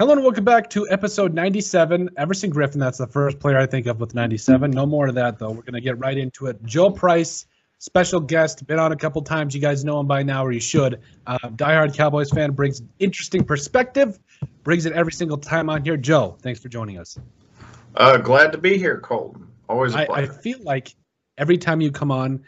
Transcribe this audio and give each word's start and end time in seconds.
Hello 0.00 0.14
and 0.14 0.22
welcome 0.22 0.46
back 0.46 0.70
to 0.70 0.88
episode 0.88 1.34
97. 1.34 2.08
Everson 2.16 2.50
Griffen, 2.50 2.78
that's 2.78 2.96
the 2.96 3.06
first 3.06 3.38
player 3.38 3.58
I 3.58 3.66
think 3.66 3.84
of 3.84 4.00
with 4.00 4.14
97. 4.14 4.70
No 4.70 4.86
more 4.86 5.08
of 5.08 5.14
that, 5.16 5.38
though. 5.38 5.50
We're 5.50 5.60
going 5.60 5.74
to 5.74 5.82
get 5.82 5.98
right 5.98 6.16
into 6.16 6.46
it. 6.46 6.64
Joe 6.64 6.90
Price, 6.90 7.44
special 7.76 8.18
guest, 8.18 8.66
been 8.66 8.78
on 8.78 8.92
a 8.92 8.96
couple 8.96 9.20
times. 9.20 9.54
You 9.54 9.60
guys 9.60 9.84
know 9.84 10.00
him 10.00 10.06
by 10.06 10.22
now, 10.22 10.46
or 10.46 10.52
you 10.52 10.60
should. 10.60 11.02
Uh, 11.26 11.36
diehard 11.50 11.94
Cowboys 11.94 12.30
fan, 12.30 12.52
brings 12.52 12.80
interesting 12.98 13.44
perspective, 13.44 14.18
brings 14.64 14.86
it 14.86 14.94
every 14.94 15.12
single 15.12 15.36
time 15.36 15.68
on 15.68 15.84
here. 15.84 15.98
Joe, 15.98 16.34
thanks 16.40 16.60
for 16.60 16.70
joining 16.70 16.96
us. 16.96 17.18
Uh, 17.94 18.16
glad 18.16 18.52
to 18.52 18.58
be 18.58 18.78
here, 18.78 19.00
Colton. 19.00 19.48
Always 19.68 19.94
a 19.94 20.10
I. 20.10 20.20
I 20.22 20.26
feel 20.28 20.60
like 20.62 20.94
every 21.36 21.58
time 21.58 21.82
you 21.82 21.92
come 21.92 22.10
on, 22.10 22.42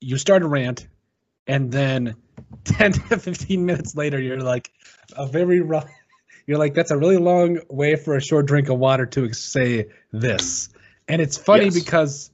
you 0.00 0.18
start 0.18 0.44
a 0.44 0.46
rant, 0.46 0.86
and 1.48 1.72
then 1.72 2.14
10 2.64 2.92
to 2.92 3.18
15 3.18 3.66
minutes 3.66 3.96
later, 3.96 4.20
you're 4.20 4.38
like, 4.40 4.70
a 5.16 5.26
very 5.26 5.60
rough. 5.60 5.90
You're 6.46 6.58
like, 6.58 6.74
that's 6.74 6.90
a 6.90 6.96
really 6.96 7.16
long 7.16 7.58
way 7.68 7.96
for 7.96 8.16
a 8.16 8.20
short 8.20 8.46
drink 8.46 8.68
of 8.68 8.78
water 8.78 9.06
to 9.06 9.32
say 9.32 9.86
this. 10.12 10.68
And 11.08 11.20
it's 11.20 11.36
funny 11.36 11.64
Yes. 11.66 11.74
because 11.74 12.30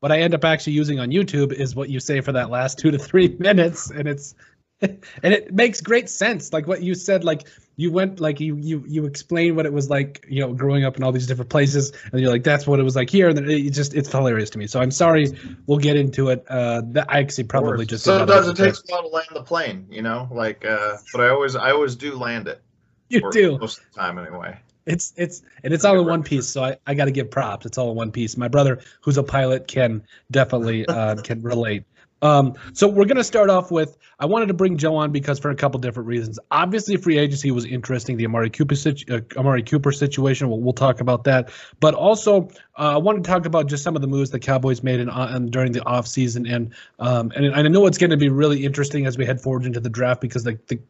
what 0.00 0.12
I 0.12 0.20
end 0.20 0.34
up 0.34 0.44
actually 0.44 0.74
using 0.74 1.00
on 1.00 1.10
YouTube 1.10 1.52
is 1.52 1.74
what 1.74 1.88
you 1.88 2.00
say 2.00 2.20
for 2.20 2.32
that 2.32 2.50
last 2.50 2.78
two 2.78 2.90
to 2.92 2.98
three 2.98 3.28
minutes. 3.38 3.90
And 3.90 4.06
it's, 4.06 4.34
and 4.80 5.00
it 5.22 5.52
makes 5.54 5.80
great 5.80 6.08
sense. 6.08 6.52
Like 6.52 6.66
what 6.66 6.82
you 6.82 6.94
said, 6.94 7.24
like 7.24 7.48
you 7.76 7.90
went, 7.90 8.20
like 8.20 8.40
you, 8.40 8.56
you, 8.56 8.84
you 8.86 9.06
explained 9.06 9.56
what 9.56 9.64
it 9.66 9.72
was 9.72 9.88
like, 9.90 10.24
you 10.28 10.40
know, 10.40 10.52
growing 10.52 10.84
up 10.84 10.96
in 10.96 11.02
all 11.02 11.12
these 11.12 11.26
different 11.26 11.50
places. 11.50 11.92
And 12.12 12.20
you're 12.20 12.30
like, 12.30 12.44
that's 12.44 12.66
what 12.66 12.78
it 12.78 12.82
was 12.82 12.94
like 12.94 13.08
here. 13.10 13.28
And 13.28 13.36
then 13.38 13.48
it 13.50 13.70
just, 13.70 13.94
it's 13.94 14.10
hilarious 14.12 14.50
to 14.50 14.58
me. 14.58 14.66
So 14.66 14.80
I'm 14.80 14.90
sorry. 14.90 15.28
We'll 15.66 15.78
get 15.78 15.96
into 15.96 16.28
it. 16.28 16.44
Uh, 16.48 16.82
that 16.88 17.06
I 17.08 17.20
actually 17.20 17.44
probably 17.44 17.86
just, 17.86 18.04
sometimes 18.04 18.48
it 18.48 18.56
takes 18.56 18.80
a 18.88 18.92
while 18.92 19.02
to 19.02 19.08
land 19.08 19.28
the 19.32 19.42
plane, 19.42 19.86
you 19.90 20.02
know. 20.02 20.28
Like, 20.30 20.64
uh, 20.64 20.98
but 21.12 21.22
I 21.22 21.30
always, 21.30 21.56
I 21.56 21.70
always 21.72 21.96
do 21.96 22.14
land 22.14 22.46
it. 22.46 22.62
you 23.08 23.20
or 23.22 23.30
do. 23.30 23.58
most 23.58 23.78
of 23.78 23.84
the 23.92 24.00
time, 24.00 24.18
anyway. 24.18 24.58
It's 24.86 25.12
it's 25.16 25.42
and 25.64 25.74
it's 25.74 25.84
all 25.84 25.98
in 25.98 26.06
one 26.06 26.22
piece, 26.22 26.46
so 26.46 26.62
I, 26.62 26.76
I 26.86 26.94
got 26.94 27.06
to 27.06 27.10
give 27.10 27.30
props. 27.30 27.66
It's 27.66 27.76
all 27.76 27.90
in 27.90 27.96
one 27.96 28.12
piece. 28.12 28.36
My 28.36 28.46
brother, 28.48 28.80
who's 29.00 29.18
a 29.18 29.22
pilot, 29.22 29.66
can 29.66 30.04
definitely 30.30 30.86
uh, 30.88 31.16
can 31.16 31.42
relate. 31.42 31.84
Um, 32.22 32.54
so 32.72 32.88
we're 32.88 33.04
gonna 33.04 33.24
start 33.24 33.50
off 33.50 33.70
with 33.70 33.98
I 34.18 34.24
wanted 34.24 34.46
to 34.46 34.54
bring 34.54 34.78
Joe 34.78 34.96
on 34.96 35.12
because 35.12 35.38
for 35.38 35.50
a 35.50 35.54
couple 35.54 35.78
different 35.78 36.06
reasons. 36.06 36.38
Obviously, 36.50 36.96
free 36.96 37.18
agency 37.18 37.50
was 37.50 37.66
interesting. 37.66 38.16
The 38.16 38.24
Amari 38.24 38.48
Cooper 38.48 38.74
situ- 38.74 39.14
uh, 39.14 39.38
Amari 39.38 39.62
Cooper 39.62 39.92
situation. 39.92 40.48
We'll, 40.48 40.60
we'll 40.60 40.72
talk 40.72 41.00
about 41.00 41.24
that. 41.24 41.50
But 41.80 41.94
also, 41.94 42.48
uh, 42.78 42.94
I 42.94 42.96
want 42.96 43.22
to 43.22 43.28
talk 43.28 43.44
about 43.44 43.68
just 43.68 43.82
some 43.82 43.94
of 43.94 44.00
the 44.00 44.08
moves 44.08 44.30
the 44.30 44.38
Cowboys 44.38 44.82
made 44.82 45.00
in, 45.00 45.10
uh, 45.10 45.28
and 45.32 45.50
during 45.50 45.72
the 45.72 45.80
offseason. 45.80 46.50
and 46.50 46.74
um, 46.98 47.30
and 47.36 47.54
I 47.54 47.62
know 47.62 47.86
it's 47.86 47.98
going 47.98 48.10
to 48.10 48.16
be 48.16 48.30
really 48.30 48.64
interesting 48.64 49.04
as 49.04 49.18
we 49.18 49.26
head 49.26 49.40
forward 49.40 49.66
into 49.66 49.80
the 49.80 49.90
draft 49.90 50.22
because 50.22 50.44
the, 50.44 50.58
the 50.68 50.80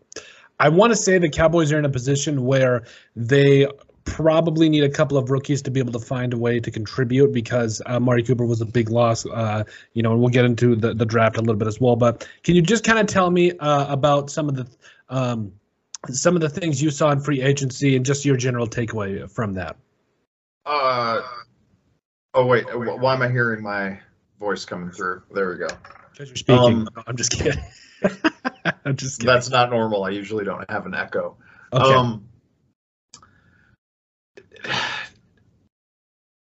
I 0.59 0.69
want 0.69 0.93
to 0.93 0.97
say 0.97 1.19
the 1.19 1.29
Cowboys 1.29 1.73
are 1.73 1.79
in 1.79 1.85
a 1.85 1.91
position 1.91 2.45
where 2.45 2.85
they 3.15 3.67
probably 4.07 4.69
need 4.69 4.85
a 4.85 4.89
couple 4.89 5.19
of 5.19 5.31
rookies 5.31 5.61
to 5.61 5.71
be 5.71 5.81
able 5.81 5.93
to 5.93 5.99
find 5.99 6.33
a 6.33 6.39
way 6.39 6.61
to 6.61 6.71
contribute 6.71 7.33
because 7.33 7.83
uh, 7.87 8.01
Mari 8.01 8.23
Cooper 8.23 8.47
was 8.47 8.61
a 8.61 8.65
big 8.65 8.89
loss. 8.89 9.27
Uh, 9.27 9.65
you 9.93 10.03
know, 10.03 10.13
and 10.13 10.21
we'll 10.21 10.31
get 10.31 10.45
into 10.45 10.75
the, 10.75 10.95
the 10.95 11.05
draft 11.05 11.37
a 11.37 11.41
little 11.41 11.57
bit 11.57 11.69
as 11.69 11.81
well. 11.81 11.97
But 11.97 12.27
can 12.43 12.55
you 12.55 12.63
just 12.63 12.85
kind 12.85 12.99
of 12.99 13.07
tell 13.07 13.31
me 13.31 13.53
uh, 13.59 13.93
about 13.93 14.31
some 14.31 14.49
of 14.49 14.55
the 14.57 14.67
um, 15.09 15.53
some 16.09 16.37
of 16.37 16.41
the 16.41 16.49
things 16.49 16.81
you 16.81 16.91
saw 16.91 17.11
in 17.11 17.21
free 17.21 17.43
agency 17.43 17.97
and 17.97 18.05
just 18.05 18.25
your 18.25 18.37
general 18.37 18.67
takeaway 18.67 19.29
from 19.31 19.55
that? 19.55 19.77
Uh, 20.65 21.21
oh 22.35 22.47
wait, 22.47 22.65
wh- 22.71 23.01
why 23.01 23.15
am 23.15 23.23
I 23.23 23.29
hearing 23.29 23.63
my 23.63 23.99
voice 24.39 24.65
coming 24.65 24.91
through? 24.91 25.23
There 25.33 25.51
we 25.51 25.57
go. 25.57 25.69
Because 26.13 26.29
you're 26.29 26.37
speaking. 26.37 26.65
Um, 26.65 26.89
No, 26.97 27.03
I'm 27.07 27.17
just 27.17 27.33
kidding. 27.33 27.61
I'm 28.87 28.97
just 28.97 29.19
kidding. 29.19 29.35
That's 29.35 29.51
not 29.51 29.71
normal. 29.71 30.05
I 30.05 30.11
usually 30.11 30.45
don't 30.45 30.69
have 30.71 30.87
an 30.87 30.95
echo. 30.95 31.37
okay. 31.73 31.93
Um, 31.93 32.29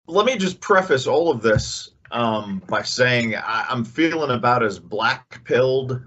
let 0.06 0.24
me 0.24 0.36
just 0.36 0.58
preface 0.60 1.06
all 1.06 1.30
of 1.30 1.42
this 1.42 1.90
um, 2.10 2.62
by 2.66 2.82
saying 2.82 3.36
I, 3.36 3.66
I'm 3.68 3.84
feeling 3.84 4.30
about 4.30 4.62
as 4.62 4.78
black 4.78 5.44
pilled 5.44 6.00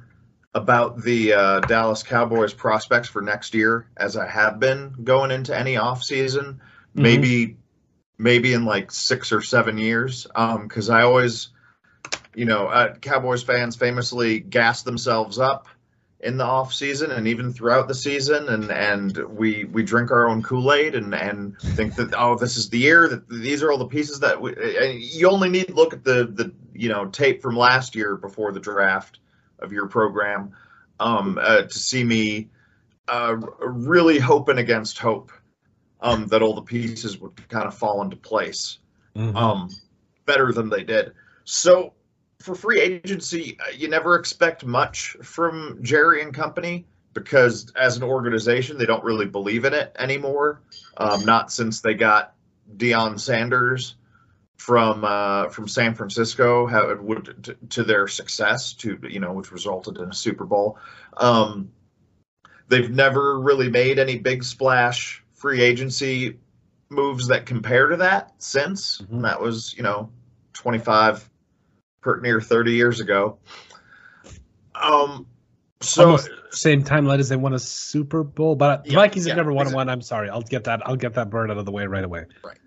about 0.56 1.02
the 1.04 1.34
uh, 1.34 1.60
Dallas 1.62 2.02
Cowboys 2.02 2.54
prospects 2.54 3.08
for 3.08 3.22
next 3.22 3.54
year 3.54 3.88
as 3.98 4.18
I 4.18 4.28
have 4.28 4.60
been 4.60 4.96
going 5.04 5.30
into 5.30 5.58
any 5.58 5.78
off 5.78 6.04
season. 6.04 6.60
Maybe, 6.96 7.58
maybe 8.18 8.54
in 8.54 8.66
like 8.66 8.92
six 8.92 9.32
or 9.32 9.42
seven 9.42 9.78
years. 9.78 10.28
Because 10.36 10.90
I 10.90 11.04
always, 11.04 11.50
you 12.36 12.46
know, 12.46 12.68
uh, 12.68 12.96
Cowboys 12.96 13.42
fans 13.44 13.76
famously 13.76 14.40
gas 14.40 14.84
themselves 14.84 15.40
up 15.40 15.68
in 16.24 16.38
the 16.38 16.44
off 16.44 16.74
season 16.74 17.12
and 17.12 17.28
even 17.28 17.52
throughout 17.52 17.88
the 17.88 17.94
season 17.94 18.48
and 18.50 18.72
and 18.72 19.18
we 19.38 19.66
we 19.66 19.84
drink 19.84 20.10
our 20.12 20.30
own 20.30 20.42
kool-aid 20.42 20.96
and 20.96 21.14
and 21.14 21.60
think 21.60 21.96
that 21.96 22.14
oh 22.18 22.36
this 22.38 22.56
is 22.58 22.70
the 22.70 22.78
year 22.78 23.08
that 23.10 23.28
these 23.30 23.62
are 23.62 23.72
all 23.72 23.78
the 23.78 23.86
pieces 23.88 24.20
that 24.22 24.40
we, 24.42 24.54
and 24.56 25.00
you 25.02 25.30
only 25.30 25.50
need 25.50 25.68
to 25.68 25.74
look 25.74 25.94
at 25.94 26.04
the 26.04 26.26
the 26.26 26.54
you 26.74 26.90
know 26.90 27.06
tape 27.08 27.42
from 27.42 27.56
last 27.58 27.94
year 27.96 28.16
before 28.16 28.52
the 28.54 28.60
draft 28.60 29.20
of 29.60 29.72
your 29.74 29.88
program 29.88 30.54
um 31.00 31.38
uh, 31.42 31.64
to 31.64 31.78
see 31.78 32.04
me 32.04 32.50
uh 33.10 33.36
really 33.60 34.18
hoping 34.20 34.58
against 34.60 34.98
hope 35.00 35.32
um 36.02 36.28
that 36.28 36.42
all 36.42 36.54
the 36.54 36.62
pieces 36.62 37.20
would 37.20 37.36
kind 37.50 37.66
of 37.68 37.76
fall 37.78 38.02
into 38.02 38.16
place 38.16 38.80
Mhm. 39.16 39.36
um, 39.36 39.70
better 40.26 40.52
than 40.52 40.70
they 40.70 40.84
did. 40.84 41.14
So 41.44 41.94
for 42.44 42.56
free 42.56 42.82
agency, 42.82 43.58
uh, 43.60 43.72
you 43.72 43.88
never 43.88 44.16
expect 44.16 44.66
much 44.66 45.16
from 45.22 45.80
Jerry 45.82 46.22
and 46.22 46.34
company 46.34 46.86
because 47.14 47.72
as 47.80 47.96
an 47.96 48.04
organization, 48.04 48.78
they 48.78 48.86
don't 48.86 49.04
really 49.04 49.26
believe 49.26 49.64
in 49.64 49.74
it 49.74 49.96
anymore. 49.98 50.62
Um, 50.98 51.24
not 51.24 51.52
since 51.52 51.80
they 51.80 51.94
got 51.94 52.36
Deion 52.76 53.18
Sanders 53.18 53.96
from 54.58 55.06
uh, 55.06 55.48
from 55.50 55.68
San 55.68 55.96
Francisco 55.96 56.68
how 56.68 56.90
it 56.90 57.02
would 57.02 57.44
to, 57.44 57.56
to 57.70 57.84
their 57.84 58.08
success 58.08 58.74
to 58.74 59.00
you 59.10 59.20
know 59.20 59.32
which 59.32 59.52
resulted 59.52 59.98
in 59.98 60.10
a 60.10 60.14
Super 60.14 60.46
Bowl. 60.46 60.78
Um, 61.16 61.72
they've 62.68 62.92
never 62.92 63.40
really 63.40 63.70
made 63.70 64.00
any 64.00 64.18
big 64.18 64.44
splash 64.44 65.24
free 65.34 65.62
agency 65.62 66.40
moves 66.90 67.28
that 67.28 67.46
compare 67.46 67.88
to 67.88 67.98
that 67.98 68.34
since. 68.38 69.00
Mhm. 69.02 69.12
And 69.12 69.26
that 69.26 69.42
was, 69.42 69.74
you 69.76 69.84
know, 69.84 70.10
25, 70.54 71.30
near 72.22 72.40
30 72.42 72.74
years 72.74 73.00
ago. 73.00 73.38
Um, 74.76 75.28
so 75.82 76.06
Almost 76.06 76.30
same 76.52 76.84
timeline 76.84 77.20
as 77.20 77.30
they 77.30 77.36
won 77.36 77.54
a 77.54 77.60
Super 77.60 78.24
Bowl, 78.24 78.56
but 78.56 78.84
the 78.86 78.92
Yeah, 78.92 78.96
Vikings 79.00 79.26
have 79.28 79.36
never 79.38 79.52
won 79.52 79.64
exactly. 79.64 79.76
one. 79.76 79.90
I'm 79.90 80.02
sorry. 80.02 80.30
I'll 80.30 80.42
get 80.42 80.64
that. 80.66 80.86
I'll 80.88 80.96
get 80.96 81.14
that 81.16 81.30
bird 81.30 81.52
out 81.52 81.58
of 81.58 81.66
the 81.66 81.72
way 81.72 81.86
right 81.88 82.04
away. 82.04 82.26
Right. 82.44 82.58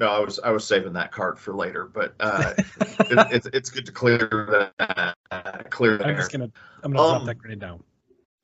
no, 0.00 0.08
I 0.08 0.20
was 0.20 0.38
I 0.40 0.50
was 0.50 0.64
saving 0.66 0.92
that 0.94 1.10
card 1.12 1.38
for 1.38 1.54
later, 1.54 1.84
but 1.92 2.14
uh, 2.20 2.54
it, 2.80 3.26
it's 3.32 3.46
it's 3.52 3.70
good 3.70 3.86
to 3.86 3.92
clear 3.92 4.18
that 4.78 5.16
uh, 5.30 5.62
clear 5.70 5.92
I'm 5.94 5.98
there. 6.08 6.16
just 6.16 6.32
gonna. 6.32 6.50
I'm 6.82 6.92
gonna 6.92 7.08
drop 7.08 7.20
Um, 7.20 7.26
that 7.26 7.38
grenade 7.38 7.60
down. 7.60 7.82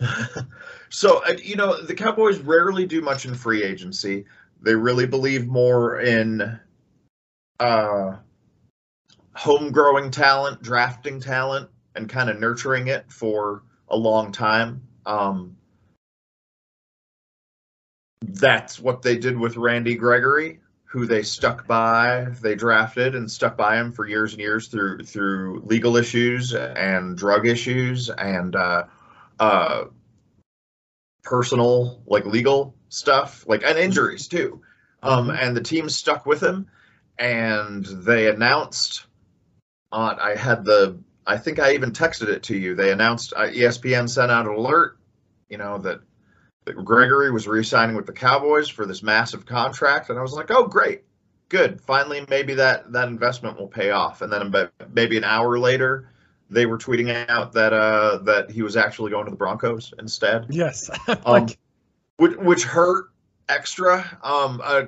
so 0.88 1.22
uh, 1.24 1.32
you 1.42 1.56
know 1.56 1.80
the 1.80 1.94
Cowboys 1.94 2.38
rarely 2.41 2.86
do 2.86 3.00
much 3.00 3.26
in 3.26 3.34
free 3.34 3.62
agency. 3.62 4.24
They 4.62 4.74
really 4.74 5.06
believe 5.06 5.47
more 5.47 6.00
in 6.00 6.58
uh, 7.60 8.16
home 9.40 9.72
growing 9.72 10.10
talent, 10.10 10.60
drafting 10.60 11.18
talent, 11.18 11.66
and 11.94 12.10
kind 12.10 12.28
of 12.28 12.38
nurturing 12.38 12.88
it 12.88 13.10
for 13.10 13.62
a 13.88 13.96
long 13.96 14.30
time. 14.30 14.82
Um, 15.06 15.56
that's 18.20 18.78
what 18.78 19.00
they 19.00 19.16
did 19.16 19.38
with 19.38 19.56
Randy 19.56 19.94
Gregory, 19.94 20.60
who 20.84 21.06
they 21.06 21.22
stuck 21.22 21.66
by. 21.66 22.26
They 22.42 22.54
drafted 22.54 23.14
and 23.14 23.30
stuck 23.30 23.56
by 23.56 23.78
him 23.78 23.92
for 23.92 24.06
years 24.06 24.32
and 24.32 24.42
years 24.42 24.68
through 24.68 25.04
through 25.04 25.62
legal 25.65 25.97
issues 25.97 26.54
and 26.54 27.16
drug 27.16 27.47
issues 27.47 28.10
and 28.10 28.54
uh, 28.54 28.84
uh, 29.38 29.84
personal, 31.22 32.03
like 32.04 32.26
legal 32.26 32.74
stuff, 32.91 33.47
like 33.48 33.62
and 33.65 33.78
injuries 33.78 34.28
too. 34.28 34.60
Um, 35.03 35.30
and 35.30 35.56
the 35.56 35.62
team 35.62 35.88
stuck 35.88 36.26
with 36.26 36.42
him, 36.42 36.66
and 37.18 37.86
they 37.86 38.28
announced. 38.28 39.06
On 39.92 40.19
I 40.21 40.37
had 40.37 40.65
the 40.65 40.98
I 41.27 41.37
think 41.37 41.59
I 41.59 41.75
even 41.75 41.92
texted 41.92 42.28
it 42.28 42.42
to 42.45 42.57
you. 42.57 42.75
They 42.75 42.92
announced 42.92 43.33
uh, 43.37 43.48
ESPN 43.48 44.09
sent 44.09 44.31
out 44.31 44.47
an 44.47 44.53
alert, 44.53 44.98
you 45.48 45.59
know 45.59 45.78
that 45.78 46.01
that 46.65 46.84
Gregory 46.84 47.31
was 47.31 47.48
re-signing 47.48 47.97
with 47.97 48.07
the 48.07 48.13
Cowboys 48.13 48.69
for 48.69 48.87
this 48.87 49.03
massive 49.03 49.47
contract, 49.47 50.10
and 50.10 50.19
I 50.19 50.22
was 50.22 50.33
like, 50.33 50.51
oh 50.51 50.66
great, 50.66 51.03
good. 51.48 51.81
Finally, 51.81 52.25
maybe 52.28 52.54
that 52.54 52.92
that 52.92 53.09
investment 53.09 53.59
will 53.59 53.69
pay 53.69 53.91
off. 53.91 54.22
And 54.22 54.33
then 54.33 54.42
about 54.42 54.72
maybe 54.92 55.16
an 55.16 55.25
hour 55.25 55.59
later, 55.59 56.09
they 56.48 56.66
were 56.66 56.78
tweeting 56.78 57.28
out 57.28 57.53
that 57.53 57.72
uh 57.72 58.19
that 58.25 58.51
he 58.51 58.63
was 58.63 58.77
actually 58.77 59.10
going 59.10 59.27
to 59.27 59.31
the 59.31 59.37
Broncos 59.37 59.92
instead 59.98 60.47
Yes. 60.48 60.91
um, 61.09 61.19
like, 61.27 61.59
which, 62.16 62.37
which 62.37 62.65
hurt 62.65 63.07
extra. 63.48 64.19
Um, 64.22 64.60
uh, 64.63 64.84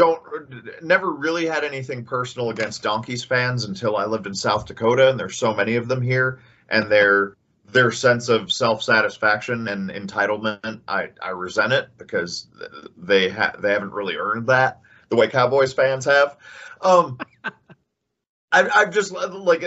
don't 0.00 0.82
never 0.82 1.12
really 1.12 1.44
had 1.44 1.62
anything 1.62 2.02
personal 2.02 2.48
against 2.48 2.82
Donkeys 2.82 3.22
fans 3.22 3.64
until 3.64 3.98
I 3.98 4.06
lived 4.06 4.26
in 4.26 4.34
South 4.34 4.64
Dakota, 4.64 5.10
and 5.10 5.20
there's 5.20 5.36
so 5.36 5.54
many 5.54 5.76
of 5.76 5.88
them 5.88 6.00
here, 6.00 6.40
and 6.70 6.90
they're 6.90 7.36
their 7.66 7.92
sense 7.92 8.30
of 8.30 8.50
self-satisfaction 8.50 9.68
and 9.68 9.90
entitlement 9.90 10.80
i 10.88 11.08
i 11.22 11.28
resent 11.28 11.72
it 11.72 11.88
because 11.98 12.48
they 12.96 13.28
ha- 13.28 13.54
they 13.60 13.70
haven't 13.72 13.92
really 13.92 14.16
earned 14.16 14.46
that 14.46 14.80
the 15.08 15.16
way 15.16 15.28
cowboys 15.28 15.72
fans 15.72 16.04
have. 16.04 16.36
Um 16.80 17.18
I, 18.52 18.68
i've 18.74 18.92
just 18.92 19.12
like 19.12 19.64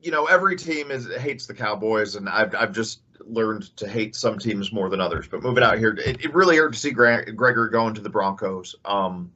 you 0.00 0.12
know 0.12 0.26
every 0.26 0.54
team 0.56 0.92
is 0.92 1.08
hates 1.16 1.46
the 1.46 1.54
cowboys 1.54 2.14
and 2.14 2.28
i've, 2.28 2.54
I've 2.54 2.72
just 2.72 3.00
learned 3.20 3.74
to 3.78 3.88
hate 3.88 4.14
some 4.14 4.38
teams 4.38 4.72
more 4.72 4.88
than 4.88 5.00
others. 5.00 5.26
But 5.26 5.42
moving 5.42 5.64
out 5.64 5.78
here 5.78 5.96
it, 6.04 6.24
it 6.24 6.34
really 6.34 6.56
hurt 6.56 6.72
to 6.74 6.78
see 6.78 6.92
Gre- 6.92 7.32
gregory 7.34 7.70
going 7.70 7.94
to 7.94 8.00
the 8.00 8.10
broncos. 8.10 8.76
Um 8.84 9.32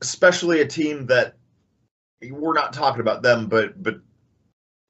especially 0.00 0.60
a 0.60 0.66
team 0.66 1.06
that 1.06 1.36
we're 2.30 2.54
not 2.54 2.72
talking 2.72 3.00
about 3.00 3.22
them 3.22 3.48
but 3.48 3.82
but 3.82 4.00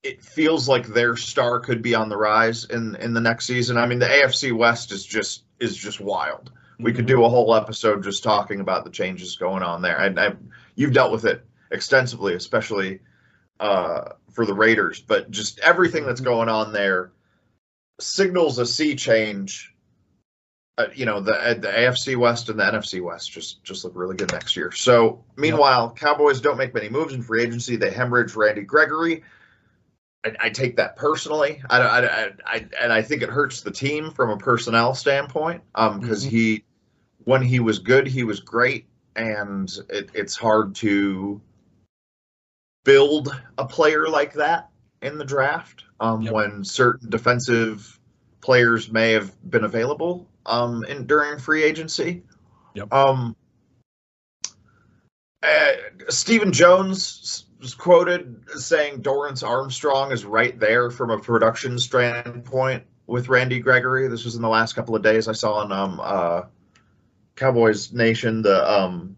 it 0.02 0.22
feels 0.22 0.68
like 0.68 0.86
their 0.86 1.16
star 1.16 1.60
could 1.60 1.80
be 1.80 1.94
on 1.94 2.08
the 2.08 2.16
rise 2.16 2.64
in 2.64 2.96
in 2.96 3.14
the 3.14 3.20
next 3.20 3.46
season. 3.46 3.76
I 3.76 3.86
mean, 3.86 3.98
the 3.98 4.06
AFC 4.06 4.52
West 4.52 4.92
is 4.92 5.04
just 5.04 5.44
is 5.60 5.76
just 5.76 6.00
wild. 6.00 6.50
Mm-hmm. 6.52 6.84
We 6.84 6.92
could 6.92 7.06
do 7.06 7.24
a 7.24 7.28
whole 7.28 7.54
episode 7.54 8.02
just 8.02 8.22
talking 8.22 8.60
about 8.60 8.84
the 8.84 8.90
changes 8.90 9.36
going 9.36 9.62
on 9.62 9.82
there. 9.82 9.98
And 9.98 10.18
I, 10.18 10.34
you've 10.74 10.92
dealt 10.92 11.12
with 11.12 11.24
it 11.24 11.44
extensively, 11.70 12.34
especially 12.34 13.00
uh, 13.60 14.10
for 14.32 14.44
the 14.44 14.54
Raiders. 14.54 15.00
But 15.00 15.30
just 15.30 15.60
everything 15.60 16.04
that's 16.04 16.20
going 16.20 16.48
on 16.48 16.72
there 16.72 17.12
signals 18.00 18.58
a 18.58 18.66
sea 18.66 18.96
change. 18.96 19.71
Uh, 20.78 20.86
you 20.94 21.04
know, 21.04 21.20
the 21.20 21.32
the 21.60 21.68
AFC 21.68 22.16
West 22.16 22.48
and 22.48 22.58
the 22.58 22.64
NFC 22.64 23.02
West 23.02 23.30
just 23.30 23.62
just 23.62 23.84
look 23.84 23.92
really 23.94 24.16
good 24.16 24.32
next 24.32 24.56
year. 24.56 24.72
So, 24.72 25.22
meanwhile, 25.36 25.92
yep. 25.94 25.96
Cowboys 25.96 26.40
don't 26.40 26.56
make 26.56 26.72
many 26.72 26.88
moves 26.88 27.12
in 27.12 27.22
free 27.22 27.42
agency. 27.42 27.76
They 27.76 27.90
hemorrhage 27.90 28.34
Randy 28.34 28.62
Gregory 28.62 29.22
I, 30.24 30.34
I, 30.40 30.50
take 30.50 30.76
that 30.76 30.96
personally. 30.96 31.62
I, 31.68 31.80
I, 31.80 32.30
I, 32.46 32.66
and 32.80 32.92
I 32.92 33.02
think 33.02 33.22
it 33.22 33.28
hurts 33.28 33.60
the 33.60 33.70
team 33.70 34.10
from 34.10 34.30
a 34.30 34.36
personnel 34.36 34.94
standpoint 34.94 35.62
because 35.72 35.94
um, 35.94 36.00
mm-hmm. 36.00 36.28
he, 36.28 36.64
when 37.24 37.42
he 37.42 37.60
was 37.60 37.78
good, 37.78 38.06
he 38.06 38.24
was 38.24 38.40
great, 38.40 38.86
and 39.16 39.70
it, 39.88 40.10
it's 40.14 40.36
hard 40.36 40.74
to 40.76 41.40
build 42.84 43.34
a 43.58 43.64
player 43.64 44.08
like 44.08 44.32
that 44.34 44.68
in 45.02 45.18
the 45.18 45.24
draft 45.24 45.84
um, 46.00 46.22
yep. 46.22 46.32
when 46.32 46.64
certain 46.64 47.10
defensive 47.10 47.98
players 48.42 48.90
may 48.92 49.12
have 49.12 49.32
been 49.48 49.64
available 49.64 50.28
um, 50.44 50.84
in 50.84 51.06
during 51.06 51.38
free 51.38 51.62
agency. 51.62 52.24
Yep. 52.74 52.92
Um, 52.92 53.36
uh, 55.42 55.72
Stephen 56.08 56.52
Jones 56.52 57.46
was 57.60 57.74
quoted 57.74 58.44
saying 58.56 59.02
Dorance 59.02 59.46
Armstrong 59.46 60.12
is 60.12 60.24
right 60.24 60.58
there 60.58 60.90
from 60.90 61.10
a 61.10 61.18
production 61.18 61.78
standpoint 61.78 62.84
with 63.06 63.28
Randy 63.28 63.60
Gregory. 63.60 64.08
This 64.08 64.24
was 64.24 64.36
in 64.36 64.42
the 64.42 64.48
last 64.48 64.74
couple 64.74 64.96
of 64.96 65.02
days 65.02 65.28
I 65.28 65.32
saw 65.32 65.54
on 65.54 65.72
um, 65.72 66.00
uh, 66.02 66.42
Cowboys 67.36 67.92
Nation, 67.92 68.42
the 68.42 68.70
um, 68.70 69.16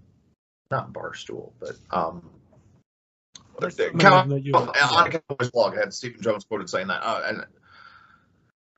not 0.70 0.92
Barstool, 0.92 1.52
but 1.58 1.76
um, 1.90 2.30
Cow- 3.98 4.26
on 4.98 5.10
Cowboys 5.10 5.50
blog 5.50 5.76
had 5.76 5.92
Stephen 5.92 6.20
Jones 6.20 6.44
quoted 6.44 6.68
saying 6.68 6.88
that, 6.88 7.02
uh, 7.02 7.22
and 7.26 7.44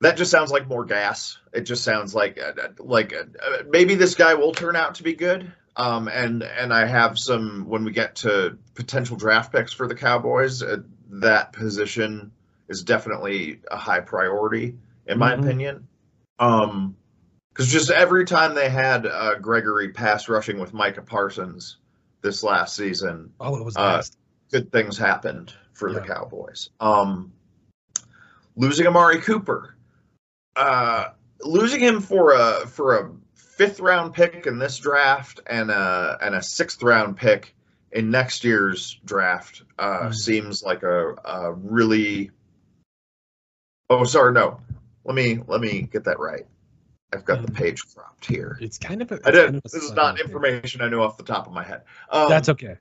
that 0.01 0.17
just 0.17 0.31
sounds 0.31 0.51
like 0.51 0.67
more 0.67 0.85
gas. 0.85 1.37
It 1.53 1.61
just 1.61 1.83
sounds 1.83 2.13
like 2.13 2.39
uh, 2.39 2.69
like 2.79 3.13
uh, 3.13 3.63
maybe 3.69 3.95
this 3.95 4.15
guy 4.15 4.33
will 4.35 4.51
turn 4.51 4.75
out 4.75 4.95
to 4.95 5.03
be 5.03 5.13
good. 5.13 5.51
Um, 5.75 6.07
and 6.07 6.43
and 6.43 6.73
I 6.73 6.85
have 6.85 7.19
some 7.19 7.67
when 7.67 7.83
we 7.83 7.91
get 7.91 8.15
to 8.17 8.57
potential 8.73 9.15
draft 9.15 9.51
picks 9.51 9.73
for 9.73 9.87
the 9.87 9.95
Cowboys. 9.95 10.61
Uh, 10.63 10.77
that 11.09 11.53
position 11.53 12.31
is 12.67 12.83
definitely 12.83 13.61
a 13.71 13.77
high 13.77 14.01
priority 14.01 14.75
in 15.05 15.17
my 15.17 15.33
mm-hmm. 15.33 15.43
opinion. 15.43 15.87
Um, 16.39 16.95
because 17.53 17.71
just 17.71 17.89
every 17.89 18.25
time 18.25 18.53
they 18.53 18.69
had 18.69 19.07
uh, 19.07 19.39
Gregory 19.39 19.89
pass 19.89 20.29
rushing 20.29 20.59
with 20.59 20.75
Micah 20.75 21.01
Parsons 21.01 21.77
this 22.21 22.43
last 22.43 22.75
season, 22.75 23.33
oh, 23.39 23.55
it 23.57 23.65
was 23.65 23.75
uh, 23.75 24.03
good 24.51 24.71
things 24.71 24.95
happened 24.95 25.53
for 25.73 25.89
yeah. 25.89 25.99
the 25.99 26.01
Cowboys. 26.05 26.69
Um, 26.79 27.31
losing 28.55 28.85
Amari 28.85 29.21
Cooper, 29.21 29.76
uh, 30.57 31.09
losing 31.41 31.79
him 31.79 32.01
for 32.01 32.33
a 32.33 32.67
for 32.67 32.97
a 32.97 33.11
fifth 33.35 33.79
round 33.79 34.13
pick 34.13 34.45
in 34.45 34.59
this 34.59 34.77
draft 34.77 35.39
and 35.47 35.71
a 35.71 36.17
and 36.21 36.35
a 36.35 36.41
sixth 36.41 36.81
round 36.83 37.17
pick 37.17 37.55
in 37.91 38.11
next 38.11 38.43
year's 38.43 38.99
draft 39.05 39.63
uh, 39.79 40.07
mm. 40.07 40.15
seems 40.15 40.63
like 40.63 40.83
a, 40.83 41.13
a 41.13 41.53
really. 41.53 42.31
Oh, 43.89 44.03
sorry, 44.03 44.33
no. 44.33 44.59
Let 45.05 45.15
me 45.15 45.39
let 45.47 45.61
me 45.61 45.81
get 45.81 46.03
that 46.05 46.19
right. 46.19 46.45
I've 47.13 47.23
got 47.23 47.41
the 47.41 47.51
mm. 47.51 47.55
page 47.55 47.83
cropped 47.93 48.25
here. 48.25 48.57
It's 48.59 48.77
kind 48.77 49.01
of. 49.01 49.11
A, 49.11 49.19
I 49.23 49.31
did. 49.31 49.45
Kind 49.45 49.55
of 49.57 49.63
this 49.63 49.75
is 49.75 49.93
not 49.93 50.19
information 50.19 50.81
I 50.81 50.89
know 50.89 51.03
off 51.03 51.17
the 51.17 51.23
top 51.23 51.47
of 51.47 51.53
my 51.53 51.63
head. 51.63 51.83
Um, 52.09 52.29
That's 52.29 52.49
okay. 52.49 52.77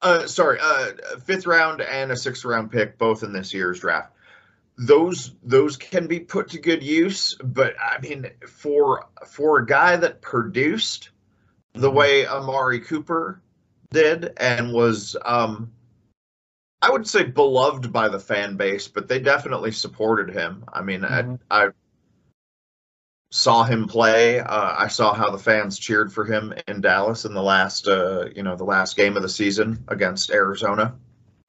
Uh, 0.00 0.26
sorry, 0.26 0.58
uh, 0.60 0.90
fifth 1.24 1.46
round 1.46 1.80
and 1.80 2.12
a 2.12 2.16
sixth 2.16 2.44
round 2.44 2.70
pick, 2.70 2.98
both 2.98 3.22
in 3.22 3.32
this 3.32 3.52
year's 3.52 3.80
draft 3.80 4.12
those 4.78 5.34
those 5.42 5.76
can 5.76 6.06
be 6.06 6.20
put 6.20 6.48
to 6.48 6.58
good 6.58 6.84
use 6.84 7.34
but 7.42 7.74
i 7.82 8.00
mean 8.00 8.30
for 8.46 9.06
for 9.26 9.58
a 9.58 9.66
guy 9.66 9.96
that 9.96 10.22
produced 10.22 11.10
the 11.74 11.88
mm-hmm. 11.88 11.96
way 11.96 12.26
amari 12.26 12.78
cooper 12.78 13.42
did 13.90 14.32
and 14.36 14.72
was 14.72 15.16
um 15.24 15.72
i 16.80 16.88
would 16.88 17.08
say 17.08 17.24
beloved 17.24 17.92
by 17.92 18.08
the 18.08 18.20
fan 18.20 18.56
base 18.56 18.86
but 18.86 19.08
they 19.08 19.18
definitely 19.18 19.72
supported 19.72 20.30
him 20.30 20.64
i 20.72 20.80
mean 20.80 21.00
mm-hmm. 21.00 21.34
I, 21.50 21.66
I 21.66 21.68
saw 23.32 23.64
him 23.64 23.88
play 23.88 24.38
uh, 24.38 24.74
i 24.78 24.86
saw 24.86 25.12
how 25.12 25.30
the 25.30 25.38
fans 25.38 25.76
cheered 25.76 26.12
for 26.12 26.24
him 26.24 26.54
in 26.68 26.80
dallas 26.80 27.24
in 27.24 27.34
the 27.34 27.42
last 27.42 27.88
uh 27.88 28.26
you 28.34 28.44
know 28.44 28.54
the 28.54 28.64
last 28.64 28.96
game 28.96 29.16
of 29.16 29.22
the 29.22 29.28
season 29.28 29.82
against 29.88 30.30
arizona 30.30 30.94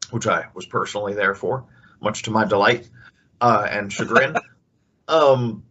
which 0.09 0.25
i 0.25 0.47
was 0.55 0.65
personally 0.65 1.13
there 1.13 1.35
for 1.35 1.65
much 2.01 2.23
to 2.23 2.31
my 2.31 2.43
delight 2.43 2.89
uh, 3.41 3.68
and 3.69 3.91
chagrin. 3.91 4.36
um, 5.07 5.63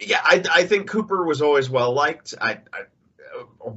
yeah, 0.00 0.20
I, 0.22 0.42
I 0.52 0.64
think 0.64 0.88
Cooper 0.88 1.24
was 1.24 1.42
always 1.42 1.68
well 1.68 1.92
liked. 1.92 2.34
I, 2.40 2.58
I, 2.72 3.70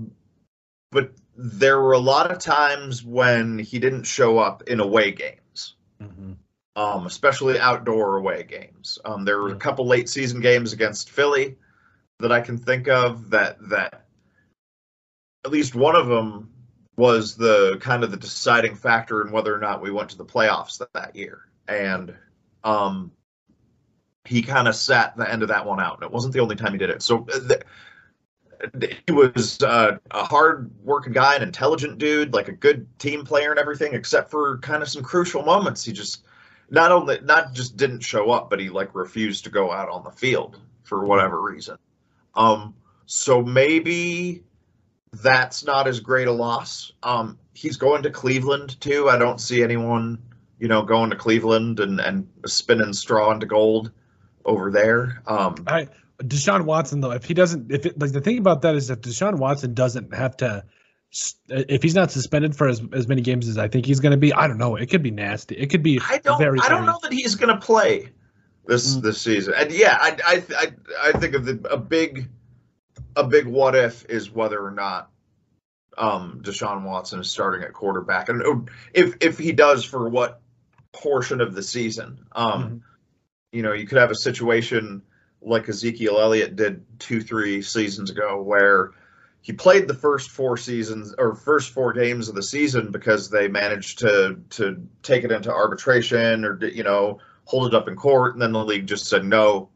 but 0.91 1.11
there 1.35 1.79
were 1.79 1.93
a 1.93 1.99
lot 1.99 2.31
of 2.31 2.39
times 2.39 3.03
when 3.03 3.57
he 3.57 3.79
didn't 3.79 4.03
show 4.03 4.37
up 4.37 4.63
in 4.63 4.79
away 4.79 5.11
games, 5.11 5.75
mm-hmm. 6.01 6.33
um, 6.75 7.07
especially 7.07 7.59
outdoor 7.59 8.17
away 8.17 8.43
games. 8.43 8.99
Um, 9.03 9.25
there 9.25 9.41
were 9.41 9.49
a 9.49 9.55
couple 9.55 9.87
late 9.87 10.09
season 10.09 10.41
games 10.41 10.73
against 10.73 11.09
Philly 11.09 11.57
that 12.19 12.31
I 12.31 12.41
can 12.41 12.57
think 12.57 12.87
of 12.87 13.31
that 13.31 13.57
that 13.69 14.05
at 15.43 15.51
least 15.51 15.73
one 15.73 15.95
of 15.95 16.07
them 16.07 16.49
was 16.97 17.35
the 17.35 17.77
kind 17.79 18.03
of 18.03 18.11
the 18.11 18.17
deciding 18.17 18.75
factor 18.75 19.25
in 19.25 19.31
whether 19.31 19.55
or 19.55 19.59
not 19.59 19.81
we 19.81 19.91
went 19.91 20.09
to 20.09 20.17
the 20.17 20.25
playoffs 20.25 20.77
that, 20.77 20.93
that 20.93 21.15
year. 21.15 21.41
And 21.67 22.13
um, 22.63 23.11
he 24.25 24.41
kind 24.41 24.67
of 24.67 24.75
sat 24.75 25.15
the 25.17 25.29
end 25.29 25.41
of 25.41 25.49
that 25.49 25.65
one 25.65 25.79
out. 25.79 25.95
And 25.95 26.03
it 26.03 26.11
wasn't 26.11 26.33
the 26.33 26.39
only 26.39 26.55
time 26.55 26.71
he 26.71 26.77
did 26.77 26.89
it. 26.89 27.01
So 27.01 27.27
uh, 27.33 27.39
the, 27.39 27.63
he 29.05 29.11
was 29.11 29.61
uh, 29.63 29.97
a 30.11 30.23
hard 30.23 30.71
working 30.83 31.13
guy, 31.13 31.35
an 31.35 31.41
intelligent 31.41 31.97
dude, 31.97 32.33
like 32.33 32.47
a 32.47 32.53
good 32.53 32.87
team 32.99 33.25
player 33.25 33.51
and 33.51 33.59
everything, 33.59 33.93
except 33.93 34.29
for 34.29 34.59
kind 34.59 34.83
of 34.83 34.89
some 34.89 35.03
crucial 35.03 35.43
moments. 35.43 35.83
He 35.83 35.91
just 35.91 36.23
not 36.69 36.91
only 36.91 37.19
not 37.23 37.53
just 37.53 37.75
didn't 37.77 38.01
show 38.01 38.31
up, 38.31 38.49
but 38.49 38.59
he 38.59 38.69
like 38.69 38.93
refused 38.93 39.43
to 39.45 39.49
go 39.49 39.71
out 39.71 39.89
on 39.89 40.03
the 40.03 40.11
field 40.11 40.59
for 40.83 41.05
whatever 41.05 41.41
reason. 41.41 41.77
Um, 42.35 42.75
so 43.05 43.41
maybe 43.41 44.43
that's 45.13 45.65
not 45.65 45.87
as 45.87 45.99
great 45.99 46.27
a 46.27 46.31
loss. 46.31 46.93
Um, 47.03 47.37
he's 47.53 47.77
going 47.77 48.03
to 48.03 48.09
Cleveland 48.09 48.79
too. 48.79 49.09
I 49.09 49.17
don't 49.17 49.41
see 49.41 49.63
anyone 49.63 50.19
you 50.61 50.67
know, 50.67 50.83
going 50.83 51.09
to 51.09 51.15
Cleveland 51.15 51.79
and 51.79 51.99
and 51.99 52.29
spinning 52.45 52.93
straw 52.93 53.31
into 53.31 53.47
gold 53.47 53.91
over 54.45 54.71
there. 54.71 55.21
Um, 55.25 55.55
I 55.65 55.87
Deshaun 56.19 56.65
Watson 56.65 57.01
though, 57.01 57.11
if 57.11 57.25
he 57.25 57.33
doesn't, 57.33 57.71
if 57.71 57.85
it, 57.87 57.99
like 57.99 58.11
the 58.11 58.21
thing 58.21 58.37
about 58.37 58.61
that 58.61 58.75
is 58.75 58.91
if 58.91 59.01
Deshaun 59.01 59.39
Watson 59.39 59.73
doesn't 59.73 60.13
have 60.13 60.37
to, 60.37 60.63
if 61.49 61.81
he's 61.81 61.95
not 61.95 62.11
suspended 62.11 62.55
for 62.55 62.67
as, 62.67 62.79
as 62.93 63.07
many 63.07 63.23
games 63.23 63.47
as 63.47 63.57
I 63.57 63.67
think 63.67 63.87
he's 63.87 63.99
going 63.99 64.11
to 64.11 64.17
be, 64.17 64.31
I 64.33 64.47
don't 64.47 64.59
know. 64.59 64.75
It 64.75 64.91
could 64.91 65.01
be 65.01 65.09
nasty. 65.09 65.55
It 65.55 65.71
could 65.71 65.81
be. 65.81 65.99
I 66.07 66.19
don't. 66.19 66.37
Very, 66.37 66.59
I 66.59 66.69
don't 66.69 66.85
know 66.85 66.99
that 67.01 67.11
he's 67.11 67.33
going 67.33 67.53
to 67.53 67.59
play 67.59 68.09
this 68.67 68.95
mm. 68.95 69.01
this 69.01 69.19
season. 69.19 69.55
And 69.57 69.71
yeah, 69.71 69.97
I 69.99 70.17
I 70.25 70.43
I, 70.57 71.07
I 71.09 71.11
think 71.13 71.33
of 71.33 71.45
the 71.45 71.59
a 71.71 71.77
big 71.77 72.29
a 73.15 73.23
big 73.23 73.47
what 73.47 73.75
if 73.75 74.05
is 74.05 74.29
whether 74.29 74.63
or 74.63 74.71
not 74.71 75.09
um 75.97 76.41
Deshaun 76.43 76.83
Watson 76.83 77.19
is 77.19 77.31
starting 77.31 77.63
at 77.63 77.73
quarterback, 77.73 78.29
and 78.29 78.69
if 78.93 79.15
if 79.21 79.39
he 79.39 79.53
does 79.53 79.83
for 79.83 80.07
what 80.07 80.41
portion 80.93 81.41
of 81.41 81.53
the 81.55 81.63
season. 81.63 82.25
Um, 82.33 82.63
mm-hmm. 82.63 82.77
You 83.51 83.63
know, 83.63 83.73
you 83.73 83.85
could 83.85 83.97
have 83.97 84.11
a 84.11 84.15
situation 84.15 85.01
like 85.41 85.67
Ezekiel 85.67 86.19
Elliott 86.19 86.55
did 86.55 86.85
two, 86.99 87.21
three 87.21 87.61
seasons 87.61 88.09
ago, 88.09 88.41
where 88.41 88.91
he 89.41 89.53
played 89.53 89.87
the 89.87 89.93
first 89.93 90.29
four 90.29 90.55
seasons 90.55 91.13
or 91.17 91.35
first 91.35 91.73
four 91.73 91.93
games 91.93 92.29
of 92.29 92.35
the 92.35 92.43
season 92.43 92.91
because 92.91 93.29
they 93.29 93.47
managed 93.47 93.99
to 93.99 94.39
to 94.51 94.87
take 95.01 95.23
it 95.23 95.31
into 95.31 95.51
arbitration 95.51 96.45
or 96.45 96.63
you 96.63 96.83
know 96.83 97.19
hold 97.45 97.67
it 97.67 97.73
up 97.75 97.87
in 97.87 97.95
court, 97.95 98.33
and 98.33 98.41
then 98.41 98.51
the 98.51 98.63
league 98.63 98.85
just 98.85 99.07
said 99.07 99.25
no, 99.25 99.69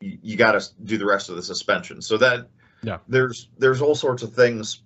you, 0.00 0.18
you 0.22 0.36
got 0.36 0.52
to 0.52 0.68
do 0.84 0.98
the 0.98 1.06
rest 1.06 1.28
of 1.28 1.36
the 1.36 1.42
suspension. 1.42 2.02
So 2.02 2.18
that 2.18 2.48
Yeah. 2.82 2.98
there's 3.08 3.48
there's 3.58 3.80
all 3.80 3.94
sorts 3.94 4.22
of 4.22 4.34
things 4.34 4.82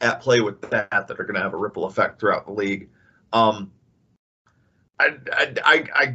at 0.00 0.20
play 0.20 0.40
with 0.40 0.60
that 0.70 0.88
that 0.90 1.20
are 1.20 1.24
going 1.24 1.34
to 1.34 1.42
have 1.42 1.54
a 1.54 1.58
ripple 1.58 1.84
effect 1.84 2.20
throughout 2.20 2.46
the 2.46 2.52
league. 2.52 2.88
Um, 3.32 3.72
I, 5.32 5.54
I, 5.64 5.84
I, 5.94 6.14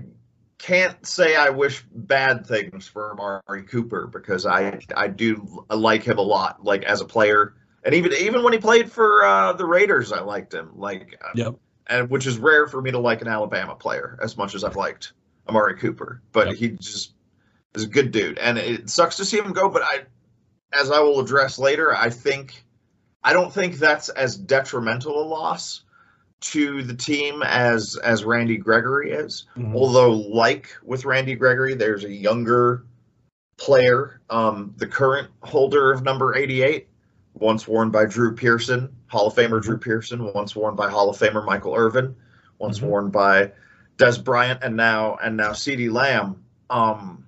can't 0.57 1.05
say 1.05 1.35
I 1.35 1.49
wish 1.49 1.83
bad 1.93 2.45
things 2.47 2.87
for 2.87 3.11
Amari 3.11 3.63
Cooper 3.63 4.07
because 4.07 4.45
I 4.45 4.79
I 4.95 5.07
do 5.07 5.65
like 5.69 6.03
him 6.03 6.17
a 6.17 6.21
lot, 6.21 6.63
like 6.63 6.83
as 6.83 7.01
a 7.01 7.05
player, 7.05 7.53
and 7.83 7.93
even 7.93 8.11
even 8.13 8.43
when 8.43 8.53
he 8.53 8.59
played 8.59 8.91
for 8.91 9.23
uh, 9.23 9.53
the 9.53 9.65
Raiders, 9.65 10.11
I 10.11 10.21
liked 10.21 10.53
him. 10.53 10.71
Like, 10.75 11.21
uh, 11.23 11.29
Yep. 11.35 11.55
and 11.87 12.09
which 12.09 12.25
is 12.25 12.37
rare 12.37 12.67
for 12.67 12.81
me 12.81 12.91
to 12.91 12.99
like 12.99 13.21
an 13.21 13.27
Alabama 13.27 13.75
player 13.75 14.17
as 14.21 14.35
much 14.35 14.55
as 14.55 14.63
I've 14.63 14.75
liked 14.75 15.13
Amari 15.47 15.77
Cooper, 15.77 16.21
but 16.31 16.47
Yep. 16.47 16.55
he 16.55 16.69
just 16.69 17.13
is 17.75 17.83
a 17.83 17.87
good 17.87 18.11
dude, 18.11 18.39
and 18.39 18.57
it 18.57 18.89
sucks 18.89 19.17
to 19.17 19.25
see 19.25 19.37
him 19.37 19.53
go. 19.53 19.69
But 19.69 19.83
I, 19.83 20.01
as 20.73 20.89
I 20.89 20.99
will 21.01 21.19
address 21.19 21.59
later, 21.59 21.95
I 21.95 22.09
think 22.09 22.63
I 23.23 23.33
don't 23.33 23.53
think 23.53 23.75
that's 23.77 24.09
as 24.09 24.35
detrimental 24.35 25.21
a 25.21 25.25
loss 25.25 25.83
to 26.39 26.83
the 26.83 26.93
team 26.93 27.41
as 27.43 27.97
as 28.03 28.23
Randy 28.23 28.57
Gregory 28.57 29.11
is. 29.11 29.45
Mhm. 29.57 29.73
Although, 29.75 30.11
like 30.11 30.69
with 30.83 31.05
Randy 31.05 31.35
Gregory, 31.35 31.73
there's 31.73 32.03
a 32.03 32.11
younger 32.11 32.83
player, 33.57 34.21
um, 34.29 34.73
the 34.77 34.87
current 34.87 35.29
holder 35.41 35.91
of 35.91 36.03
number 36.03 36.35
88, 36.35 36.87
once 37.33 37.67
worn 37.67 37.89
by 37.89 38.05
Drew 38.05 38.35
Pearson, 38.35 38.89
Hall 39.07 39.27
of 39.27 39.35
Famer 39.35 39.61
Drew 39.61 39.77
Pearson, 39.77 40.31
once 40.33 40.55
worn 40.55 40.75
by 40.75 40.89
Hall 40.89 41.09
of 41.09 41.17
Famer 41.17 41.45
Michael 41.45 41.75
Irvin, 41.75 42.15
once 42.59 42.79
Mhm. 42.79 42.83
worn 42.83 43.09
by 43.09 43.51
Dez 43.97 44.23
Bryant, 44.23 44.59
and 44.63 44.75
now 44.75 45.17
and 45.23 45.37
now 45.37 45.51
CeeDee 45.51 45.91
Lamb. 45.91 46.43
Um, 46.69 47.25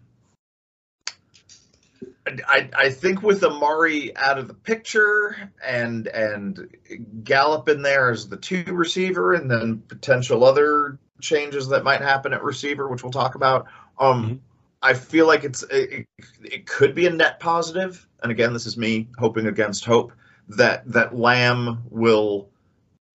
I, 2.48 2.70
I 2.78 2.90
think 2.90 3.22
with 3.24 3.44
Amari 3.44 4.16
out 4.18 4.38
of 4.38 4.48
the 4.48 4.54
picture 4.54 5.36
and 5.66 6.08
and 6.08 6.76
Gallup 7.24 7.68
in 7.70 7.82
there 7.82 8.12
as 8.12 8.28
the 8.28 8.38
two 8.38 8.64
receiver, 8.68 9.34
and 9.34 9.50
then 9.50 9.84
potential 9.88 10.44
other 10.44 11.00
changes 11.22 11.68
that 11.70 11.84
might 11.84 12.02
happen 12.02 12.34
at 12.34 12.44
receiver, 12.44 12.88
which 12.88 13.04
we'll 13.04 13.12
talk 13.12 13.36
about. 13.36 13.66
Um, 14.00 14.24
Mhm. 14.26 14.40
I 14.82 14.94
feel 14.94 15.28
like 15.28 15.44
it's 15.44 15.64
it, 15.64 16.06
it 16.44 16.66
could 16.66 16.96
be 16.96 17.06
a 17.08 17.10
net 17.10 17.40
positive, 17.40 18.08
and 18.24 18.32
again, 18.32 18.54
this 18.54 18.66
is 18.66 18.78
me 18.78 19.08
hoping 19.18 19.48
against 19.48 19.84
hope 19.86 20.14
that 20.50 20.90
that 20.92 21.16
Lamb 21.16 21.84
will 21.90 22.50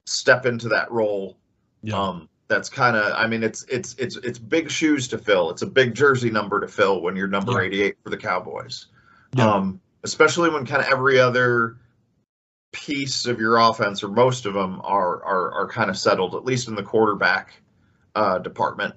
step 0.06 0.44
into 0.47 0.68
that 0.68 0.90
role. 0.92 1.37
Yeah. 1.83 1.99
Um, 2.00 2.28
that's 2.47 2.68
kind 2.68 2.94
of 2.97 3.12
I 3.14 3.26
mean 3.26 3.42
it's 3.42 3.64
it's 3.64 3.94
it's 3.99 4.16
it's 4.16 4.38
big 4.38 4.71
shoes 4.71 5.09
to 5.09 5.18
fill. 5.18 5.50
It's 5.50 5.62
a 5.62 5.66
big 5.66 5.94
jersey 5.94 6.30
number 6.30 6.61
to 6.61 6.68
fill 6.68 7.00
when 7.00 7.16
you're 7.16 7.26
number 7.26 7.52
Yeah. 7.52 7.66
88 7.68 7.97
for 8.04 8.11
the 8.11 8.16
Cowboys. 8.18 8.87
Yeah. 9.37 9.50
Um, 9.53 9.81
especially 10.05 10.50
when 10.50 10.64
kind 10.67 10.83
of 10.83 10.88
every 10.88 11.19
other 11.19 11.76
piece 12.73 13.26
of 13.26 13.38
your 13.41 13.59
offense 13.59 14.03
or 14.03 14.09
most 14.09 14.47
of 14.47 14.55
them 14.55 14.81
are 14.83 15.23
are 15.25 15.53
are 15.53 15.69
kind 15.69 15.88
of 15.91 15.97
settled, 15.97 16.35
at 16.35 16.45
least 16.45 16.69
in 16.69 16.75
the 16.75 16.83
quarterback 16.83 17.55
uh, 18.14 18.38
department. 18.38 18.95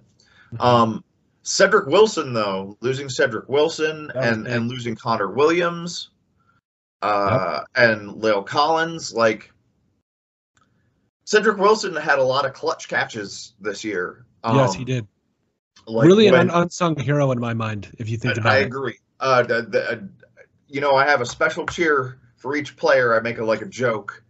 Mhm. 0.54 0.62
Um, 0.64 1.04
Cedric 1.44 1.88
Wilson, 1.88 2.34
though, 2.34 2.78
losing 2.82 3.08
Cedric 3.10 3.48
Wilson 3.48 4.12
and 4.16 4.44
big. 4.44 4.54
and 4.54 4.68
losing 4.68 4.96
Connor 4.96 5.30
Williams, 5.32 6.10
uh, 7.02 7.62
and 7.76 8.10
La'el 8.22 8.46
Collins, 8.46 9.14
like 9.14 9.52
Cedric 11.26 11.58
Wilson 11.58 11.96
had 11.96 12.20
a 12.20 12.24
lot 12.24 12.46
of 12.46 12.54
clutch 12.54 12.88
catches 12.88 13.54
this 13.60 13.84
year. 13.84 14.26
yes, 14.46 14.72
Um, 14.74 14.78
he 14.78 14.86
did. 14.86 15.08
like 15.86 16.06
really 16.06 16.30
when- 16.32 16.42
an 16.42 16.50
unsung 16.52 16.98
hero 16.98 17.32
in 17.32 17.40
my 17.40 17.54
mind, 17.54 17.94
if 17.98 18.10
you 18.10 18.18
think 18.18 18.38
about 18.38 18.52
I 18.54 18.58
it. 18.58 18.62
I 18.64 18.66
agree. 18.66 18.98
Uh, 19.20 19.44
the, 19.44 19.62
the, 19.64 19.92
uh, 19.92 20.00
you 20.68 20.82
know, 20.82 20.96
I 20.96 21.06
have 21.06 21.22
a 21.22 21.26
special 21.26 21.66
cheer 21.66 22.20
for 22.36 22.56
each 22.56 22.76
player. 22.76 23.16
I 23.16 23.22
make 23.22 23.38
a 23.38 23.44
like 23.44 23.62
a 23.62 23.66
joke 23.66 24.24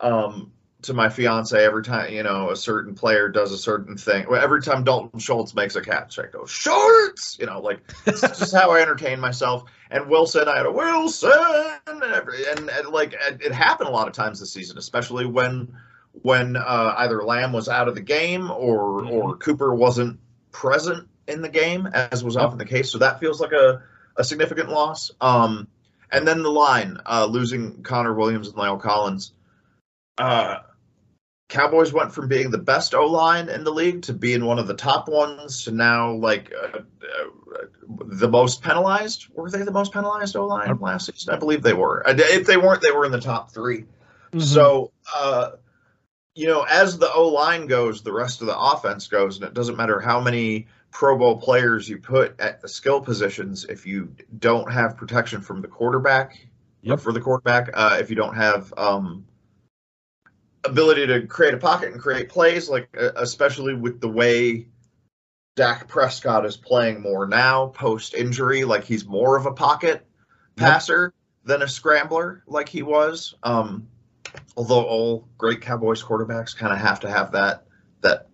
um, 0.00 0.52
to 0.82 0.94
my 0.94 1.08
fiance 1.08 1.56
every 1.64 1.82
time 1.82 2.12
you 2.12 2.22
know 2.22 2.50
a 2.50 2.56
certain 2.56 2.94
player 2.94 3.28
does 3.28 3.52
a 3.52 3.58
certain 3.58 3.96
thing. 3.96 4.26
Well, 4.28 4.42
every 4.42 4.62
time 4.62 4.84
Dalton 4.84 5.18
Schultz 5.18 5.54
makes 5.54 5.76
a 5.76 5.80
catch, 5.80 6.18
I 6.18 6.26
go 6.26 6.46
Schultz. 6.46 7.38
You 7.38 7.46
know, 7.46 7.60
like 7.60 7.80
it's 8.06 8.20
just 8.20 8.54
how 8.54 8.70
I 8.70 8.80
entertain 8.80 9.20
myself. 9.20 9.64
And 9.90 10.08
Wilson, 10.08 10.48
I 10.48 10.56
had 10.56 10.66
a 10.66 10.72
Wilson, 10.72 11.30
and, 11.86 12.02
every, 12.02 12.46
and, 12.46 12.70
and 12.70 12.88
like 12.88 13.12
it, 13.12 13.42
it 13.42 13.52
happened 13.52 13.88
a 13.88 13.92
lot 13.92 14.08
of 14.08 14.14
times 14.14 14.40
this 14.40 14.52
season, 14.52 14.78
especially 14.78 15.26
when 15.26 15.74
when 16.22 16.56
uh, 16.56 16.94
either 16.98 17.22
Lamb 17.22 17.52
was 17.52 17.68
out 17.68 17.88
of 17.88 17.94
the 17.94 18.00
game 18.00 18.50
or 18.50 19.04
or 19.04 19.36
Cooper 19.36 19.74
wasn't 19.74 20.18
present 20.50 21.08
in 21.28 21.42
the 21.42 21.48
game, 21.48 21.86
as 21.86 22.24
was 22.24 22.36
often 22.36 22.58
the 22.58 22.64
case. 22.64 22.90
So 22.90 22.98
that 22.98 23.20
feels 23.20 23.40
like 23.40 23.52
a, 23.52 23.82
a 24.16 24.24
significant 24.24 24.68
loss. 24.70 25.10
Um, 25.20 25.68
and 26.10 26.26
then 26.26 26.42
the 26.42 26.50
line, 26.50 26.98
uh, 27.06 27.26
losing 27.26 27.82
Connor 27.82 28.14
Williams 28.14 28.48
and 28.48 28.56
La'el 28.56 28.80
Collins. 28.80 29.32
Uh, 30.18 30.58
Cowboys 31.48 31.92
went 31.92 32.12
from 32.12 32.28
being 32.28 32.50
the 32.50 32.58
best 32.58 32.94
O 32.94 33.06
line 33.06 33.48
in 33.48 33.64
the 33.64 33.70
league 33.72 34.02
to 34.02 34.12
being 34.12 34.44
one 34.44 34.58
of 34.58 34.66
the 34.66 34.74
top 34.74 35.08
ones 35.08 35.64
to 35.64 35.70
now 35.70 36.12
like 36.12 36.52
uh, 36.52 36.78
uh, 36.78 37.64
the 38.06 38.28
most 38.28 38.62
penalized. 38.62 39.26
Were 39.34 39.50
they 39.50 39.62
the 39.62 39.70
most 39.70 39.92
penalized 39.92 40.34
O 40.36 40.46
line 40.46 40.78
last 40.80 41.06
season? 41.06 41.34
I 41.34 41.38
believe 41.38 41.62
they 41.62 41.74
were. 41.74 42.02
If 42.06 42.46
they 42.46 42.56
weren't, 42.56 42.80
they 42.80 42.90
were 42.90 43.04
in 43.04 43.12
the 43.12 43.20
top 43.20 43.50
3 43.50 43.84
Mhm. 44.32 44.42
So, 44.42 44.92
uh, 45.14 45.50
you 46.34 46.46
know, 46.46 46.62
as 46.62 46.98
the 46.98 47.12
O 47.12 47.28
line 47.28 47.66
goes, 47.66 48.02
the 48.02 48.12
rest 48.12 48.40
of 48.40 48.46
the 48.46 48.58
offense 48.58 49.08
goes, 49.08 49.36
and 49.36 49.44
it 49.44 49.54
doesn't 49.54 49.76
matter 49.76 50.00
how 50.00 50.20
many 50.20 50.68
Pro 50.92 51.16
Bowl 51.18 51.38
players 51.38 51.88
you 51.88 51.98
put 51.98 52.38
at 52.38 52.60
the 52.60 52.68
skill 52.68 53.00
positions 53.00 53.64
if 53.64 53.86
you 53.86 54.14
don't 54.38 54.70
have 54.70 54.96
protection 54.96 55.40
from 55.40 55.62
the 55.62 55.68
quarterback. 55.68 56.46
Yep. 56.82 57.00
For 57.00 57.12
the 57.12 57.20
quarterback, 57.20 57.70
uh, 57.74 57.96
if 57.98 58.10
you 58.10 58.16
don't 58.16 58.34
have 58.34 58.72
um, 58.76 59.24
ability 60.64 61.06
to 61.06 61.26
create 61.26 61.54
a 61.54 61.58
pocket 61.58 61.92
and 61.92 62.00
create 62.00 62.28
plays, 62.28 62.68
like 62.68 62.88
uh, 63.00 63.12
especially 63.16 63.74
with 63.74 64.00
the 64.00 64.08
way 64.08 64.66
Dak 65.56 65.88
Prescott 65.88 66.44
is 66.44 66.56
playing 66.56 67.00
more 67.00 67.26
now 67.26 67.68
post 67.68 68.14
injury, 68.14 68.64
like 68.64 68.84
he's 68.84 69.06
more 69.06 69.36
of 69.36 69.46
a 69.46 69.52
pocket 69.52 70.06
passer 70.56 71.14
than 71.44 71.62
a 71.62 71.68
scrambler, 71.68 72.42
like 72.46 72.68
he 72.68 72.82
was. 72.82 73.34
Um, 73.42 73.88
although 74.56 74.84
all 74.84 75.28
great 75.38 75.60
Cowboys 75.60 76.02
quarterbacks 76.02 76.56
kind 76.56 76.72
of 76.72 76.78
have 76.78 77.00
to 77.00 77.10
have 77.10 77.32
that 77.32 77.64
that 78.02 78.28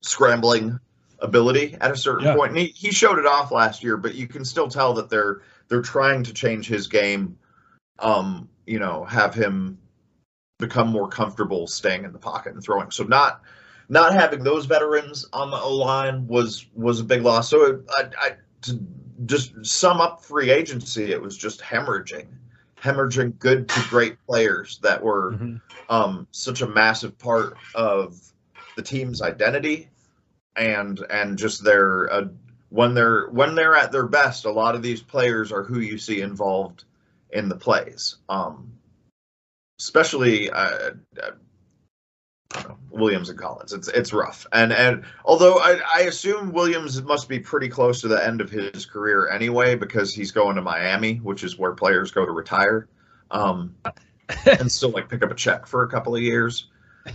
scrambling 0.00 0.80
ability 1.20 1.76
at 1.80 1.90
a 1.90 1.96
certain 1.96 2.26
Yeah. 2.26 2.34
point. 2.34 2.50
And 2.50 2.58
he, 2.58 2.66
he 2.66 2.92
showed 2.92 3.18
it 3.18 3.26
off 3.26 3.50
last 3.50 3.82
year, 3.82 3.96
but 3.96 4.14
you 4.14 4.26
can 4.26 4.44
still 4.44 4.68
tell 4.68 4.94
that 4.94 5.10
they're 5.10 5.42
they're 5.68 5.82
trying 5.82 6.22
to 6.24 6.32
change 6.32 6.66
his 6.66 6.86
game. 6.86 7.38
Um, 7.98 8.48
you 8.66 8.78
know, 8.78 9.04
have 9.04 9.34
him 9.34 9.78
become 10.58 10.88
more 10.88 11.08
comfortable 11.08 11.66
staying 11.66 12.04
in 12.04 12.12
the 12.12 12.18
pocket 12.18 12.54
and 12.54 12.62
throwing. 12.62 12.90
So 12.90 13.04
not 13.04 13.42
not 13.88 14.12
having 14.12 14.42
those 14.42 14.66
veterans 14.66 15.26
on 15.32 15.50
the 15.50 15.56
O 15.56 15.74
line 15.74 16.26
was 16.26 16.66
was 16.74 17.00
a 17.00 17.04
big 17.04 17.22
loss. 17.22 17.48
So 17.48 17.64
it, 17.64 17.80
I, 17.90 18.10
I 18.18 18.36
to 18.62 18.78
just 19.26 19.64
sum 19.64 20.00
up 20.00 20.24
free 20.24 20.50
agency, 20.50 21.10
it 21.10 21.20
was 21.20 21.36
just 21.36 21.60
hemorrhaging, 21.60 22.26
hemorrhaging 22.80 23.38
good 23.38 23.68
to 23.68 23.88
great 23.88 24.16
players 24.26 24.78
that 24.82 25.02
were 25.02 25.32
Mhm. 25.32 25.60
um, 25.88 26.26
such 26.30 26.60
a 26.60 26.66
massive 26.66 27.18
part 27.18 27.56
of 27.74 28.20
the 28.76 28.82
team's 28.82 29.22
identity 29.22 29.88
and 30.58 31.04
and 31.10 31.38
just 31.38 31.64
their 31.64 32.12
uh, 32.12 32.24
when 32.70 32.94
they're 32.94 33.28
when 33.28 33.54
they're 33.54 33.76
at 33.76 33.92
their 33.92 34.06
best 34.06 34.44
a 34.44 34.50
lot 34.50 34.74
of 34.74 34.82
these 34.82 35.00
players 35.00 35.52
are 35.52 35.62
who 35.62 35.80
you 35.80 35.98
see 35.98 36.20
involved 36.20 36.84
in 37.30 37.48
the 37.48 37.56
plays. 37.56 38.16
Um, 38.28 38.72
especially 39.78 40.50
uh, 40.50 40.90
uh, 41.22 41.30
Williams 42.90 43.28
and 43.28 43.38
Collins. 43.38 43.72
It's 43.72 43.88
it's 43.88 44.12
rough. 44.12 44.46
And 44.52 44.72
and 44.72 45.04
although 45.24 45.58
I, 45.58 45.80
I 45.94 46.00
assume 46.02 46.52
Williams 46.52 47.00
must 47.02 47.28
be 47.28 47.38
pretty 47.38 47.68
close 47.68 48.00
to 48.00 48.08
the 48.08 48.24
end 48.24 48.40
of 48.40 48.50
his 48.50 48.86
career 48.86 49.28
anyway 49.28 49.76
because 49.76 50.14
he's 50.14 50.32
going 50.32 50.56
to 50.56 50.62
Miami 50.62 51.16
which 51.16 51.44
is 51.44 51.58
where 51.58 51.72
players 51.72 52.10
go 52.10 52.24
to 52.24 52.32
retire 52.32 52.88
um, 53.30 53.76
and 54.46 54.70
still 54.70 54.90
like 54.90 55.08
pick 55.08 55.22
up 55.22 55.30
a 55.30 55.34
check 55.34 55.66
for 55.66 55.82
a 55.82 55.88
couple 55.88 56.14
of 56.14 56.22
years. 56.22 56.66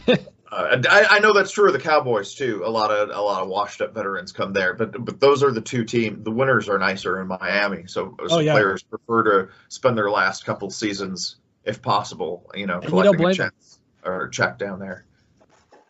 Uh, 0.54 0.82
I, 0.88 1.06
I 1.10 1.20
know 1.20 1.34
that's 1.34 1.52
true 1.52 1.66
of 1.66 1.74
the 1.74 1.80
Cowboys 1.80 2.36
too. 2.36 2.62
A 2.64 2.70
lot 2.70 2.92
of 2.92 3.10
a 3.10 3.20
lot 3.22 3.42
of 3.42 3.50
washed 3.50 3.82
up 3.82 3.96
veterans 3.96 4.32
come 4.32 4.54
there, 4.54 4.76
but 4.76 5.04
but 5.04 5.20
those 5.20 5.42
are 5.42 5.52
the 5.52 5.62
two 5.62 5.84
teams. 5.84 6.24
The 6.24 6.32
winners 6.32 6.70
are 6.70 6.78
nicer 6.78 7.20
in 7.20 7.28
Miami, 7.28 7.88
so, 7.88 8.16
so 8.28 8.36
Oh, 8.36 8.40
yeah. 8.40 8.54
players 8.54 8.84
prefer 8.84 9.24
to 9.24 9.52
spend 9.70 9.98
their 9.98 10.12
last 10.12 10.46
couple 10.46 10.70
seasons, 10.70 11.38
if 11.64 11.82
possible, 11.82 12.52
you 12.54 12.68
know, 12.68 12.76
And 12.76 12.84
you 12.84 12.90
collecting 12.90 13.26
a 13.26 13.34
check 13.34 13.54
or 14.06 14.28
check 14.28 14.60
down 14.60 14.80
there. 14.80 15.06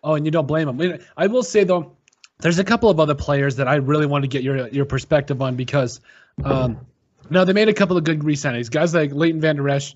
Oh, 0.02 0.16
and 0.16 0.26
you 0.26 0.32
don't 0.32 0.48
blame 0.48 0.78
them. 0.78 1.00
I 1.18 1.28
will 1.28 1.44
say 1.44 1.66
though, 1.66 1.98
there's 2.40 2.60
a 2.60 2.64
couple 2.64 2.90
of 2.90 3.02
other 3.02 3.16
players 3.16 3.58
that 3.58 3.68
I 3.68 3.76
really 3.76 4.06
want 4.06 4.24
to 4.24 4.30
get 4.30 4.44
your 4.44 4.70
your 4.70 4.86
perspective 4.86 5.42
on 5.42 5.58
because 5.58 6.00
um, 6.44 6.86
now 7.30 7.44
they 7.44 7.54
made 7.54 7.68
a 7.68 7.74
couple 7.74 7.98
of 7.98 8.06
good 8.06 8.24
re-signings. 8.24 8.72
Guys 8.72 8.94
like 8.94 9.12
Leighton 9.12 9.42
Vander 9.42 9.68
Esch. 9.68 9.96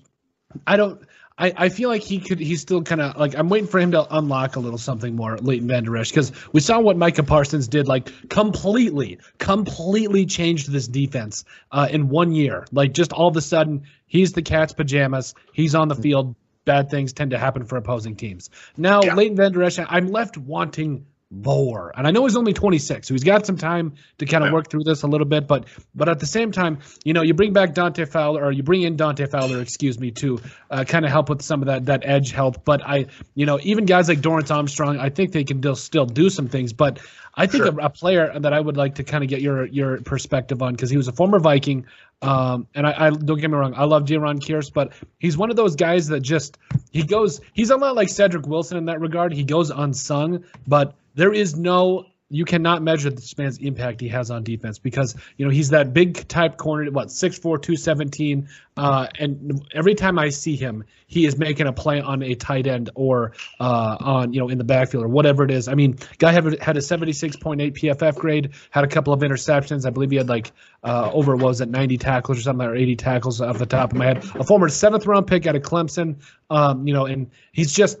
I 0.66 0.76
don't. 0.76 1.00
I, 1.38 1.52
I 1.56 1.68
feel 1.68 1.88
like 1.88 2.02
he 2.02 2.18
could. 2.18 2.40
He's 2.40 2.60
still 2.60 2.82
kind 2.82 3.00
of 3.00 3.16
like 3.16 3.36
I'm 3.36 3.48
waiting 3.48 3.68
for 3.68 3.78
him 3.78 3.92
to 3.92 4.16
unlock 4.16 4.56
a 4.56 4.60
little 4.60 4.78
something 4.78 5.14
more, 5.14 5.36
Leighton 5.36 5.68
Vander 5.68 5.96
Esch, 5.96 6.10
because 6.10 6.32
we 6.52 6.60
saw 6.60 6.80
what 6.80 6.96
Micah 6.96 7.22
Parsons 7.22 7.68
did, 7.68 7.86
like 7.86 8.10
completely, 8.28 9.18
completely 9.38 10.26
changed 10.26 10.70
this 10.70 10.88
defense 10.88 11.44
uh, 11.70 11.88
in 11.90 12.08
one 12.08 12.32
year. 12.32 12.66
Like 12.72 12.92
just 12.92 13.12
all 13.12 13.28
of 13.28 13.36
a 13.36 13.40
sudden, 13.40 13.84
he's 14.06 14.32
the 14.32 14.42
cat's 14.42 14.72
pajamas. 14.72 15.34
He's 15.52 15.74
on 15.74 15.88
the 15.88 15.94
field. 15.94 16.34
Bad 16.64 16.90
things 16.90 17.12
tend 17.12 17.30
to 17.30 17.38
happen 17.38 17.64
for 17.64 17.76
opposing 17.76 18.16
teams. 18.16 18.50
Now, 18.76 19.00
yeah. 19.02 19.14
Leighton 19.14 19.36
Vander 19.36 19.62
Esch, 19.62 19.78
I'm 19.78 20.08
left 20.08 20.36
wanting 20.36 21.06
more. 21.30 21.92
And 21.96 22.06
I 22.06 22.10
know 22.10 22.24
he's 22.24 22.36
only 22.36 22.52
26, 22.52 23.06
so 23.06 23.14
he's 23.14 23.24
got 23.24 23.44
some 23.44 23.56
time 23.56 23.94
to 24.18 24.26
kind 24.26 24.42
of 24.42 24.48
yeah. 24.48 24.54
work 24.54 24.70
through 24.70 24.84
this 24.84 25.02
a 25.02 25.06
little 25.06 25.26
bit. 25.26 25.46
But 25.46 25.66
but 25.94 26.08
at 26.08 26.20
the 26.20 26.26
same 26.26 26.52
time, 26.52 26.78
you 27.04 27.12
know, 27.12 27.22
you 27.22 27.34
bring 27.34 27.52
back 27.52 27.74
Dante 27.74 28.06
Fowler, 28.06 28.42
or 28.42 28.52
you 28.52 28.62
bring 28.62 28.82
in 28.82 28.96
Dante 28.96 29.26
Fowler, 29.26 29.60
excuse 29.60 29.98
me, 29.98 30.10
to 30.12 30.40
uh, 30.70 30.84
kind 30.84 31.04
of 31.04 31.10
help 31.10 31.28
with 31.28 31.42
some 31.42 31.60
of 31.60 31.66
that 31.66 31.86
that 31.86 32.02
edge 32.04 32.32
help. 32.32 32.64
But 32.64 32.82
I, 32.86 33.06
you 33.34 33.44
know, 33.44 33.58
even 33.62 33.84
guys 33.84 34.08
like 34.08 34.20
Dorance 34.20 34.54
Armstrong, 34.54 34.98
I 34.98 35.10
think 35.10 35.32
they 35.32 35.44
can 35.44 35.58
still 35.58 35.76
still 35.76 36.06
do 36.06 36.30
some 36.30 36.48
things. 36.48 36.72
But 36.72 37.00
I 37.34 37.46
think 37.46 37.64
sure. 37.64 37.78
a, 37.78 37.86
a, 37.86 37.90
player 37.90 38.38
that 38.40 38.52
I 38.52 38.60
would 38.60 38.76
like 38.76 38.96
to 38.96 39.04
kind 39.04 39.22
of 39.22 39.28
get 39.28 39.42
your 39.42 39.66
your 39.66 40.00
perspective 40.00 40.62
on 40.62 40.72
because 40.74 40.90
he 40.90 40.96
was 40.96 41.08
a 41.08 41.12
former 41.12 41.38
Viking, 41.38 41.86
um, 42.22 42.66
and 42.74 42.86
I, 42.86 43.06
I, 43.06 43.10
don't 43.10 43.38
get 43.38 43.50
me 43.50 43.56
wrong, 43.56 43.74
I 43.76 43.84
love 43.84 44.04
Jayron 44.04 44.40
Kearse, 44.40 44.72
but 44.72 44.92
he's 45.18 45.36
one 45.36 45.50
of 45.50 45.56
those 45.56 45.76
guys 45.76 46.08
that 46.08 46.20
just 46.20 46.58
he 46.90 47.04
goes. 47.04 47.40
He's 47.52 47.70
a 47.70 47.76
lot 47.76 47.94
like 47.94 48.08
Cedric 48.08 48.46
Wilson 48.46 48.76
in 48.76 48.86
that 48.86 49.00
regard. 49.00 49.32
He 49.32 49.44
goes 49.44 49.70
unsung, 49.70 50.44
but 50.66 50.96
there 51.18 51.32
is 51.32 51.56
no 51.56 52.06
you 52.30 52.44
cannot 52.44 52.82
measure 52.82 53.08
this 53.08 53.36
man's 53.38 53.58
impact 53.58 54.00
he 54.02 54.08
has 54.08 54.30
on 54.30 54.44
defense 54.44 54.78
because 54.78 55.16
you 55.36 55.44
know 55.44 55.50
he's 55.50 55.70
that 55.70 55.92
big 55.92 56.28
type 56.28 56.56
corner 56.56 56.90
what 56.90 57.08
6'4 57.08 57.42
217 57.42 58.48
uh, 58.76 59.06
and 59.18 59.66
every 59.74 59.94
time 59.94 60.18
i 60.18 60.28
see 60.28 60.54
him 60.54 60.84
he 61.08 61.24
is 61.24 61.38
making 61.38 61.66
a 61.66 61.72
play 61.72 62.00
on 62.00 62.22
a 62.22 62.34
tight 62.34 62.66
end 62.66 62.90
or 62.94 63.32
uh, 63.58 63.96
on 63.98 64.32
you 64.32 64.38
know 64.38 64.48
in 64.48 64.58
the 64.58 64.64
backfield 64.64 65.02
or 65.02 65.08
whatever 65.08 65.42
it 65.42 65.50
is. 65.50 65.66
I 65.66 65.74
mean 65.74 65.98
guy 66.18 66.30
had, 66.30 66.44
had 66.62 66.76
a 66.76 66.80
76.8 66.80 67.72
pff 67.72 68.14
grade 68.14 68.50
had 68.70 68.84
a 68.84 68.86
couple 68.86 69.12
of 69.12 69.20
interceptions. 69.20 69.86
I 69.86 69.90
believe 69.90 70.10
he 70.10 70.18
had 70.18 70.28
like 70.28 70.52
uh, 70.84 71.10
over 71.12 71.34
was 71.34 71.60
it 71.60 71.68
90 71.68 71.98
tackles 71.98 72.38
or 72.38 72.42
something 72.42 72.66
or 72.66 72.76
80 72.76 72.96
tackles 72.96 73.40
off 73.40 73.58
the 73.58 73.66
top 73.66 73.92
of 73.92 73.98
my 73.98 74.04
head. 74.04 74.18
A 74.34 74.44
former 74.44 74.68
seventh 74.68 75.06
round 75.06 75.26
pick 75.26 75.46
out 75.46 75.56
of 75.56 75.62
clemson 75.62 76.16
um, 76.50 76.86
you 76.86 76.92
know 76.92 77.06
and 77.06 77.30
he's 77.52 77.72
just 77.72 77.98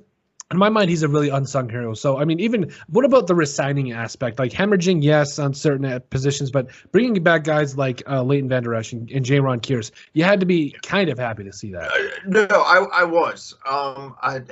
in 0.50 0.56
my 0.56 0.70
mind, 0.70 0.88
he's 0.88 1.02
a 1.02 1.08
really 1.08 1.28
unsung 1.28 1.68
hero. 1.68 1.92
So, 1.92 2.18
I 2.18 2.24
mean, 2.24 2.40
even 2.40 2.72
what 2.88 3.04
about 3.04 3.26
the 3.26 3.34
resigning 3.34 3.92
aspect? 3.92 4.38
Like 4.38 4.50
hemorrhaging, 4.50 5.02
yes, 5.02 5.38
on 5.38 5.52
certain 5.52 6.00
positions, 6.08 6.50
but 6.50 6.68
bringing 6.90 7.22
back 7.22 7.44
guys 7.44 7.76
like 7.76 8.02
uh, 8.08 8.22
Leighton 8.22 8.48
Vander 8.48 8.74
Esch 8.74 8.92
and, 8.92 9.10
and 9.10 9.26
Jayron 9.26 9.60
Kearse, 9.60 9.90
you 10.14 10.24
had 10.24 10.40
to 10.40 10.46
be 10.46 10.74
kind 10.82 11.10
of 11.10 11.18
happy 11.18 11.44
to 11.44 11.52
see 11.52 11.72
that. 11.72 11.90
Uh, 11.90 12.20
no, 12.26 12.46
I, 12.50 13.02
I 13.02 13.04
was. 13.04 13.54
Um, 13.66 14.16
I 14.22 14.42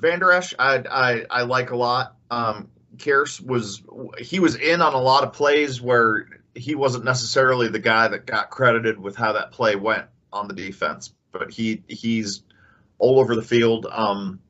Vander 0.00 0.30
Esch, 0.30 0.54
I, 0.58 0.84
I, 0.88 1.24
I 1.28 1.42
like 1.42 1.70
a 1.70 1.76
lot. 1.76 2.14
Um, 2.30 2.68
Kearse 2.98 3.44
was 3.44 3.82
he 4.18 4.38
was 4.38 4.54
in 4.54 4.80
on 4.80 4.94
a 4.94 5.00
lot 5.00 5.24
of 5.24 5.32
plays 5.32 5.80
where 5.80 6.28
he 6.54 6.76
wasn't 6.76 7.04
necessarily 7.04 7.68
the 7.68 7.78
guy 7.78 8.06
that 8.08 8.26
got 8.26 8.50
credited 8.50 8.98
with 8.98 9.16
how 9.16 9.32
that 9.32 9.50
play 9.50 9.74
went 9.76 10.06
on 10.32 10.46
the 10.46 10.54
defense, 10.54 11.12
but 11.32 11.50
he 11.50 11.82
he's 11.88 12.42
all 12.98 13.20
over 13.20 13.34
the 13.34 13.42
field. 13.42 13.86
Um, 13.90 14.40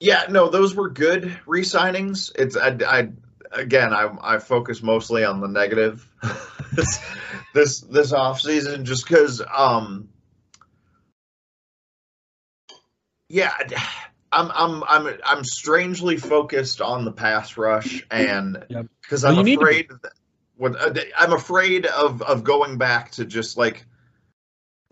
yeah, 0.00 0.26
no, 0.28 0.48
those 0.48 0.74
were 0.74 0.90
good 0.90 1.38
re-signings. 1.46 2.32
It's 2.36 2.56
I, 2.56 2.76
I 2.86 3.08
again, 3.52 3.92
I 3.92 4.14
I 4.20 4.38
focus 4.38 4.82
mostly 4.82 5.24
on 5.24 5.40
the 5.40 5.48
negative 5.48 6.08
this 6.72 6.98
this 7.54 7.80
this 7.80 8.12
off 8.12 8.40
season 8.40 8.84
just 8.84 9.06
because 9.06 9.42
um 9.54 10.08
yeah 13.28 13.52
I'm 14.32 14.50
I'm 14.54 14.84
I'm 14.84 15.18
I'm 15.24 15.44
strangely 15.44 16.16
focused 16.16 16.80
on 16.80 17.04
the 17.04 17.12
pass 17.12 17.56
rush 17.56 18.04
and 18.10 18.64
because 19.02 19.22
yep. 19.22 19.32
well, 19.32 19.40
I'm 19.40 19.48
afraid 19.48 19.88
that, 20.02 20.12
what 20.56 20.98
I'm 21.16 21.32
afraid 21.32 21.86
of 21.86 22.22
of 22.22 22.44
going 22.44 22.78
back 22.78 23.10
to 23.12 23.24
just 23.24 23.56
like 23.56 23.84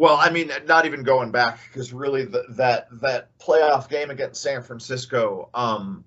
well, 0.01 0.17
I 0.17 0.31
mean, 0.31 0.51
not 0.67 0.87
even 0.87 1.03
going 1.03 1.31
back 1.31 1.61
because 1.69 1.93
really 1.93 2.25
the, 2.25 2.45
that 2.57 2.89
that 3.03 3.37
playoff 3.39 3.91
game 3.91 4.09
against 4.09 4.41
San 4.41 4.63
Francisco 4.63 5.51
um, 5.53 6.07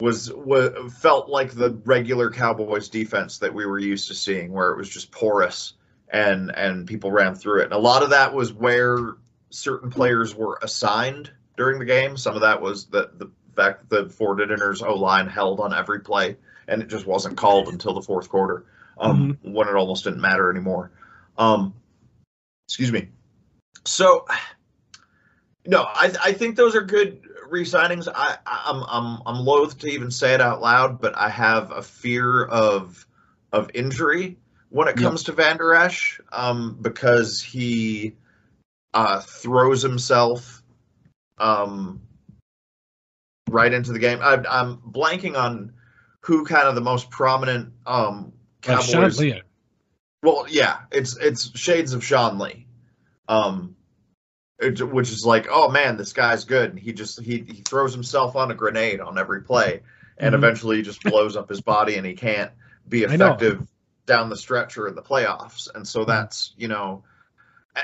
was 0.00 0.32
was 0.32 0.72
felt 0.94 1.28
like 1.28 1.52
the 1.52 1.78
regular 1.84 2.30
Cowboys 2.30 2.88
defense 2.88 3.36
that 3.40 3.52
we 3.52 3.66
were 3.66 3.78
used 3.78 4.08
to 4.08 4.14
seeing, 4.14 4.50
where 4.50 4.70
it 4.70 4.78
was 4.78 4.88
just 4.88 5.12
porous 5.12 5.74
and 6.08 6.50
and 6.56 6.86
people 6.86 7.12
ran 7.12 7.34
through 7.34 7.60
it. 7.60 7.64
And 7.64 7.74
a 7.74 7.78
lot 7.78 8.02
of 8.02 8.08
that 8.08 8.32
was 8.32 8.54
where 8.54 9.16
certain 9.50 9.90
players 9.90 10.34
were 10.34 10.58
assigned 10.62 11.30
during 11.58 11.78
the 11.78 11.84
game. 11.84 12.16
Some 12.16 12.36
of 12.36 12.40
that 12.40 12.62
was 12.62 12.86
the 12.86 13.10
the 13.18 13.30
fact 13.54 13.90
that 13.90 14.08
the 14.08 14.24
49ers 14.24 14.82
O 14.82 14.94
line 14.94 15.26
held 15.26 15.60
on 15.60 15.74
every 15.74 16.00
play, 16.00 16.38
and 16.68 16.80
it 16.80 16.88
just 16.88 17.04
wasn't 17.04 17.36
called 17.36 17.68
until 17.68 17.92
the 17.92 18.00
fourth 18.00 18.30
quarter, 18.30 18.64
um, 18.96 19.34
mm-hmm. 19.34 19.52
when 19.52 19.68
it 19.68 19.74
almost 19.74 20.04
didn't 20.04 20.22
matter 20.22 20.50
anymore. 20.50 20.90
Um, 21.36 21.74
Excuse 22.68 22.92
me. 22.92 23.08
So, 23.84 24.26
no, 25.66 25.82
I, 25.82 26.12
I 26.22 26.32
think 26.32 26.56
those 26.56 26.74
are 26.74 26.82
good 26.82 27.20
re-signings. 27.48 28.08
I, 28.12 28.38
I'm 28.46 28.82
I'm 28.88 29.22
I'm 29.26 29.44
loath 29.44 29.78
to 29.78 29.88
even 29.88 30.10
say 30.10 30.34
it 30.34 30.40
out 30.40 30.60
loud, 30.60 31.00
but 31.00 31.16
I 31.16 31.28
have 31.28 31.70
a 31.70 31.82
fear 31.82 32.44
of 32.44 33.06
of 33.52 33.70
injury 33.74 34.38
when 34.70 34.88
it 34.88 34.96
comes 34.96 35.24
to 35.24 35.32
Vander 35.32 35.74
Esch, 35.74 36.18
um, 36.32 36.78
because 36.80 37.42
he 37.42 38.14
uh, 38.94 39.20
throws 39.20 39.82
himself 39.82 40.62
um, 41.36 42.00
right 43.50 43.72
into 43.72 43.92
the 43.92 43.98
game. 43.98 44.20
I, 44.22 44.34
am 44.48 44.78
blanking 44.78 45.36
on 45.36 45.74
who 46.20 46.46
kind 46.46 46.68
of 46.68 46.74
the 46.74 46.80
most 46.80 47.10
prominent 47.10 47.72
um, 47.84 48.32
Cowboys. 48.62 49.20
Uh, 49.20 49.40
well, 50.22 50.46
yeah, 50.48 50.78
it's 50.90 51.16
it's 51.16 51.56
shades 51.58 51.92
of 51.92 52.04
Sean 52.04 52.38
Lee, 52.38 52.66
um, 53.28 53.76
it, 54.58 54.80
which 54.80 55.10
is 55.10 55.24
like, 55.24 55.48
oh 55.50 55.68
man, 55.70 55.96
this 55.96 56.12
guy's 56.12 56.44
good. 56.44 56.70
and 56.70 56.78
he 56.78 56.92
just 56.92 57.20
he 57.20 57.44
he 57.46 57.62
throws 57.62 57.92
himself 57.92 58.36
on 58.36 58.50
a 58.50 58.54
grenade 58.54 59.00
on 59.00 59.18
every 59.18 59.42
play, 59.42 59.82
and 60.16 60.34
mm-hmm. 60.34 60.44
eventually 60.44 60.76
he 60.76 60.82
just 60.82 61.02
blows 61.02 61.36
up 61.36 61.48
his 61.48 61.60
body, 61.60 61.96
and 61.96 62.06
he 62.06 62.14
can't 62.14 62.52
be 62.88 63.02
effective 63.02 63.66
down 64.06 64.28
the 64.28 64.36
stretch 64.36 64.78
or 64.78 64.88
in 64.88 64.94
the 64.94 65.02
playoffs. 65.02 65.68
And 65.74 65.86
so 65.86 66.00
mm-hmm. 66.00 66.10
that's 66.10 66.54
you 66.56 66.68
know, 66.68 67.02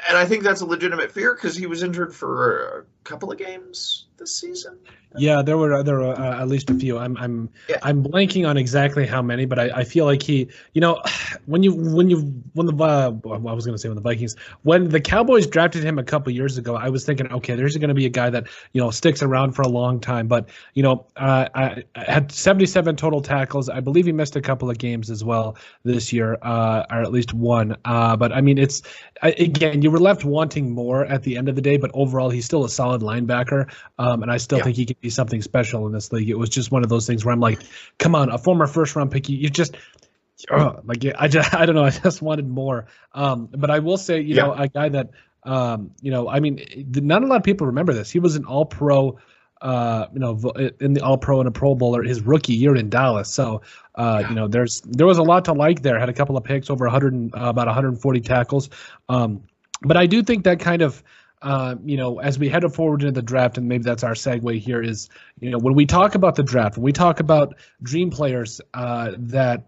and 0.09 0.16
I 0.16 0.24
think 0.24 0.44
that's 0.44 0.61
a 0.61 0.66
legitimate 0.66 1.12
fear 1.12 1.35
because 1.35 1.57
he 1.57 1.66
was 1.66 1.83
injured 1.83 2.14
for 2.14 2.87
a 2.87 3.05
couple 3.05 3.33
of 3.33 3.38
games 3.38 4.08
this 4.19 4.39
season. 4.39 4.79
Yeah, 5.17 5.41
there 5.41 5.57
were 5.57 5.83
there 5.83 5.97
were 5.97 6.13
uh, 6.13 6.43
at 6.43 6.49
least 6.49 6.69
a 6.69 6.75
few. 6.75 6.99
I'm 6.99 7.17
I'm 7.17 7.49
yeah. 7.69 7.79
I'm 7.83 8.05
blanking 8.05 8.47
on 8.47 8.59
exactly 8.59 9.07
how 9.07 9.23
many, 9.23 9.47
but 9.47 9.59
I, 9.59 9.71
I 9.77 9.85
feel 9.85 10.05
like 10.05 10.23
he, 10.23 10.49
you 10.75 10.83
know, 10.83 11.03
when 11.47 11.63
you 11.63 11.75
when 11.75 12.11
you 12.11 12.43
when 12.53 12.67
the 12.67 12.85
uh, 12.85 13.13
I 13.25 13.37
was 13.39 13.65
going 13.65 13.75
to 13.75 13.79
say 13.79 13.89
when 13.89 13.97
the 13.97 14.03
Vikings 14.03 14.37
when 14.65 14.91
the 14.91 15.01
Cowboys 15.01 15.47
drafted 15.47 15.83
him 15.83 15.99
a 15.99 16.05
couple 16.05 16.31
years 16.33 16.59
ago, 16.59 16.77
I 16.77 16.91
was 16.91 17.07
thinking, 17.07 17.33
okay, 17.33 17.55
there's 17.55 17.75
going 17.79 17.89
to 17.89 17.95
be 17.95 18.05
a 18.05 18.11
guy 18.11 18.29
that 18.29 18.49
you 18.75 18.83
know 18.83 18.91
sticks 18.91 19.23
around 19.23 19.53
for 19.53 19.63
a 19.63 19.69
long 19.69 19.99
time. 19.99 20.29
But 20.29 20.51
you 20.75 20.83
know, 20.83 21.07
uh, 21.17 21.49
I, 21.55 21.85
I, 21.97 22.11
had 22.13 22.31
77 22.31 22.97
total 22.97 23.23
tackles. 23.23 23.71
I 23.71 23.81
believe 23.81 24.05
he 24.05 24.13
missed 24.13 24.37
a 24.37 24.43
couple 24.43 24.69
of 24.69 24.77
games 24.77 25.11
as 25.11 25.25
well 25.25 25.57
this 25.85 26.13
year, 26.13 26.37
uh, 26.43 26.85
or 26.91 27.01
at 27.01 27.13
least 27.13 27.33
one. 27.33 27.77
Uh, 27.87 28.15
but 28.15 28.33
I 28.33 28.43
mean, 28.43 28.59
it's 28.59 28.83
again, 29.23 29.81
you 29.81 29.91
were 29.91 30.01
left 30.01 30.25
wanting 30.25 30.71
more 30.71 31.07
at 31.07 31.23
the 31.23 31.39
end 31.39 31.49
of 31.49 31.55
the 31.55 31.63
day. 31.63 31.79
But 31.79 31.93
overall, 31.95 32.29
he's 32.29 32.45
still 32.45 32.67
a 32.67 32.69
solid 32.69 33.01
linebacker, 33.01 33.71
um, 34.09 34.23
and 34.23 34.31
I 34.31 34.38
still 34.38 34.59
yeah. 34.59 34.64
think 34.64 34.77
he 34.77 34.87
can 34.87 34.97
be 35.01 35.11
something 35.11 35.42
special 35.42 35.87
in 35.87 35.92
this 35.92 36.12
league. 36.12 36.31
It 36.31 36.38
was 36.38 36.49
just 36.51 36.71
one 36.71 36.83
of 36.83 36.88
those 36.88 37.07
things 37.07 37.25
where 37.25 37.33
I'm 37.33 37.40
like, 37.40 37.61
come 37.99 38.14
on, 38.14 38.31
a 38.31 38.38
former 38.38 38.66
first 38.66 38.97
round 38.97 39.11
pick, 39.11 39.29
you, 39.29 39.37
you 39.37 39.51
just 39.51 39.77
uh, 40.51 40.75
like 40.85 41.05
I 41.18 41.29
just 41.29 41.55
I 41.61 41.66
don't 41.66 41.75
know, 41.75 41.85
I 41.85 41.90
just 41.90 42.23
wanted 42.23 42.49
more. 42.49 42.87
Um, 43.12 43.49
but 43.53 43.71
I 43.71 43.81
will 43.81 43.99
say, 43.99 44.21
you 44.21 44.37
yeah. 44.37 44.42
know, 44.42 44.53
a 44.55 44.68
guy 44.68 44.88
that 44.90 45.11
um, 45.44 45.92
you 46.01 46.11
know, 46.11 46.29
I 46.29 46.40
mean, 46.40 46.64
not 46.94 47.23
a 47.23 47.27
lot 47.27 47.37
of 47.37 47.42
people 47.42 47.68
remember 47.68 47.92
this. 47.92 48.11
He 48.11 48.18
was 48.18 48.37
an 48.37 48.44
All 48.44 48.66
Pro. 48.66 49.18
Uh, 49.61 50.07
you 50.12 50.21
know, 50.21 50.38
in 50.81 50.92
the 50.92 51.01
All 51.01 51.18
Pro 51.18 51.40
and 51.40 51.49
a 51.49 51.51
Pro 51.51 51.75
Bowler 51.75 52.05
his 52.05 52.23
rookie 52.23 52.55
year 52.55 52.77
in 52.77 52.90
Dallas. 52.90 53.29
So, 53.29 53.62
uh, 53.97 54.18
yeah. 54.21 54.29
you 54.29 54.35
know, 54.37 54.47
there's 54.47 54.83
there 54.83 55.05
was 55.05 55.18
a 55.18 55.25
lot 55.25 55.47
to 55.47 55.53
like 55.53 55.83
there. 55.83 55.99
Had 55.99 56.09
a 56.09 56.12
couple 56.12 56.37
of 56.37 56.44
picks, 56.44 56.71
over 56.71 56.85
100, 56.85 57.35
uh, 57.35 57.49
about 57.49 57.66
140 57.66 58.21
tackles. 58.21 58.71
Um, 59.09 59.42
but 59.83 59.97
I 59.97 60.07
do 60.07 60.23
think 60.23 60.44
that 60.44 60.61
kind 60.61 60.83
of 60.83 61.03
uh, 61.42 61.77
you 61.85 61.96
know, 61.96 62.18
as 62.20 62.38
we 62.38 62.48
head 62.48 62.64
forward 62.72 63.03
into 63.03 63.12
the 63.12 63.22
draft, 63.22 63.59
and 63.59 63.68
maybe 63.68 63.85
that's 63.85 64.03
our 64.03 64.14
segue 64.14 64.59
here, 64.59 64.83
is 64.83 65.09
you 65.40 65.51
know 65.51 65.59
when 65.59 65.74
we 65.74 65.87
talk 65.87 66.14
about 66.14 66.35
the 66.35 66.42
draft, 66.42 66.77
when 66.77 66.85
we 66.85 66.92
talk 66.92 67.20
about 67.20 67.55
dream 67.83 68.11
players 68.11 68.61
uh, 68.74 69.12
that 69.16 69.66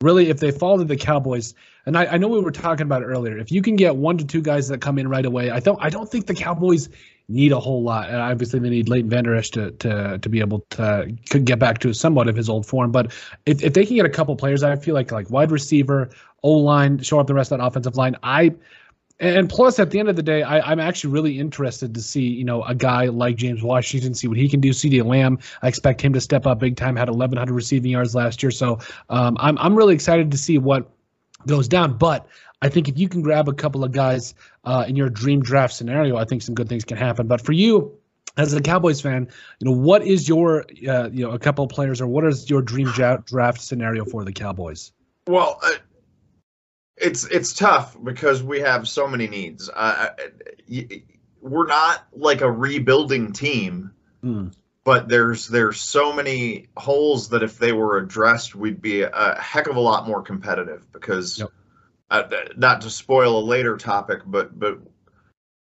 really, 0.00 0.30
if 0.30 0.38
they 0.38 0.50
fall 0.50 0.78
to 0.78 0.84
the 0.84 0.96
Cowboys, 0.96 1.54
and 1.86 1.96
I, 1.96 2.06
I, 2.06 2.16
know 2.16 2.28
we 2.28 2.40
were 2.40 2.50
talking 2.50 2.84
about 2.84 3.02
it 3.02 3.06
earlier, 3.06 3.36
if 3.36 3.50
you 3.50 3.62
can 3.62 3.76
get 3.76 3.96
one 3.96 4.16
to 4.18 4.24
two 4.24 4.40
guys 4.40 4.68
that 4.68 4.80
come 4.80 4.98
in 4.98 5.08
right 5.08 5.26
away, 5.26 5.50
I 5.50 5.60
don't, 5.60 5.78
I 5.82 5.90
don't 5.90 6.10
think 6.10 6.26
the 6.26 6.34
Cowboys 6.34 6.88
need 7.28 7.52
a 7.52 7.60
whole 7.60 7.82
lot. 7.82 8.08
And 8.08 8.16
obviously, 8.16 8.60
they 8.60 8.70
need 8.70 8.88
Leighton 8.88 9.10
Vander 9.10 9.34
Esch 9.34 9.50
to 9.50 9.70
to 9.72 10.18
to 10.18 10.28
be 10.28 10.40
able 10.40 10.60
to 10.70 11.12
could 11.30 11.44
get 11.44 11.58
back 11.58 11.78
to 11.78 11.92
somewhat 11.92 12.28
of 12.28 12.36
his 12.36 12.48
old 12.48 12.66
form. 12.66 12.92
But 12.92 13.12
if, 13.46 13.62
if 13.62 13.72
they 13.72 13.86
can 13.86 13.96
get 13.96 14.06
a 14.06 14.10
couple 14.10 14.36
players, 14.36 14.62
I 14.62 14.76
feel 14.76 14.94
like 14.94 15.10
like 15.12 15.30
wide 15.30 15.50
receiver, 15.50 16.10
O 16.42 16.52
line, 16.52 16.98
show 16.98 17.18
up 17.18 17.26
the 17.26 17.34
rest 17.34 17.52
of 17.52 17.58
that 17.58 17.64
offensive 17.64 17.96
line, 17.96 18.16
I 18.22 18.54
And 19.20 19.50
plus, 19.50 19.78
at 19.78 19.90
the 19.90 19.98
end 19.98 20.08
of 20.08 20.16
the 20.16 20.22
day, 20.22 20.42
I, 20.42 20.72
am 20.72 20.80
actually 20.80 21.12
really 21.12 21.38
interested 21.38 21.94
to 21.94 22.00
see, 22.00 22.22
you 22.22 22.44
know, 22.44 22.62
a 22.62 22.74
guy 22.74 23.06
like 23.06 23.36
James 23.36 23.62
Washington, 23.62 24.14
see 24.14 24.26
what 24.26 24.38
he 24.38 24.48
can 24.48 24.60
do. 24.60 24.70
CeeDee 24.70 25.04
Lamb, 25.04 25.38
I 25.60 25.68
expect 25.68 26.00
him 26.00 26.14
to 26.14 26.20
step 26.22 26.46
up 26.46 26.58
big 26.58 26.76
time. 26.76 26.96
Had 26.96 27.10
1,100 27.10 27.52
receiving 27.52 27.90
yards 27.90 28.14
last 28.14 28.42
year, 28.42 28.50
so 28.50 28.78
um, 29.10 29.36
I'm 29.38 29.58
I'm 29.58 29.76
really 29.76 29.94
excited 29.94 30.30
to 30.30 30.38
see 30.38 30.56
what 30.56 30.90
goes 31.46 31.68
down. 31.68 31.98
But 31.98 32.26
I 32.62 32.70
think 32.70 32.88
if 32.88 32.98
you 32.98 33.10
can 33.10 33.20
grab 33.20 33.46
a 33.46 33.52
couple 33.52 33.84
of 33.84 33.92
guys 33.92 34.34
uh, 34.64 34.86
in 34.88 34.96
your 34.96 35.10
dream 35.10 35.42
draft 35.42 35.74
scenario, 35.74 36.16
I 36.16 36.24
think 36.24 36.40
some 36.40 36.54
good 36.54 36.70
things 36.70 36.84
can 36.86 36.96
happen. 36.96 37.26
But 37.26 37.42
for 37.42 37.52
you, 37.52 37.92
as 38.38 38.54
a 38.54 38.62
Cowboys 38.62 39.02
fan, 39.02 39.28
you 39.58 39.66
know 39.66 39.76
what 39.76 40.02
is 40.02 40.30
your 40.30 40.64
uh, 40.88 41.10
you 41.12 41.26
know 41.26 41.32
a 41.32 41.38
couple 41.38 41.64
of 41.64 41.70
players 41.70 42.00
or 42.00 42.06
what 42.06 42.24
is 42.24 42.48
your 42.48 42.62
dream 42.62 42.90
draft 43.26 43.60
scenario 43.60 44.06
for 44.06 44.24
the 44.24 44.32
Cowboys? 44.32 44.92
Well, 45.26 45.58
uh, 45.62 45.72
it's 47.00 47.24
it's 47.26 47.52
tough 47.52 47.96
because 48.02 48.42
we 48.42 48.60
have 48.60 48.88
so 48.88 49.08
many 49.08 49.26
needs. 49.26 49.68
Uh, 49.68 50.10
we're 51.40 51.66
not 51.66 52.06
like 52.12 52.42
a 52.42 52.50
rebuilding 52.50 53.32
team, 53.32 53.92
mm. 54.22 54.52
but 54.84 55.08
there's 55.08 55.48
there's 55.48 55.80
so 55.80 56.12
many 56.12 56.68
holes 56.76 57.30
that 57.30 57.42
if 57.42 57.58
they 57.58 57.72
were 57.72 57.98
addressed, 57.98 58.54
we'd 58.54 58.82
be 58.82 59.02
a 59.02 59.36
heck 59.40 59.66
of 59.66 59.76
a 59.76 59.80
lot 59.80 60.06
more 60.06 60.22
competitive. 60.22 60.90
Because, 60.92 61.38
yep. 61.38 61.48
uh, 62.10 62.24
not 62.56 62.82
to 62.82 62.90
spoil 62.90 63.38
a 63.38 63.44
later 63.44 63.76
topic, 63.76 64.20
but 64.26 64.58
but 64.58 64.78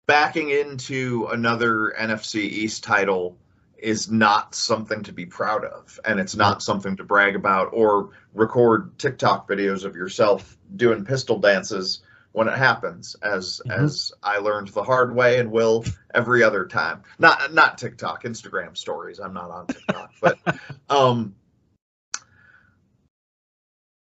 backing 0.06 0.50
into 0.50 1.28
another 1.32 1.94
NFC 1.98 2.36
East 2.36 2.84
title 2.84 3.38
is 3.84 4.10
not 4.10 4.54
something 4.54 5.02
to 5.02 5.12
be 5.12 5.26
proud 5.26 5.62
of 5.62 6.00
and 6.06 6.18
it's 6.18 6.34
not 6.34 6.62
something 6.62 6.96
to 6.96 7.04
brag 7.04 7.36
about 7.36 7.68
or 7.74 8.10
record 8.32 8.98
TikTok 8.98 9.46
videos 9.46 9.84
of 9.84 9.94
yourself 9.94 10.56
doing 10.74 11.04
pistol 11.04 11.38
dances 11.38 12.00
when 12.32 12.48
it 12.48 12.56
happens 12.56 13.14
as 13.22 13.60
mm-hmm. 13.66 13.84
as 13.84 14.12
I 14.22 14.38
learned 14.38 14.68
the 14.68 14.82
hard 14.82 15.14
way 15.14 15.38
and 15.38 15.52
will 15.52 15.84
every 16.14 16.42
other 16.42 16.64
time. 16.64 17.02
Not 17.18 17.52
not 17.52 17.76
TikTok, 17.76 18.24
Instagram 18.24 18.74
stories. 18.74 19.20
I'm 19.20 19.34
not 19.34 19.50
on 19.50 19.66
TikTok, 19.66 20.12
but 20.20 20.38
um 20.88 21.34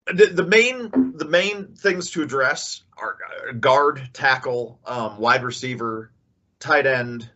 the, 0.06 0.26
the 0.26 0.46
main 0.46 1.16
the 1.16 1.26
main 1.26 1.74
things 1.74 2.12
to 2.12 2.22
address 2.22 2.84
are 2.96 3.18
guard, 3.52 4.10
tackle, 4.12 4.78
um, 4.86 5.18
wide 5.18 5.42
receiver, 5.42 6.12
tight 6.60 6.86
end, 6.86 7.28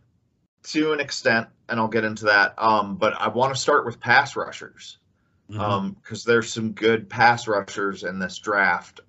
to 0.66 0.92
an 0.92 1.00
extent, 1.00 1.48
and 1.68 1.78
I'll 1.78 1.88
get 1.88 2.04
into 2.04 2.26
that. 2.26 2.54
Um, 2.58 2.96
but 2.96 3.14
I 3.14 3.28
want 3.28 3.54
to 3.54 3.60
start 3.60 3.86
with 3.86 4.00
pass 4.00 4.36
rushers 4.36 4.98
because 5.48 5.62
mm-hmm. 5.62 5.72
um, 5.72 5.96
there's 6.26 6.52
some 6.52 6.72
good 6.72 7.08
pass 7.08 7.46
rushers 7.46 8.02
in 8.02 8.18
this 8.18 8.38
draft. 8.38 9.00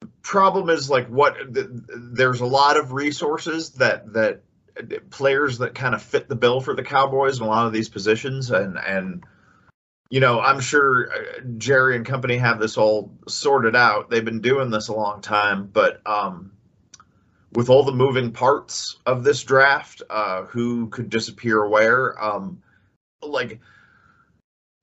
The 0.00 0.08
problem 0.22 0.68
is 0.70 0.90
like 0.90 1.08
what 1.08 1.34
the, 1.52 1.82
there's 2.12 2.40
a 2.40 2.46
lot 2.46 2.76
of 2.76 2.92
resources 2.92 3.70
that 3.70 4.12
that 4.12 4.42
players 5.10 5.58
that 5.58 5.74
kind 5.74 5.94
of 5.94 6.02
fit 6.02 6.28
the 6.28 6.36
bill 6.36 6.60
for 6.60 6.74
the 6.74 6.82
Cowboys 6.82 7.38
in 7.38 7.44
a 7.44 7.48
lot 7.48 7.66
of 7.66 7.72
these 7.72 7.88
positions, 7.88 8.50
and 8.50 8.78
and 8.78 9.24
you 10.10 10.20
know 10.20 10.40
I'm 10.40 10.60
sure 10.60 11.10
uh, 11.10 11.40
Jerry 11.56 11.96
and 11.96 12.04
company 12.04 12.36
have 12.36 12.58
this 12.58 12.76
all 12.76 13.12
sorted 13.28 13.76
out. 13.76 14.10
They've 14.10 14.24
been 14.24 14.40
doing 14.40 14.70
this 14.70 14.88
a 14.88 14.94
long 14.94 15.22
time, 15.22 15.70
but 15.72 16.06
um, 16.06 16.52
with 17.52 17.68
all 17.68 17.82
the 17.82 17.92
moving 17.92 18.32
parts 18.32 18.98
of 19.06 19.24
this 19.24 19.42
draft, 19.42 20.02
uh, 20.08 20.44
who 20.44 20.88
could 20.88 21.10
disappear 21.10 21.66
where. 21.66 22.22
Um, 22.22 22.62
like, 23.22 23.60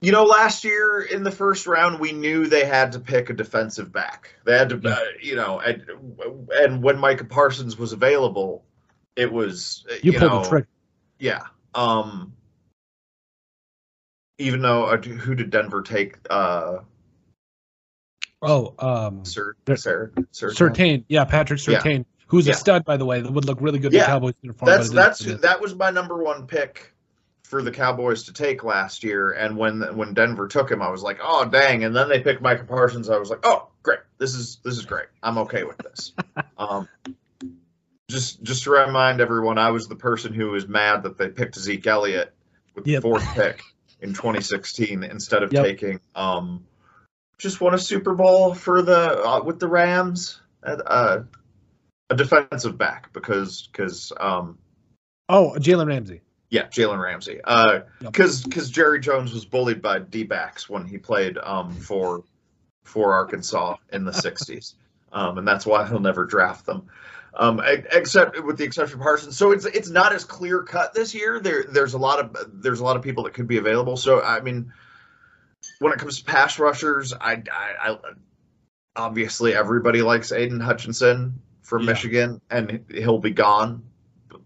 you 0.00 0.12
know, 0.12 0.24
last 0.24 0.64
year 0.64 1.00
in 1.00 1.22
the 1.22 1.30
first 1.30 1.66
round, 1.66 1.98
we 1.98 2.12
knew 2.12 2.46
they 2.46 2.66
had 2.66 2.92
to 2.92 3.00
pick 3.00 3.30
a 3.30 3.32
defensive 3.32 3.92
back. 3.92 4.34
They 4.44 4.56
had 4.56 4.68
to, 4.68 4.80
uh, 4.84 4.98
you 5.20 5.34
know, 5.34 5.60
and, 5.60 5.84
and 6.52 6.82
when 6.82 6.98
Micah 6.98 7.24
Parsons 7.24 7.76
was 7.76 7.92
available, 7.92 8.64
it 9.16 9.32
was 9.32 9.84
you, 10.02 10.12
you 10.12 10.18
pulled 10.18 10.32
know, 10.32 10.42
the 10.42 10.48
trick. 10.48 10.66
Yeah. 11.18 11.44
Um, 11.74 12.34
even 14.38 14.60
though 14.60 14.84
uh, 14.84 14.98
who 14.98 15.34
did 15.34 15.50
Denver 15.50 15.82
take? 15.82 16.18
Uh, 16.30 16.78
oh, 18.42 18.74
um, 18.78 19.24
Sir, 19.24 19.56
Sir, 19.74 20.12
Sir, 20.30 20.50
Surtain. 20.50 21.04
Yeah, 21.08 21.24
Patrick 21.24 21.58
Surtain. 21.58 21.98
Yeah 21.98 22.17
who's 22.28 22.46
yeah. 22.46 22.52
a 22.52 22.56
stud 22.56 22.84
by 22.84 22.96
the 22.96 23.04
way 23.04 23.20
that 23.20 23.32
would 23.32 23.44
look 23.44 23.60
really 23.60 23.78
good 23.78 23.92
in 23.92 23.98
yeah. 23.98 24.06
the 24.06 24.12
Cowboys 24.12 24.34
uniform. 24.40 24.70
That's 24.70 24.90
that's 24.90 25.18
that 25.18 25.60
was 25.60 25.74
my 25.74 25.90
number 25.90 26.22
one 26.22 26.46
pick 26.46 26.94
for 27.42 27.62
the 27.62 27.70
Cowboys 27.70 28.24
to 28.24 28.32
take 28.32 28.62
last 28.62 29.02
year. 29.02 29.32
And 29.32 29.56
when 29.56 29.80
when 29.96 30.14
Denver 30.14 30.46
took 30.46 30.70
him, 30.70 30.80
I 30.82 30.90
was 30.90 31.02
like, 31.02 31.18
oh 31.22 31.44
dang! 31.46 31.84
And 31.84 31.96
then 31.96 32.08
they 32.08 32.20
picked 32.20 32.40
Micah 32.40 32.64
Parsons. 32.64 33.10
I 33.10 33.18
was 33.18 33.30
like, 33.30 33.40
oh 33.44 33.68
great, 33.82 34.00
this 34.18 34.34
is 34.34 34.58
this 34.64 34.78
is 34.78 34.84
great. 34.84 35.06
I'm 35.22 35.38
okay 35.38 35.64
with 35.64 35.78
this. 35.78 36.12
um, 36.58 36.88
just 38.08 38.42
just 38.42 38.64
to 38.64 38.70
remind 38.70 39.20
everyone, 39.20 39.58
I 39.58 39.70
was 39.70 39.88
the 39.88 39.96
person 39.96 40.32
who 40.32 40.50
was 40.50 40.68
mad 40.68 41.02
that 41.02 41.18
they 41.18 41.28
picked 41.28 41.56
Zeke 41.58 41.86
Elliott 41.86 42.34
with 42.74 42.86
yep. 42.86 43.02
the 43.02 43.08
fourth 43.08 43.26
pick 43.34 43.62
in 44.00 44.10
2016 44.10 45.02
instead 45.02 45.42
of 45.42 45.52
yep. 45.52 45.64
taking 45.64 46.00
um, 46.14 46.64
just 47.38 47.60
won 47.60 47.74
a 47.74 47.78
Super 47.78 48.14
Bowl 48.14 48.52
for 48.52 48.82
the 48.82 49.22
uh, 49.24 49.42
with 49.42 49.58
the 49.58 49.68
Rams. 49.68 50.40
Uh, 50.62 51.20
a 52.10 52.16
defensive 52.16 52.78
back 52.78 53.12
because 53.12 53.68
because 53.70 54.12
um 54.18 54.58
oh 55.28 55.54
Jalen 55.58 55.88
Ramsey. 55.88 56.22
Yeah, 56.50 56.66
Jalen 56.68 57.02
Ramsey. 57.02 57.40
Uh, 57.44 57.80
because 58.00 58.40
yep. 58.40 58.48
because 58.48 58.70
Jerry 58.70 59.00
Jones 59.00 59.34
was 59.34 59.44
bullied 59.44 59.82
by 59.82 59.98
D 59.98 60.24
backs 60.24 60.68
when 60.68 60.86
he 60.86 60.98
played 60.98 61.36
um 61.38 61.74
for 61.74 62.24
for 62.84 63.12
Arkansas 63.12 63.76
in 63.92 64.04
the 64.04 64.12
'60s, 64.12 64.74
um, 65.12 65.38
and 65.38 65.46
that's 65.46 65.66
why 65.66 65.86
he'll 65.86 66.00
never 66.00 66.24
draft 66.24 66.66
them. 66.66 66.88
Um, 67.34 67.60
except 67.64 68.42
with 68.42 68.56
the 68.56 68.64
exception 68.64 68.98
of 68.98 69.02
Parsons. 69.02 69.36
So 69.36 69.52
it's 69.52 69.66
it's 69.66 69.90
not 69.90 70.14
as 70.14 70.24
clear 70.24 70.62
cut 70.62 70.94
this 70.94 71.14
year. 71.14 71.38
There 71.38 71.64
there's 71.64 71.94
a 71.94 71.98
lot 71.98 72.18
of 72.18 72.62
there's 72.62 72.80
a 72.80 72.84
lot 72.84 72.96
of 72.96 73.02
people 73.02 73.24
that 73.24 73.34
could 73.34 73.46
be 73.46 73.58
available. 73.58 73.98
So 73.98 74.22
I 74.22 74.40
mean, 74.40 74.72
when 75.78 75.92
it 75.92 75.98
comes 75.98 76.18
to 76.18 76.24
pass 76.24 76.58
rushers, 76.58 77.12
I, 77.12 77.42
I, 77.52 77.90
I 77.90 77.98
obviously 78.96 79.54
everybody 79.54 80.00
likes 80.00 80.32
Aidan 80.32 80.60
Hutchinson 80.60 81.42
from 81.68 81.82
yeah. 81.82 81.92
Michigan, 81.92 82.40
and 82.50 82.82
he'll 82.90 83.18
be 83.18 83.30
gone 83.30 83.82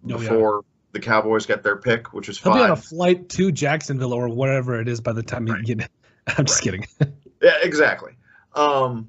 before 0.05 0.57
oh, 0.57 0.65
yeah. 0.65 0.91
the 0.91 0.99
Cowboys 0.99 1.47
get 1.47 1.63
their 1.63 1.77
pick, 1.77 2.13
which 2.13 2.29
is 2.29 2.37
he'll 2.39 2.53
fine. 2.53 2.63
be 2.63 2.65
on 2.65 2.71
a 2.73 2.77
flight 2.77 3.29
to 3.31 3.53
Jacksonville 3.53 4.13
or 4.13 4.29
whatever 4.29 4.81
it 4.81 4.89
is 4.89 5.01
by 5.01 5.13
the 5.13 5.23
time 5.23 5.47
right. 5.47 5.61
you 5.61 5.77
get. 5.77 5.89
I'm 6.27 6.45
just 6.45 6.67
right. 6.67 6.81
kidding. 6.99 7.15
yeah, 7.43 7.55
exactly. 7.63 8.13
Um, 8.55 9.09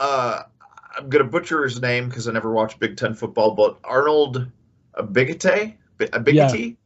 uh, 0.00 0.42
I'm 0.96 1.10
gonna 1.10 1.24
butcher 1.24 1.62
his 1.62 1.82
name 1.82 2.08
because 2.08 2.28
I 2.28 2.32
never 2.32 2.50
watched 2.50 2.80
Big 2.80 2.96
Ten 2.96 3.12
football, 3.12 3.54
but 3.54 3.78
Arnold 3.84 4.50
Ebiketie, 4.96 5.76
Ebiketie 5.98 6.70
yeah. 6.70 6.76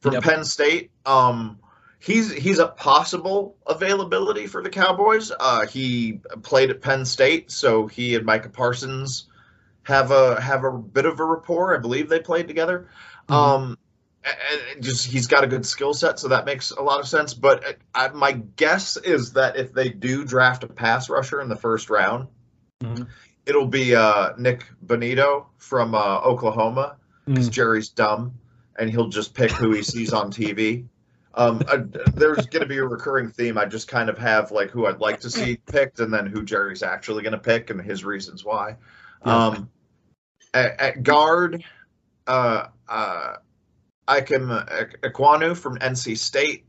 from 0.00 0.12
yep. 0.14 0.22
Penn 0.22 0.44
State. 0.44 0.92
Um, 1.04 1.58
he's 1.98 2.32
he's 2.32 2.60
a 2.60 2.68
possible 2.68 3.56
availability 3.66 4.46
for 4.46 4.62
the 4.62 4.70
Cowboys. 4.70 5.32
Uh, 5.40 5.66
he 5.66 6.20
played 6.42 6.70
at 6.70 6.80
Penn 6.80 7.04
State, 7.04 7.50
so 7.50 7.88
he 7.88 8.14
and 8.14 8.24
Micah 8.24 8.48
Parsons 8.48 9.26
have 9.84 10.10
a 10.10 10.40
have 10.40 10.64
a 10.64 10.72
bit 10.72 11.06
of 11.06 11.20
a 11.20 11.24
rapport. 11.24 11.76
I 11.76 11.80
believe 11.80 12.08
they 12.08 12.20
played 12.20 12.48
together. 12.48 12.88
Mm-hmm. 13.28 13.34
Um, 13.34 13.78
and 14.24 14.82
just 14.82 15.06
he's 15.06 15.26
got 15.26 15.42
a 15.42 15.48
good 15.48 15.66
skill 15.66 15.94
set, 15.94 16.18
so 16.20 16.28
that 16.28 16.44
makes 16.44 16.70
a 16.70 16.82
lot 16.82 17.00
of 17.00 17.08
sense. 17.08 17.34
But 17.34 17.78
I, 17.94 18.08
my 18.08 18.32
guess 18.32 18.96
is 18.96 19.32
that 19.32 19.56
if 19.56 19.72
they 19.72 19.88
do 19.88 20.24
draft 20.24 20.62
a 20.62 20.68
pass 20.68 21.10
rusher 21.10 21.40
in 21.40 21.48
the 21.48 21.56
first 21.56 21.90
round, 21.90 22.28
mm-hmm. 22.80 23.04
it'll 23.46 23.66
be 23.66 23.96
uh, 23.96 24.30
Nik 24.38 24.64
Bonitto 24.84 25.46
from 25.58 25.94
uh, 25.94 26.20
Oklahoma 26.20 26.96
because 27.26 27.48
mm. 27.48 27.52
Jerry's 27.52 27.88
dumb 27.88 28.34
and 28.78 28.90
he'll 28.90 29.08
just 29.08 29.34
pick 29.34 29.50
who 29.50 29.72
he 29.72 29.82
sees 29.82 30.12
on 30.12 30.30
TV. 30.30 30.86
Um, 31.34 31.62
uh, 31.66 31.78
there's 32.14 32.46
going 32.46 32.62
to 32.62 32.68
be 32.68 32.78
a 32.78 32.84
recurring 32.84 33.30
theme. 33.30 33.56
I 33.56 33.64
just 33.64 33.88
kind 33.88 34.10
of 34.10 34.18
have 34.18 34.50
like 34.50 34.70
who 34.70 34.86
I'd 34.86 35.00
like 35.00 35.20
to 35.20 35.30
see 35.30 35.56
picked, 35.56 36.00
and 36.00 36.12
then 36.12 36.26
who 36.26 36.44
Jerry's 36.44 36.82
actually 36.82 37.22
going 37.22 37.32
to 37.32 37.38
pick 37.38 37.70
and 37.70 37.80
his 37.80 38.04
reasons 38.04 38.44
why. 38.44 38.76
Um, 39.22 39.70
at, 40.54 40.80
at, 40.80 41.02
guard, 41.02 41.64
uh, 42.26 42.66
uh, 42.88 43.36
Ikem 44.08 45.00
Ekwonu 45.00 45.56
from 45.56 45.78
NC 45.78 46.18
State. 46.18 46.64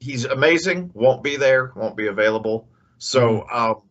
He's 0.00 0.24
amazing. 0.24 0.90
Won't 0.94 1.22
be 1.22 1.36
there. 1.36 1.72
Won't 1.74 1.96
be 1.96 2.08
available. 2.08 2.68
So 2.98 3.40
mm-hmm. 3.40 3.56
um, 3.56 3.82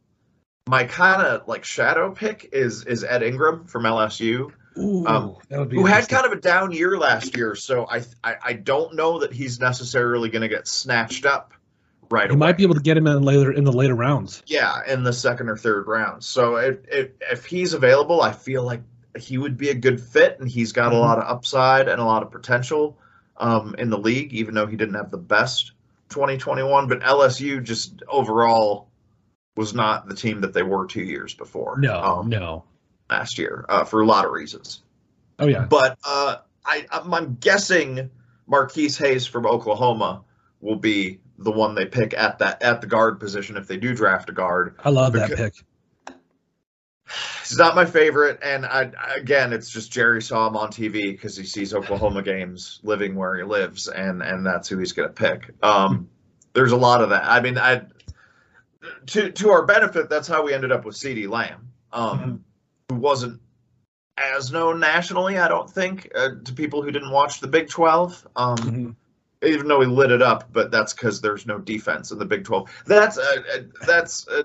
my 0.67 0.85
kind 0.85 1.21
of 1.21 1.47
like 1.47 1.65
shadow 1.65 2.11
pick 2.11 2.49
is 2.51 2.85
is 2.85 3.03
Ed 3.03 3.23
Ingram 3.23 3.65
from 3.65 3.83
LSU. 3.83 4.51
Ooh, 4.77 5.05
um, 5.05 5.35
who 5.49 5.85
had 5.85 6.09
kind 6.09 6.25
of 6.25 6.31
a 6.31 6.41
down 6.41 6.71
year 6.71 6.97
last 6.97 7.37
year, 7.37 7.53
so 7.53 7.85
I, 7.87 8.01
I, 8.23 8.35
I 8.43 8.53
don't 8.53 8.95
know 8.95 9.19
that 9.19 9.31
he's 9.31 9.59
necessarily 9.59 10.29
going 10.29 10.41
to 10.41 10.47
get 10.47 10.67
snatched 10.67 11.27
up 11.27 11.53
right 12.09 12.27
you 12.27 12.31
away. 12.31 12.39
might 12.39 12.57
be 12.57 12.63
able 12.63 12.73
to 12.73 12.81
get 12.81 12.97
him 12.97 13.05
in 13.05 13.21
later 13.21 13.51
in 13.51 13.65
the 13.65 13.71
later 13.71 13.93
rounds. 13.93 14.41
Yeah, 14.47 14.81
in 14.87 15.03
the 15.03 15.13
second 15.13 15.49
or 15.49 15.57
third 15.57 15.87
round. 15.87 16.23
So 16.23 16.55
if 16.55 16.77
if, 16.87 17.09
if 17.21 17.45
he's 17.45 17.73
available, 17.73 18.21
I 18.21 18.31
feel 18.31 18.63
like 18.63 18.81
he 19.17 19.37
would 19.37 19.57
be 19.57 19.69
a 19.69 19.75
good 19.75 20.01
fit, 20.01 20.39
and 20.39 20.49
he's 20.49 20.71
got 20.71 20.87
mm-hmm. 20.87 20.97
a 20.97 20.99
lot 20.99 21.19
of 21.19 21.25
upside 21.25 21.87
and 21.87 22.01
a 22.01 22.05
lot 22.05 22.23
of 22.23 22.31
potential 22.31 22.97
um, 23.37 23.75
in 23.77 23.89
the 23.89 23.97
league, 23.97 24.33
even 24.33 24.53
though 24.55 24.67
he 24.67 24.75
didn't 24.75 24.95
have 24.95 25.11
the 25.11 25.17
best 25.17 25.73
2021. 26.09 26.87
But 26.87 27.01
LSU 27.01 27.63
just 27.63 28.03
overall 28.07 28.89
was 29.55 29.73
not 29.73 30.07
the 30.07 30.15
team 30.15 30.41
that 30.41 30.53
they 30.53 30.63
were 30.63 30.85
two 30.85 31.03
years 31.03 31.33
before. 31.33 31.77
No, 31.79 32.01
um, 32.01 32.29
no. 32.29 32.63
last 33.09 33.37
year 33.37 33.65
uh, 33.69 33.83
for 33.83 34.01
a 34.01 34.05
lot 34.05 34.25
of 34.25 34.31
reasons. 34.31 34.81
Oh 35.39 35.47
yeah. 35.47 35.65
But 35.65 35.97
uh, 36.03 36.37
I, 36.65 36.85
I'm, 36.91 37.13
I'm 37.13 37.37
guessing 37.39 38.09
Marquis 38.47 38.89
Hayes 38.89 39.27
from 39.27 39.45
Oklahoma 39.45 40.23
will 40.61 40.75
be 40.75 41.19
the 41.37 41.51
one 41.51 41.75
they 41.75 41.85
pick 41.85 42.13
at 42.13 42.39
that 42.39 42.61
at 42.61 42.81
the 42.81 42.87
guard 42.87 43.19
position 43.19 43.57
if 43.57 43.67
they 43.67 43.77
do 43.77 43.95
draft 43.95 44.29
a 44.29 44.31
guard. 44.33 44.75
I 44.83 44.89
love 44.89 45.13
that 45.13 45.31
pick. 45.31 45.53
He's 47.41 47.57
not 47.57 47.75
my 47.75 47.85
favorite, 47.85 48.39
and 48.41 48.65
I 48.65 48.91
again, 49.15 49.53
it's 49.53 49.69
just 49.69 49.91
Jerry 49.91 50.21
saw 50.21 50.47
him 50.47 50.55
on 50.55 50.69
TV 50.69 51.11
because 51.11 51.35
he 51.37 51.43
sees 51.43 51.73
Oklahoma 51.73 52.21
games, 52.21 52.79
living 52.83 53.15
where 53.15 53.35
he 53.37 53.43
lives, 53.43 53.87
and 53.87 54.21
and 54.21 54.45
that's 54.45 54.67
who 54.67 54.77
he's 54.77 54.93
going 54.93 55.09
to 55.09 55.13
pick. 55.13 55.51
Um, 55.61 56.09
there's 56.53 56.71
a 56.71 56.77
lot 56.77 57.01
of 57.01 57.09
that. 57.09 57.23
I 57.25 57.39
mean, 57.41 57.57
I 57.57 57.81
to 59.07 59.31
to 59.31 59.49
our 59.51 59.65
benefit, 59.65 60.09
that's 60.09 60.27
how 60.27 60.43
we 60.43 60.53
ended 60.53 60.71
up 60.71 60.85
with 60.85 60.95
CeeDee 60.95 61.29
Lamb, 61.29 61.69
um, 61.91 62.43
who 62.89 62.95
wasn't 62.95 63.39
as 64.17 64.51
known 64.51 64.79
nationally, 64.79 65.37
I 65.39 65.47
don't 65.47 65.69
think, 65.69 66.11
uh, 66.15 66.29
to 66.43 66.53
people 66.53 66.81
who 66.83 66.91
didn't 66.91 67.11
watch 67.11 67.39
the 67.39 67.47
Big 67.47 67.69
Twelve. 67.69 68.27
Um, 68.35 68.57
Mhm. 68.57 68.95
even 69.45 69.67
though 69.67 69.81
he 69.81 69.87
lit 69.87 70.11
it 70.11 70.21
up, 70.21 70.45
but 70.53 70.71
that's 70.71 70.93
because 70.93 71.19
there's 71.19 71.45
no 71.45 71.57
defense 71.57 72.11
in 72.11 72.19
the 72.19 72.25
Big 72.25 72.45
Twelve. 72.45 72.69
That's 72.85 73.17
uh, 73.17 73.41
uh, 73.53 73.59
that's 73.85 74.27
uh, 74.27 74.43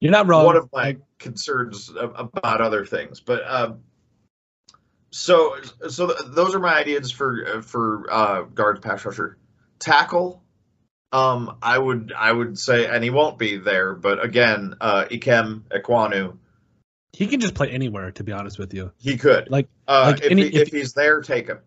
You're 0.00 0.12
not 0.12 0.26
wrong. 0.26 0.44
one 0.46 0.56
of 0.56 0.68
my 0.72 0.96
concerns 1.18 1.90
about 1.94 2.60
other 2.60 2.86
things. 2.86 3.20
But 3.20 3.42
um, 3.46 3.80
so 5.10 5.56
so 5.88 6.06
th- 6.08 6.18
those 6.28 6.54
are 6.54 6.58
my 6.60 6.74
ideas 6.74 7.10
for 7.10 7.46
uh, 7.56 7.62
for 7.62 8.06
uh, 8.10 8.42
guards 8.42 8.80
pass 8.80 9.04
rusher 9.04 9.36
tackle. 9.78 10.42
Um, 11.12 11.58
I 11.60 11.76
would 11.76 12.12
I 12.16 12.30
would 12.32 12.58
say, 12.58 12.86
and 12.86 13.02
he 13.02 13.10
won't 13.10 13.38
be 13.38 13.56
there. 13.56 13.94
But 13.94 14.24
again, 14.24 14.76
uh, 14.80 15.04
Ikem 15.10 15.62
Ekwonu, 15.70 16.38
he 17.12 17.26
can 17.26 17.40
just 17.40 17.54
play 17.54 17.70
anywhere. 17.70 18.12
To 18.12 18.24
be 18.24 18.32
honest 18.32 18.58
with 18.58 18.72
you, 18.72 18.92
he 18.98 19.16
could 19.16 19.50
Like- 19.50 19.68
uh, 19.88 20.12
like 20.14 20.24
if, 20.24 20.30
any- 20.30 20.42
he, 20.48 20.56
if- 20.56 20.68
if 20.68 20.72
he's 20.72 20.92
there, 20.94 21.20
take 21.20 21.48
him. 21.48 21.58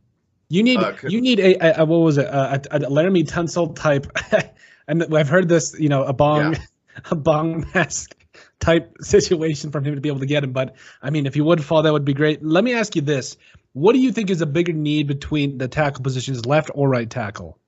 you 0.49 0.63
need 0.63 0.79
Uh, 0.79 0.93
you 1.07 1.19
need 1.21 1.39
a, 1.39 1.81
a, 1.81 1.85
what 1.85 1.97
was 1.97 2.17
it 2.17 2.25
a, 2.25 2.53
a, 2.71 2.77
a 2.77 2.89
Laremy 2.89 3.27
Tunsil 3.27 3.75
type, 3.75 4.07
and 4.87 5.13
I've 5.13 5.29
heard 5.29 5.49
this 5.49 5.75
you 5.77 5.89
know 5.89 6.03
a 6.03 6.13
bong 6.13 6.55
a 7.11 7.15
bong 7.15 7.67
mask 7.75 8.15
type 8.63 8.95
situation 9.01 9.71
from 9.71 9.83
him 9.83 9.95
to 9.95 10.01
be 10.01 10.09
able 10.09 10.21
to 10.21 10.25
get 10.25 10.43
him. 10.43 10.51
But 10.51 10.75
I 11.01 11.09
mean, 11.09 11.25
if 11.25 11.33
he 11.33 11.41
would 11.41 11.63
fall, 11.63 11.83
that 11.83 11.93
would 11.93 12.05
be 12.05 12.13
great. 12.13 12.43
Let 12.43 12.63
me 12.63 12.73
ask 12.73 12.95
you 12.95 13.01
this: 13.01 13.37
What 13.73 13.93
do 13.93 13.99
you 13.99 14.11
think 14.11 14.29
is 14.29 14.41
a 14.41 14.45
bigger 14.45 14.73
need 14.73 15.07
between 15.07 15.57
the 15.57 15.67
tackle 15.67 16.03
positions, 16.03 16.45
left 16.45 16.71
or 16.73 16.89
right 16.89 17.09
tackle? 17.09 17.59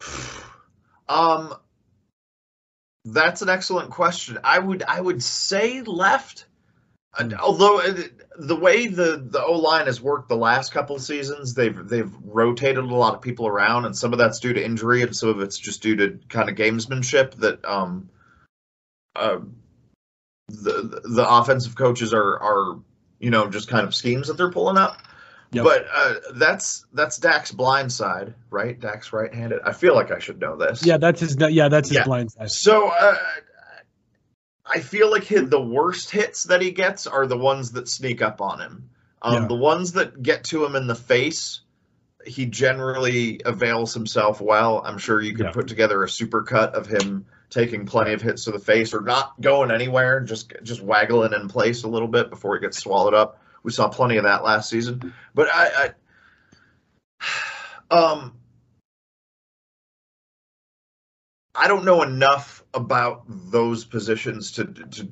Um, 1.08 1.54
that's 3.04 3.42
an 3.42 3.48
excellent 3.48 3.90
question. 3.90 4.38
I 4.44 4.58
would 4.58 4.82
I 4.82 5.00
would 5.00 5.22
say 5.22 5.82
left, 5.82 6.46
And 7.18 7.34
although 7.34 7.80
uh, 7.80 8.02
the 8.38 8.56
way 8.56 8.86
the 8.86 9.22
the 9.28 9.44
O 9.44 9.58
line 9.58 9.86
has 9.86 10.00
worked 10.00 10.28
the 10.28 10.36
last 10.36 10.72
couple 10.72 10.96
of 10.96 11.02
seasons, 11.02 11.54
they've 11.54 11.76
they've 11.86 12.12
rotated 12.24 12.78
a 12.78 12.94
lot 12.94 13.14
of 13.14 13.20
people 13.20 13.46
around, 13.46 13.84
and 13.84 13.96
some 13.96 14.12
of 14.12 14.18
that's 14.18 14.40
due 14.40 14.52
to 14.52 14.64
injury, 14.64 15.02
and 15.02 15.14
some 15.14 15.30
of 15.30 15.40
it's 15.40 15.58
just 15.58 15.82
due 15.82 15.96
to 15.96 16.18
kind 16.28 16.48
of 16.48 16.54
gamesmanship 16.54 17.34
that 17.34 17.64
um, 17.64 18.08
uh, 19.16 19.40
the 20.52 21.00
the 21.04 21.26
offensive 21.28 21.74
coaches 21.76 22.12
are 22.12 22.38
are 22.38 22.78
you 23.18 23.30
know 23.30 23.48
just 23.48 23.68
kind 23.68 23.86
of 23.86 23.94
schemes 23.94 24.28
that 24.28 24.36
they're 24.36 24.50
pulling 24.50 24.76
up. 24.76 24.98
Yep. 25.52 25.64
But 25.64 25.86
uh, 25.92 26.14
that's 26.34 26.86
that's 26.94 27.18
Dak's 27.18 27.52
blind 27.52 27.92
side, 27.92 28.34
right? 28.50 28.78
Dak's 28.80 29.12
right-handed. 29.12 29.60
I 29.64 29.72
feel 29.72 29.94
like 29.94 30.10
I 30.10 30.18
should 30.18 30.40
know 30.40 30.56
this. 30.56 30.84
Yeah, 30.84 30.96
that's 30.96 31.20
his. 31.20 31.36
Yeah, 31.38 31.68
that's 31.68 31.88
his 31.90 31.96
Yeah. 31.96 32.04
blind 32.04 32.32
side. 32.32 32.50
So 32.50 32.88
uh, 32.88 33.16
I 34.64 34.80
feel 34.80 35.10
like 35.10 35.24
hit, 35.24 35.50
the 35.50 35.60
worst 35.60 36.10
hits 36.10 36.44
that 36.44 36.62
he 36.62 36.70
gets 36.70 37.06
are 37.06 37.26
the 37.26 37.36
ones 37.36 37.72
that 37.72 37.88
sneak 37.88 38.22
up 38.22 38.40
on 38.40 38.60
him. 38.60 38.90
Um, 39.20 39.42
Yeah. 39.42 39.48
The 39.48 39.54
ones 39.56 39.92
that 39.92 40.22
get 40.22 40.44
to 40.44 40.64
him 40.64 40.74
in 40.74 40.86
the 40.86 40.94
face, 40.94 41.60
he 42.24 42.46
generally 42.46 43.40
avails 43.44 43.92
himself 43.92 44.40
well. 44.40 44.82
I'm 44.84 44.98
sure 44.98 45.20
you 45.20 45.34
could 45.34 45.46
Yeah. 45.46 45.52
put 45.52 45.68
together 45.68 46.02
a 46.02 46.08
super 46.08 46.42
cut 46.42 46.74
of 46.74 46.86
him 46.86 47.26
taking 47.52 47.84
plenty 47.86 48.12
of 48.14 48.22
hits 48.22 48.44
to 48.44 48.50
the 48.50 48.58
face 48.58 48.94
or 48.94 49.02
not 49.02 49.38
going 49.40 49.70
anywhere, 49.70 50.20
just 50.20 50.52
just 50.62 50.80
waggling 50.80 51.34
in 51.34 51.48
place 51.48 51.84
a 51.84 51.88
little 51.88 52.08
bit 52.08 52.30
before 52.30 52.56
it 52.56 52.60
gets 52.60 52.78
swallowed 52.78 53.14
up. 53.14 53.40
We 53.62 53.70
saw 53.70 53.88
plenty 53.88 54.16
of 54.16 54.24
that 54.24 54.42
last 54.42 54.70
season. 54.70 55.12
But 55.34 55.48
I, 55.52 55.92
I 57.20 57.94
um 57.94 58.32
I 61.54 61.68
don't 61.68 61.84
know 61.84 62.02
enough 62.02 62.64
about 62.72 63.24
those 63.28 63.84
positions 63.84 64.52
to 64.52 64.64
to. 64.64 65.08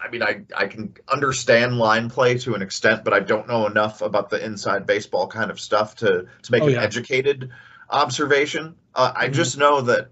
I 0.00 0.08
mean, 0.10 0.22
I 0.22 0.44
I 0.56 0.66
can 0.66 0.94
understand 1.12 1.76
line 1.76 2.08
play 2.08 2.38
to 2.38 2.54
an 2.54 2.62
extent, 2.62 3.04
but 3.04 3.12
I 3.12 3.20
don't 3.20 3.46
know 3.46 3.66
enough 3.66 4.00
about 4.00 4.30
the 4.30 4.42
inside 4.42 4.86
baseball 4.86 5.26
kind 5.26 5.50
of 5.50 5.60
stuff 5.60 5.96
to 5.96 6.26
to 6.42 6.52
make 6.52 6.62
Oh, 6.62 6.68
an 6.68 6.74
yeah. 6.74 6.82
educated 6.82 7.50
observation. 7.90 8.76
Uh, 8.94 9.12
I 9.14 9.28
Mhm. 9.28 9.32
just 9.34 9.58
know 9.58 9.82
that 9.82 10.10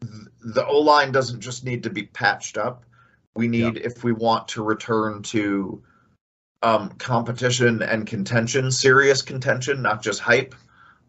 th- 0.00 0.12
the 0.44 0.66
O 0.66 0.78
line 0.80 1.10
doesn't 1.12 1.40
just 1.40 1.64
need 1.64 1.82
to 1.84 1.90
be 1.90 2.04
patched 2.04 2.58
up. 2.58 2.84
We 3.34 3.48
need, 3.48 3.78
if 3.78 4.04
we 4.04 4.12
want 4.12 4.46
to 4.48 4.62
return 4.62 5.22
to 5.24 5.82
um, 6.62 6.90
competition 6.98 7.82
and 7.82 8.06
contention, 8.06 8.70
serious 8.70 9.22
contention, 9.22 9.82
not 9.82 10.02
just 10.02 10.20
hype. 10.20 10.54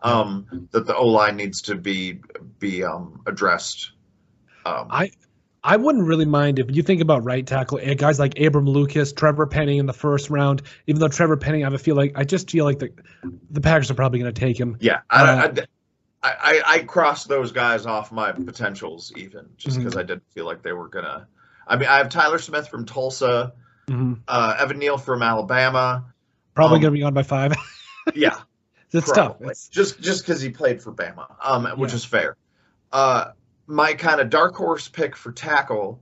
Um, 0.02 0.68
that 0.72 0.86
the 0.88 0.96
O 0.96 1.06
line 1.08 1.36
needs 1.36 1.62
to 1.64 1.76
be 1.76 2.20
be 2.60 2.84
um, 2.84 3.22
addressed. 3.26 3.92
Um, 4.66 4.88
I- 4.90 5.12
I 5.68 5.78
wouldn't 5.78 6.06
really 6.06 6.26
mind 6.26 6.60
if 6.60 6.68
you 6.70 6.84
think 6.84 7.02
about 7.02 7.24
right 7.24 7.46
tackle, 7.48 7.80
eh, 7.82 7.96
guys 7.96 8.20
like 8.20 8.40
Abram 8.40 8.68
Lucas, 8.68 9.12
Trevor 9.12 9.48
Penning 9.48 9.80
in 9.80 9.88
the 9.88 9.94
first 9.94 10.30
round. 10.30 10.62
Even 10.86 11.00
though 11.00 11.08
Trevor 11.08 11.38
Penning, 11.38 11.64
I 11.64 11.66
have 11.66 11.74
a 11.74 11.80
feel 11.80 11.96
like 11.96 12.12
I 12.16 12.24
just 12.24 12.52
feel 12.52 12.66
like 12.66 12.78
the 12.78 12.92
the 13.50 13.62
Packers 13.62 13.90
are 13.90 13.96
probably 13.96 14.20
going 14.20 14.32
to 14.32 14.40
take 14.40 14.60
him. 14.60 14.78
yeah, 14.80 15.00
I, 15.10 15.24
uh, 15.24 15.52
I, 15.58 15.66
I, 16.42 16.62
I 16.66 16.80
crossed 16.80 17.28
those 17.28 17.52
guys 17.52 17.86
off 17.86 18.12
my 18.12 18.32
potentials 18.32 19.12
even 19.16 19.50
just 19.58 19.78
because 19.78 19.96
I 19.98 20.04
didn't 20.04 20.24
feel 20.34 20.46
like 20.46 20.62
they 20.64 20.72
were 20.74 20.88
gonna. 20.88 21.28
I 21.68 21.78
mean, 21.78 21.88
I 21.90 21.98
have 21.98 22.10
Tyler 22.10 22.38
Smith 22.40 22.68
from 22.68 22.86
Tulsa, 22.86 23.54
Mhm. 23.88 24.22
uh, 24.28 24.56
Evan 24.60 24.80
Neal 24.80 24.98
from 24.98 25.22
Alabama. 25.22 26.06
Probably 26.54 26.76
Um, 26.78 26.82
going 26.82 26.94
to 26.94 26.98
be 27.00 27.04
on 27.04 27.14
by 27.14 27.24
five. 27.24 27.54
Yeah, 28.14 28.38
it's 28.92 29.12
tough. 29.12 29.38
It's- 29.42 29.68
Just 29.68 30.00
just 30.00 30.24
because 30.26 30.40
he 30.42 30.50
played 30.52 30.82
for 30.82 30.94
Bama, 30.94 31.26
um, 31.44 31.66
which 31.80 31.90
Yeah. 31.92 31.96
is 31.96 32.06
fair. 32.06 32.38
Uh, 32.92 33.32
my 33.68 33.94
kind 33.96 34.22
of 34.22 34.30
dark 34.30 34.56
horse 34.56 34.88
pick 34.88 35.16
for 35.16 35.32
tackle 35.32 36.02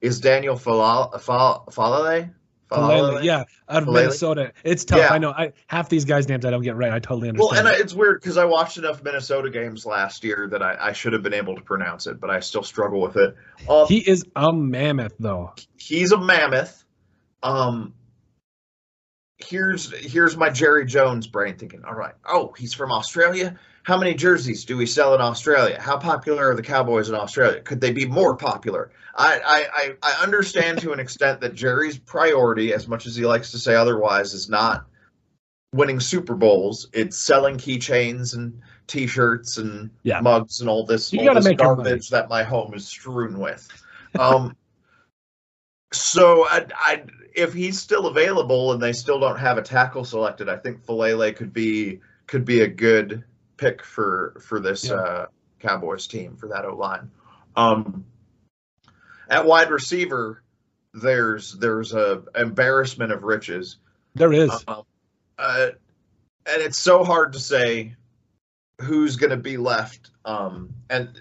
is 0.00 0.20
Daniel 0.20 0.56
Faalele. 0.56 1.12
Falale? 1.20 2.30
Faalele, 2.70 3.22
yeah, 3.22 3.44
out 3.68 3.82
of 3.82 3.88
Faalele? 3.88 3.92
Minnesota. 3.94 4.52
It's 4.64 4.84
tough. 4.84 4.98
Yeah. 4.98 5.12
I 5.12 5.18
know. 5.18 5.30
I 5.30 5.52
half 5.68 5.88
these 5.88 6.04
guys' 6.04 6.28
names 6.28 6.44
I 6.44 6.50
don't 6.50 6.62
get 6.62 6.76
right. 6.76 6.92
I 6.92 6.98
totally 6.98 7.28
understand. 7.28 7.50
Well, 7.50 7.58
and 7.58 7.68
I, 7.68 7.80
it's 7.80 7.94
weird 7.94 8.20
because 8.20 8.36
I 8.36 8.44
watched 8.44 8.76
enough 8.78 9.02
Minnesota 9.02 9.50
games 9.50 9.86
last 9.86 10.24
year 10.24 10.48
that 10.50 10.62
I, 10.62 10.76
I 10.80 10.92
should 10.92 11.12
have 11.12 11.22
been 11.22 11.34
able 11.34 11.54
to 11.54 11.62
pronounce 11.62 12.06
it, 12.06 12.20
but 12.20 12.30
I 12.30 12.40
still 12.40 12.62
struggle 12.62 13.00
with 13.00 13.16
it. 13.16 13.34
Um, 13.68 13.86
he 13.86 13.98
is 13.98 14.24
a 14.34 14.52
mammoth, 14.52 15.14
though. 15.18 15.52
he's 15.76 16.12
a 16.12 16.18
mammoth. 16.18 16.84
Um, 17.42 17.94
here's 19.38 19.92
here's 19.92 20.36
my 20.36 20.50
Jerry 20.50 20.86
Jones 20.86 21.26
brain 21.26 21.56
thinking. 21.56 21.84
All 21.84 21.94
right. 21.94 22.14
Oh, 22.28 22.52
he's 22.56 22.74
from 22.74 22.90
Australia. 22.92 23.58
How 23.86 23.96
many 23.96 24.14
jerseys 24.14 24.64
do 24.64 24.76
we 24.76 24.84
sell 24.84 25.14
in 25.14 25.20
Australia? 25.20 25.80
How 25.80 25.96
popular 25.96 26.50
are 26.50 26.56
the 26.56 26.62
Cowboys 26.62 27.08
in 27.08 27.14
Australia? 27.14 27.60
Could 27.60 27.80
they 27.80 27.92
be 27.92 28.04
more 28.04 28.36
popular? 28.36 28.90
I 29.14 29.64
I, 29.72 29.94
I, 30.02 30.22
understand 30.24 30.80
to 30.80 30.92
an 30.92 30.98
extent 30.98 31.40
that 31.42 31.54
Jerry's 31.54 31.96
priority, 31.96 32.74
as 32.74 32.88
much 32.88 33.06
as 33.06 33.14
he 33.14 33.24
likes 33.24 33.52
to 33.52 33.60
say 33.60 33.76
otherwise, 33.76 34.34
is 34.34 34.48
not 34.48 34.86
winning 35.72 36.00
Super 36.00 36.34
Bowls. 36.34 36.88
It's 36.92 37.16
selling 37.16 37.58
keychains 37.58 38.34
and 38.34 38.60
T-shirts 38.88 39.58
and 39.58 39.88
Yeah. 40.02 40.18
mugs 40.20 40.60
and 40.60 40.68
all 40.68 40.84
this, 40.84 41.12
You 41.12 41.20
all 41.20 41.26
gotta 41.26 41.38
this 41.38 41.44
make 41.44 41.58
garbage 41.58 42.08
that 42.10 42.28
my 42.28 42.42
home 42.42 42.74
is 42.74 42.88
strewn 42.88 43.38
with. 43.38 43.68
Um, 44.18 44.56
so 45.92 46.44
I, 46.48 46.66
I, 46.74 47.02
if 47.36 47.54
he's 47.54 47.78
still 47.78 48.08
available 48.08 48.72
and 48.72 48.82
they 48.82 48.92
still 48.92 49.20
don't 49.20 49.38
have 49.38 49.58
a 49.58 49.62
tackle 49.62 50.04
selected, 50.04 50.48
I 50.48 50.56
think 50.56 50.84
Faalele 50.84 51.36
could 51.36 51.52
be 51.52 52.00
could 52.26 52.44
be 52.44 52.62
a 52.62 52.68
good 52.68 53.22
pick 53.56 53.82
for 53.82 54.36
for 54.40 54.60
this 54.60 54.88
Yeah. 54.88 54.94
uh, 54.94 55.26
Cowboys 55.60 56.06
team 56.06 56.36
for 56.36 56.48
that 56.48 56.64
O 56.64 56.74
line. 56.74 57.10
Um, 57.56 58.04
at 59.28 59.44
wide 59.44 59.70
receiver, 59.70 60.42
there's 60.94 61.54
there's 61.54 61.92
a 61.94 62.22
embarrassment 62.34 63.12
of 63.12 63.22
riches. 63.22 63.78
There 64.14 64.32
is. 64.32 64.50
Um, 64.68 64.82
uh, 65.38 65.68
and 66.46 66.62
it's 66.62 66.78
so 66.78 67.04
hard 67.04 67.32
to 67.32 67.40
say 67.40 67.94
who's 68.80 69.16
going 69.16 69.30
to 69.30 69.36
be 69.36 69.56
left. 69.56 70.10
Um, 70.24 70.74
and 70.90 71.20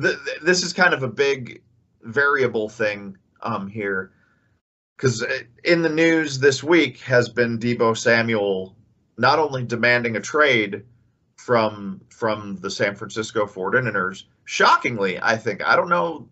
th- 0.00 0.16
th- 0.24 0.40
this 0.42 0.62
is 0.62 0.72
kind 0.72 0.94
of 0.94 1.02
a 1.02 1.08
big 1.08 1.62
variable 2.02 2.68
thing 2.68 3.16
um, 3.42 3.68
here. 3.68 4.12
Because 4.96 5.24
in 5.64 5.82
the 5.82 5.88
news 5.88 6.38
this 6.38 6.62
week 6.62 6.98
has 7.00 7.28
been 7.28 7.58
Deebo 7.58 7.96
Samuel 7.96 8.76
not 9.18 9.38
only 9.38 9.64
demanding 9.64 10.16
a 10.16 10.20
trade 10.20 10.84
from 11.44 12.00
from 12.10 12.56
the 12.56 12.70
San 12.70 12.94
Francisco 12.94 13.46
49ers, 13.46 14.24
shockingly, 14.44 15.18
I 15.20 15.36
think. 15.36 15.66
I 15.66 15.76
don't 15.76 15.88
know 15.88 16.28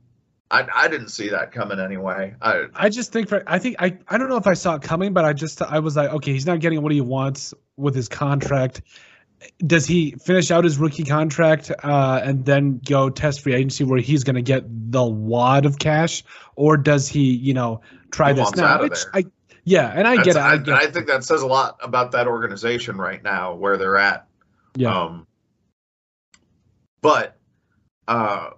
I, 0.51 0.67
I 0.75 0.89
didn't 0.89 1.09
see 1.09 1.29
that 1.29 1.53
coming 1.53 1.79
anyway. 1.79 2.35
I 2.41 2.67
I 2.75 2.89
just 2.89 3.13
think 3.13 3.29
for 3.29 3.43
I 3.47 3.59
think 3.59 3.77
I 3.79 3.99
I 4.09 4.17
don't 4.17 4.29
know 4.29 4.37
if 4.37 4.47
I 4.47 4.55
saw 4.55 4.77
it 4.77 4.83
coming, 4.83 5.13
but 5.13 5.25
I 5.25 5.33
just 5.33 5.61
I 5.61 5.79
was 5.79 5.97
like, 5.97 6.11
okay, 6.11 6.33
he's 6.33 6.47
not 6.47 6.61
getting 6.61 6.83
what 6.83 6.93
he 6.93 7.01
wants 7.01 7.53
with 7.77 7.95
his 7.95 8.09
contract. 8.09 8.81
Does 9.65 9.87
he 9.87 10.13
finish 10.25 10.51
out 10.51 10.65
his 10.65 10.79
rookie 10.79 11.05
contract 11.05 11.71
uh, 11.85 12.21
and 12.25 12.45
then 12.45 12.81
go 12.85 13.09
test 13.09 13.41
free 13.43 13.55
agency 13.55 13.85
where 13.85 14.01
he's 14.01 14.25
going 14.25 14.35
to 14.35 14.43
get 14.43 14.65
the 14.67 15.05
wad 15.05 15.65
of 15.65 15.79
cash, 15.79 16.25
or 16.57 16.77
does 16.77 17.09
he, 17.09 17.37
you 17.37 17.55
know, 17.55 17.81
try 18.11 18.33
He 18.33 18.41
this 18.41 18.57
now? 18.57 18.81
Which. 18.81 18.99
I 19.15 19.27
yeah, 19.65 19.93
and 19.95 20.09
I 20.09 20.17
that's- 20.17 20.25
get 20.35 20.37
it. 20.37 20.41
I, 20.41 20.53
I, 20.53 20.57
get 20.57 20.75
I 20.75 20.83
it. 20.85 20.95
think 20.95 21.07
that 21.09 21.25
says 21.25 21.43
a 21.43 21.47
lot 21.47 21.79
about 21.83 22.13
that 22.13 22.27
organization 22.27 22.97
right 22.97 23.23
now, 23.23 23.55
where 23.55 23.77
they're 23.77 23.99
at. 23.99 24.28
Yeah, 24.79 24.97
Um, 24.97 25.27
but, 27.01 27.37
uh, 28.07 28.51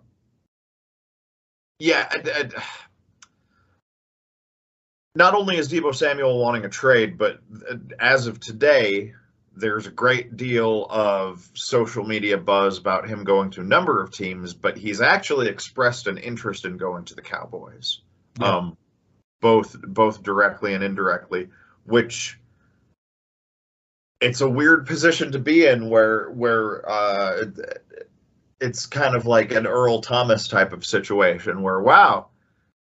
yeah, 1.79 2.07
I- 2.11 2.51
I- 2.59 2.63
not 5.15 5.33
only 5.35 5.57
is 5.57 5.71
Deebo 5.73 5.95
Samuel 5.95 6.39
wanting 6.39 6.67
a 6.67 6.69
trade, 6.69 7.17
but 7.17 7.41
uh, 7.71 7.77
as 7.99 8.27
of 8.27 8.39
today, 8.39 9.15
there's 9.57 9.87
a 9.87 9.91
great 9.91 10.37
deal 10.37 10.87
of 10.91 11.51
social 11.55 12.05
media 12.05 12.37
buzz 12.37 12.77
about 12.77 13.09
him 13.09 13.25
going 13.25 13.51
to 13.53 13.63
a 13.63 13.65
number 13.65 14.03
of 14.03 14.11
teams, 14.11 14.53
but 14.53 14.77
he's 14.77 15.01
actually 15.01 15.49
expressed 15.49 16.07
an 16.07 16.19
interest 16.19 16.67
in 16.67 16.77
going 16.77 17.07
to 17.07 17.15
the 17.15 17.23
Cowboys, 17.23 18.03
Yeah. 18.39 18.59
um, 18.59 18.77
both 19.41 19.81
both 19.81 20.23
directly 20.23 20.75
and 20.75 20.85
indirectly, 20.85 21.49
which 21.85 22.39
it's 24.21 24.41
a 24.41 24.49
weird 24.49 24.87
position 24.87 25.33
to 25.33 25.39
be 25.39 25.67
in 25.67 25.89
where 25.89 26.31
where 26.31 26.89
uh, 26.89 27.45
it's 28.61 28.87
kind 28.87 29.15
of 29.17 29.27
like 29.27 29.53
an 29.53 29.67
Earl 29.67 30.01
Thomas 30.01 30.49
type 30.49 30.73
of 30.73 30.85
situation 30.85 31.63
where 31.63 31.81
wow, 31.81 32.29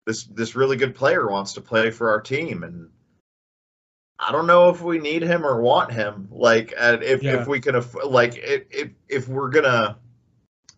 this 0.06 0.24
this 0.24 0.54
really 0.54 0.76
good 0.76 0.94
player 0.94 1.28
wants 1.28 1.54
to 1.54 1.60
play 1.60 1.90
for 1.90 2.10
our 2.10 2.20
team 2.20 2.62
and 2.62 2.90
I 4.18 4.30
don't 4.30 4.46
know 4.46 4.68
if 4.68 4.80
we 4.80 4.98
need 4.98 5.22
him 5.22 5.44
or 5.44 5.60
want 5.60 5.90
him. 5.92 6.28
Like, 6.30 6.72
if 6.78 7.24
Yeah. 7.24 7.40
if 7.40 7.48
we 7.48 7.58
can, 7.60 7.74
aff- 7.74 8.04
like, 8.04 8.36
if 8.36 8.62
if, 8.70 8.90
if 9.08 9.28
we're 9.28 9.48
gonna, 9.48 9.98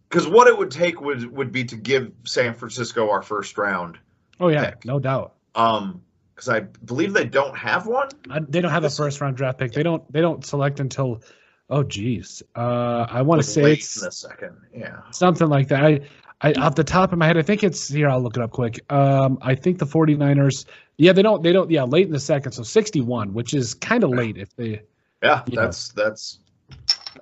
because 0.09 0.27
what 0.27 0.47
it 0.49 0.57
would 0.57 0.71
take 0.71 0.99
would 1.03 1.31
would 1.37 1.53
be 1.53 1.65
to 1.65 1.77
give 1.77 2.11
San 2.25 2.55
Francisco 2.55 3.11
our 3.11 3.21
first 3.21 3.59
round. 3.59 3.99
oh 4.41 4.49
yeah, 4.49 4.71
pick. 4.71 4.87
no 4.87 4.99
doubt. 4.99 5.35
Um, 5.55 6.01
because 6.35 6.49
I 6.49 6.61
believe 6.61 7.13
they 7.13 7.25
don't 7.27 7.57
have 7.57 7.87
one. 7.87 8.09
I, 8.31 8.41
they 8.41 8.61
don't 8.61 8.71
have 8.73 8.85
a 8.85 8.91
first 8.91 9.21
round 9.21 9.37
draft 9.37 9.59
pick. 9.59 9.73
They 9.73 9.83
don't. 9.83 10.11
They 10.13 10.21
don't 10.21 10.45
select 10.45 10.81
until. 10.81 11.23
Oh 11.71 11.83
geez, 11.83 12.43
uh, 12.55 13.07
I 13.09 13.23
want 13.23 13.41
to 13.41 13.47
say 13.49 13.63
late 13.63 13.79
it's 13.79 13.97
in 13.97 14.05
the 14.07 14.13
second. 14.13 14.57
Yeah. 14.75 15.01
something 15.13 15.49
like 15.49 15.69
that. 15.69 15.83
I, 15.83 16.01
I 16.43 16.53
off 16.55 16.75
the 16.75 16.85
top 16.85 17.13
of 17.13 17.19
my 17.19 17.27
head, 17.27 17.39
I 17.39 17.43
think 17.43 17.65
it's 17.65 17.89
here. 17.89 18.09
I'll 18.09 18.21
look 18.21 18.37
it 18.37 18.43
up 18.43 18.51
quick. 18.51 18.81
Um, 18.93 19.39
I 19.41 19.55
think 19.55 19.79
the 19.79 19.87
49ers. 19.87 20.67
Yeah, 20.99 21.13
they 21.13 21.23
don't. 21.23 21.43
They 21.43 21.53
don't. 21.53 21.71
Yeah, 21.71 21.85
late 21.85 22.07
in 22.07 22.13
the 22.13 22.21
second, 22.21 22.53
so 22.53 22.63
61, 22.63 23.33
which 23.33 23.55
is 23.55 23.73
kind 23.73 24.05
of 24.05 24.11
late 24.11 24.37
if 24.37 24.55
they. 24.57 24.83
Yeah, 25.23 25.43
Yeah. 25.47 25.63
that's 25.63 25.89
that's 25.93 26.41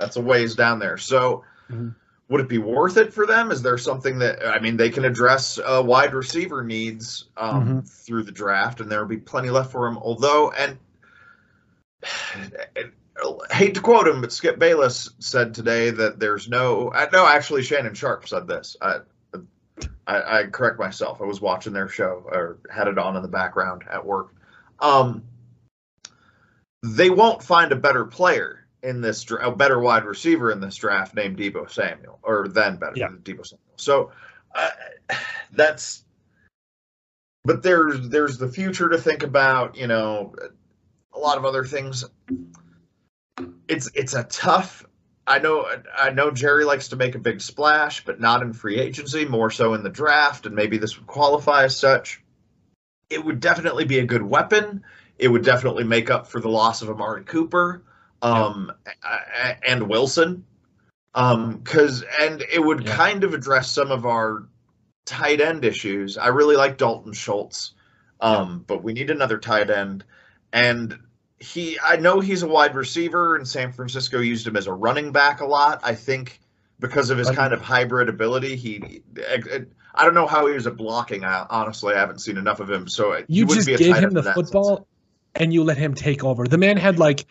that's 0.01 0.16
a 0.16 0.20
ways 0.20 0.57
down 0.57 0.81
there. 0.81 0.98
So, 0.98 1.44
Mhm. 1.70 1.94
Would 2.28 2.40
it 2.40 2.48
be 2.48 2.58
worth 2.58 2.96
it 2.96 3.12
for 3.12 3.26
them? 3.26 3.50
Is 3.50 3.61
there 3.62 3.76
something 3.76 4.18
that 4.20 4.46
I 4.46 4.58
mean 4.58 4.76
they 4.76 4.88
can 4.90 5.04
address 5.04 5.58
uh, 5.58 5.82
wide 5.85 6.14
receiver 6.14 6.62
needs 6.64 7.26
um, 7.37 7.62
Mm-hmm. 7.62 7.80
through 7.80 8.22
the 8.22 8.32
draft, 8.32 8.80
and 8.80 8.90
there 8.90 9.00
will 9.00 9.08
be 9.08 9.18
plenty 9.18 9.50
left 9.50 9.70
for 9.70 9.87
him. 9.87 9.98
Although, 9.98 10.50
and, 10.52 10.78
and 12.76 12.92
hate 13.52 13.74
to 13.74 13.80
quote 13.80 14.08
him, 14.08 14.20
but 14.20 14.32
Skip 14.32 14.58
Bayless 14.58 15.11
said 15.18 15.52
today 15.54 15.90
that 15.90 16.18
there's 16.18 16.48
no. 16.48 16.88
Uh, 16.88 17.06
no, 17.12 17.26
actually, 17.26 17.62
Shannon 17.62 17.94
Sharpe 17.94 18.26
said 18.26 18.46
this. 18.46 18.76
I, 18.80 19.00
I, 20.06 20.38
I 20.40 20.46
correct 20.46 20.78
myself. 20.78 21.20
I 21.20 21.24
was 21.24 21.40
watching 21.40 21.72
their 21.72 21.88
show 21.88 22.24
or 22.26 22.58
had 22.70 22.88
it 22.88 22.98
on 22.98 23.16
in 23.16 23.22
the 23.22 23.28
background 23.28 23.85
at 23.90 24.04
work. 24.04 24.35
Um, 24.80 25.22
they 26.82 27.11
won't 27.11 27.42
find 27.42 27.70
a 27.72 27.76
better 27.76 28.04
player 28.04 28.62
in 28.82 29.00
this 29.00 29.22
dra- 29.22 29.48
a 29.48 29.54
better 29.54 29.78
wide 29.78 30.04
receiver 30.04 30.50
in 30.50 30.60
this 30.60 30.76
draft 30.76 31.14
named 31.14 31.38
Deebo 31.38 31.70
Samuel 31.70 32.18
or 32.22 32.48
then 32.48 32.76
better 32.76 32.94
Yeah. 32.96 33.08
than 33.08 33.18
Deebo 33.18 33.46
Samuel. 33.46 33.76
So 33.76 34.10
uh, 34.54 34.70
that's 35.52 36.04
but 37.44 37.62
there's 37.62 38.08
there's 38.08 38.38
the 38.38 38.48
future 38.48 38.88
to 38.88 38.98
think 38.98 39.22
about, 39.22 39.76
you 39.76 39.86
know, 39.86 40.34
a 41.12 41.18
lot 41.18 41.38
of 41.38 41.44
other 41.44 41.64
things. 41.64 42.04
It's 43.68 43.90
it's 43.94 44.14
a 44.14 44.24
tough 44.24 44.84
I 45.26 45.38
know 45.38 45.66
I 45.96 46.10
know 46.10 46.30
Jerry 46.30 46.64
likes 46.64 46.88
to 46.88 46.96
make 46.96 47.14
a 47.14 47.18
big 47.20 47.40
splash, 47.40 48.04
but 48.04 48.20
not 48.20 48.42
in 48.42 48.52
free 48.52 48.78
agency, 48.78 49.24
more 49.24 49.50
so 49.50 49.74
in 49.74 49.82
the 49.82 49.90
draft, 49.90 50.46
and 50.46 50.54
maybe 50.54 50.78
this 50.78 50.98
would 50.98 51.06
qualify 51.06 51.64
as 51.64 51.76
such. 51.76 52.22
It 53.08 53.24
would 53.24 53.40
definitely 53.40 53.84
be 53.84 54.00
a 54.00 54.04
good 54.04 54.22
weapon. 54.22 54.82
It 55.18 55.28
would 55.28 55.44
definitely 55.44 55.84
make 55.84 56.10
up 56.10 56.26
for 56.26 56.40
the 56.40 56.48
loss 56.48 56.82
of 56.82 56.90
Amari 56.90 57.24
Cooper 57.24 57.82
um, 58.22 58.72
a- 59.04 59.68
and 59.68 59.88
Wilson, 59.88 60.44
because 61.12 62.04
and 62.20 62.42
it 62.50 62.64
would 62.64 62.85
Yeah. 62.87 62.96
kind 62.96 63.24
of 63.24 63.35
address 63.35 63.70
some 63.70 63.90
of 63.90 64.06
our 64.06 64.44
tight 65.04 65.40
end 65.40 65.64
issues. 65.64 66.16
I 66.16 66.28
really 66.28 66.56
like 66.56 66.78
Dalton 66.78 67.12
Schultz, 67.12 67.72
um, 68.20 68.64
but 68.66 68.82
we 68.82 68.92
need 68.92 69.11
another 69.11 69.38
tight 69.38 69.68
end, 69.70 70.04
and 70.52 70.98
he 71.38 71.78
I 71.85 71.96
know 71.96 72.20
he's 72.20 72.42
a 72.42 72.48
wide 72.48 72.74
receiver, 72.74 73.37
and 73.37 73.46
San 73.46 73.72
Francisco 73.72 74.20
used 74.20 74.46
him 74.46 74.56
as 74.56 74.66
a 74.68 74.72
running 74.72 75.12
back 75.12 75.40
a 75.40 75.46
lot. 75.46 75.80
I 75.82 75.94
think 75.94 76.40
because 76.78 77.11
of 77.11 77.18
his 77.18 77.30
kind 77.30 77.52
of 77.52 77.61
hybrid 77.61 78.08
ability, 78.08 78.56
he. 78.56 79.02
I 79.94 80.04
don't 80.06 80.14
know 80.14 80.26
how 80.26 80.46
he 80.46 80.54
was 80.54 80.66
at 80.66 80.76
blocking. 80.76 81.22
I, 81.22 81.44
honestly, 81.50 81.94
I 81.94 81.98
haven't 81.98 82.20
seen 82.20 82.38
enough 82.38 82.61
of 82.61 82.70
him. 82.70 82.88
So 82.88 83.22
You 83.28 83.44
wouldn't 83.44 83.66
just 83.66 83.66
be 83.66 83.74
a 83.74 83.92
gave 83.92 83.96
him 84.02 84.11
the 84.14 84.22
football, 84.22 84.76
sense. 84.76 84.87
and 85.35 85.52
you 85.52 85.64
let 85.64 85.76
him 85.76 85.92
take 85.94 86.24
over. 86.24 86.46
The 86.46 86.56
man 86.58 86.76
had 86.78 86.98
like. 86.98 87.26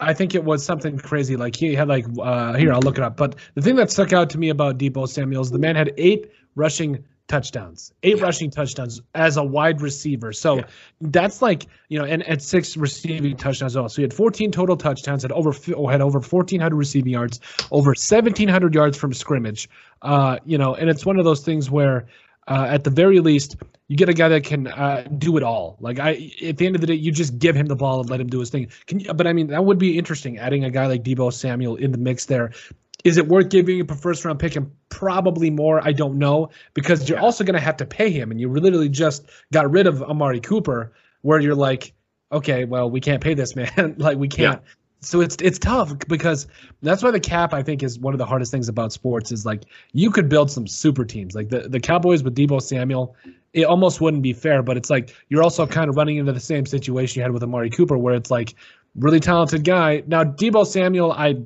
I 0.00 0.12
think 0.12 0.34
it 0.34 0.44
was 0.44 0.64
something 0.64 0.98
crazy. 0.98 1.36
Like 1.36 1.56
he 1.56 1.74
had 1.74 1.88
like 1.88 2.04
uh 2.20 2.54
here, 2.54 2.72
I'll 2.72 2.80
look 2.80 2.98
it 2.98 3.04
up. 3.04 3.16
But 3.16 3.36
the 3.54 3.62
thing 3.62 3.76
that 3.76 3.90
stuck 3.90 4.12
out 4.12 4.28
to 4.30 4.38
me 4.38 4.50
about 4.50 4.78
Deebo 4.78 5.08
Samuels, 5.08 5.50
the 5.50 5.58
man 5.58 5.74
had 5.76 5.92
eight 5.96 6.30
rushing 6.54 7.02
touchdowns, 7.28 7.92
eight 8.04 8.18
Yeah. 8.18 8.22
rushing 8.24 8.50
touchdowns 8.50 9.00
as 9.14 9.36
a 9.36 9.42
wide 9.42 9.80
receiver. 9.80 10.32
So 10.32 10.58
Yeah. 10.58 10.64
that's 11.00 11.40
like 11.42 11.66
you 11.88 11.98
know, 11.98 12.04
and 12.04 12.22
at 12.28 12.42
six 12.42 12.76
receiving 12.76 13.36
touchdowns 13.36 13.72
as 13.72 13.76
well. 13.76 13.88
So 13.88 13.96
he 13.96 14.02
had 14.02 14.12
14 14.14 14.52
total 14.52 14.76
touchdowns, 14.76 15.22
had 15.22 15.32
over 15.32 15.52
fi- 15.52 15.90
had 15.90 16.00
over 16.02 16.20
1,400 16.20 16.76
receiving 16.76 17.12
yards, 17.12 17.40
over 17.70 17.94
1,700 17.94 18.74
yards 18.74 18.96
from 18.98 19.12
scrimmage. 19.14 19.68
Uh, 20.02 20.38
you 20.44 20.58
know, 20.58 20.74
and 20.74 20.90
it's 20.90 21.06
one 21.06 21.18
of 21.18 21.24
those 21.24 21.40
things 21.40 21.70
where, 21.70 22.06
uh, 22.48 22.66
at 22.68 22.84
the 22.84 22.90
very 22.90 23.20
least, 23.20 23.56
you 23.88 23.96
get 23.96 24.08
a 24.08 24.14
guy 24.14 24.28
that 24.28 24.44
can 24.44 24.66
uh, 24.66 25.06
do 25.18 25.36
it 25.36 25.42
all. 25.42 25.76
Like 25.80 25.98
I, 25.98 26.30
at 26.44 26.56
the 26.56 26.66
end 26.66 26.74
of 26.74 26.80
the 26.80 26.86
day, 26.88 26.94
you 26.94 27.12
just 27.12 27.38
give 27.38 27.54
him 27.56 27.66
the 27.66 27.76
ball 27.76 28.00
and 28.00 28.10
let 28.10 28.20
him 28.20 28.28
do 28.28 28.40
his 28.40 28.50
thing. 28.50 28.68
Can 28.86 29.00
you, 29.00 29.12
but 29.14 29.26
I 29.26 29.32
mean, 29.32 29.48
that 29.48 29.64
would 29.64 29.78
be 29.78 29.96
interesting. 29.98 30.38
Adding 30.38 30.64
a 30.64 30.70
guy 30.70 30.86
like 30.86 31.02
Deebo 31.02 31.32
Samuel 31.32 31.76
in 31.76 31.92
the 31.92 31.98
mix 31.98 32.26
there. 32.26 32.52
Is 33.04 33.18
it 33.18 33.28
worth 33.28 33.50
giving 33.50 33.80
up 33.80 33.90
a 33.90 33.94
first 33.94 34.24
round 34.24 34.40
pick 34.40 34.56
and 34.56 34.70
probably 34.88 35.50
more? 35.50 35.80
I 35.86 35.92
don't 35.92 36.18
know 36.18 36.50
because 36.74 37.08
you're 37.08 37.18
Yeah. 37.18 37.24
also 37.24 37.44
going 37.44 37.54
to 37.54 37.60
have 37.60 37.76
to 37.76 37.86
pay 37.86 38.10
him, 38.10 38.30
and 38.32 38.40
you 38.40 38.50
literally 38.50 38.88
just 38.88 39.26
got 39.52 39.70
rid 39.70 39.86
of 39.86 40.02
Amari 40.02 40.40
Cooper, 40.40 40.92
where 41.22 41.38
you're 41.38 41.54
like, 41.54 41.92
okay, 42.32 42.64
well, 42.64 42.90
we 42.90 43.00
can't 43.00 43.22
pay 43.22 43.34
this 43.34 43.54
man. 43.54 43.94
like 43.98 44.18
we 44.18 44.26
can't. 44.28 44.60
So 45.00 45.20
it's 45.20 45.36
it's 45.40 45.58
tough 45.58 45.92
because 46.08 46.46
that's 46.82 47.02
why 47.02 47.10
the 47.10 47.20
cap 47.20 47.52
I 47.52 47.62
think 47.62 47.82
is 47.82 47.98
one 47.98 48.14
of 48.14 48.18
the 48.18 48.26
hardest 48.26 48.50
things 48.50 48.68
about 48.68 48.92
sports 48.92 49.30
is 49.30 49.44
like 49.44 49.64
you 49.92 50.10
could 50.10 50.28
build 50.28 50.50
some 50.50 50.66
super 50.66 51.04
teams 51.04 51.34
like 51.34 51.48
the 51.48 51.68
the 51.68 51.80
Cowboys 51.80 52.22
with 52.22 52.34
Deebo 52.34 52.60
Samuel. 52.62 53.14
It 53.52 53.64
almost 53.64 54.00
wouldn't 54.00 54.22
be 54.22 54.32
fair, 54.32 54.62
but 54.62 54.76
it's 54.76 54.90
like 54.90 55.14
you're 55.28 55.42
also 55.42 55.66
kind 55.66 55.88
of 55.88 55.96
running 55.96 56.16
into 56.16 56.32
the 56.32 56.40
same 56.40 56.66
situation 56.66 57.20
you 57.20 57.22
had 57.22 57.32
with 57.32 57.42
Amari 57.42 57.70
Cooper, 57.70 57.96
where 57.96 58.14
it's 58.14 58.30
like 58.30 58.54
really 58.96 59.20
talented 59.20 59.64
guy. 59.64 60.02
Now 60.06 60.24
Deebo 60.24 60.66
Samuel, 60.66 61.12
I 61.12 61.36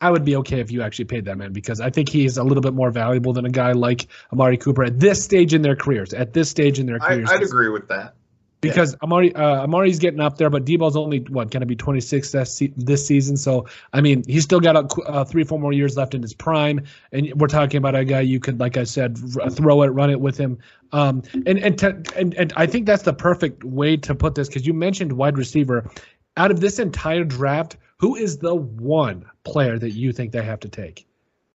I 0.00 0.10
would 0.10 0.24
be 0.24 0.36
okay 0.36 0.60
if 0.60 0.70
you 0.70 0.82
actually 0.82 1.06
paid 1.06 1.24
that 1.24 1.38
man 1.38 1.52
because 1.52 1.80
I 1.80 1.90
think 1.90 2.08
he's 2.08 2.36
a 2.36 2.44
little 2.44 2.60
bit 2.60 2.74
more 2.74 2.90
valuable 2.90 3.32
than 3.32 3.46
a 3.46 3.50
guy 3.50 3.72
like 3.72 4.08
Amari 4.32 4.58
Cooper 4.58 4.84
at 4.84 5.00
this 5.00 5.24
stage 5.24 5.54
in 5.54 5.62
their 5.62 5.76
careers. 5.76 6.12
At 6.12 6.34
this 6.34 6.50
stage 6.50 6.78
in 6.78 6.86
their 6.86 7.02
I, 7.02 7.08
careers, 7.08 7.30
I'd 7.30 7.42
agree 7.42 7.70
with 7.70 7.88
that. 7.88 8.14
Because 8.60 8.96
Amari 9.02 9.34
uh, 9.34 9.64
Amari's 9.64 9.98
getting 9.98 10.20
up 10.20 10.38
there, 10.38 10.50
but 10.50 10.64
Deebo's 10.64 10.96
only 10.96 11.20
what 11.20 11.50
going 11.50 11.60
to 11.60 11.66
be 11.66 11.76
26 11.76 12.32
this, 12.32 12.62
this 12.76 13.06
season. 13.06 13.36
So 13.36 13.66
I 13.92 14.00
mean, 14.00 14.24
he's 14.26 14.44
still 14.44 14.60
got 14.60 14.76
a, 14.76 15.02
uh, 15.02 15.24
three, 15.24 15.44
four 15.44 15.58
more 15.58 15.72
years 15.72 15.96
left 15.96 16.14
in 16.14 16.22
his 16.22 16.34
prime, 16.34 16.84
and 17.12 17.32
we're 17.38 17.48
talking 17.48 17.78
about 17.78 17.94
a 17.94 18.04
guy 18.04 18.22
you 18.22 18.40
could, 18.40 18.58
like 18.58 18.76
I 18.76 18.84
said, 18.84 19.18
r- 19.38 19.50
throw 19.50 19.82
it, 19.82 19.88
run 19.88 20.10
it 20.10 20.20
with 20.20 20.38
him. 20.38 20.58
Um, 20.92 21.22
and 21.34 21.58
and, 21.58 21.78
to, 21.78 22.02
and 22.16 22.34
and 22.34 22.52
I 22.56 22.66
think 22.66 22.86
that's 22.86 23.02
the 23.02 23.12
perfect 23.12 23.62
way 23.62 23.96
to 23.98 24.14
put 24.14 24.34
this 24.34 24.48
because 24.48 24.66
you 24.66 24.74
mentioned 24.74 25.12
wide 25.12 25.36
receiver. 25.36 25.90
Out 26.38 26.50
of 26.50 26.60
this 26.60 26.78
entire 26.78 27.24
draft, 27.24 27.76
who 27.98 28.16
is 28.16 28.38
the 28.38 28.54
one 28.54 29.30
player 29.44 29.78
that 29.78 29.90
you 29.90 30.12
think 30.12 30.32
they 30.32 30.42
have 30.42 30.60
to 30.60 30.68
take? 30.68 31.06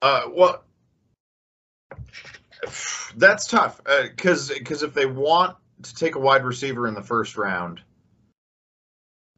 Uh, 0.03 0.29
well, 0.31 0.65
that's 3.17 3.47
tough 3.47 3.81
because 3.85 4.51
because 4.51 4.83
if 4.83 4.95
they 4.95 5.07
want 5.07 5.57
to 5.83 5.95
take 5.95 6.15
a 6.15 6.21
wide 6.21 6.45
receiver 6.45 6.87
in 6.89 6.95
the 6.95 7.03
first 7.03 7.37
round, 7.37 7.81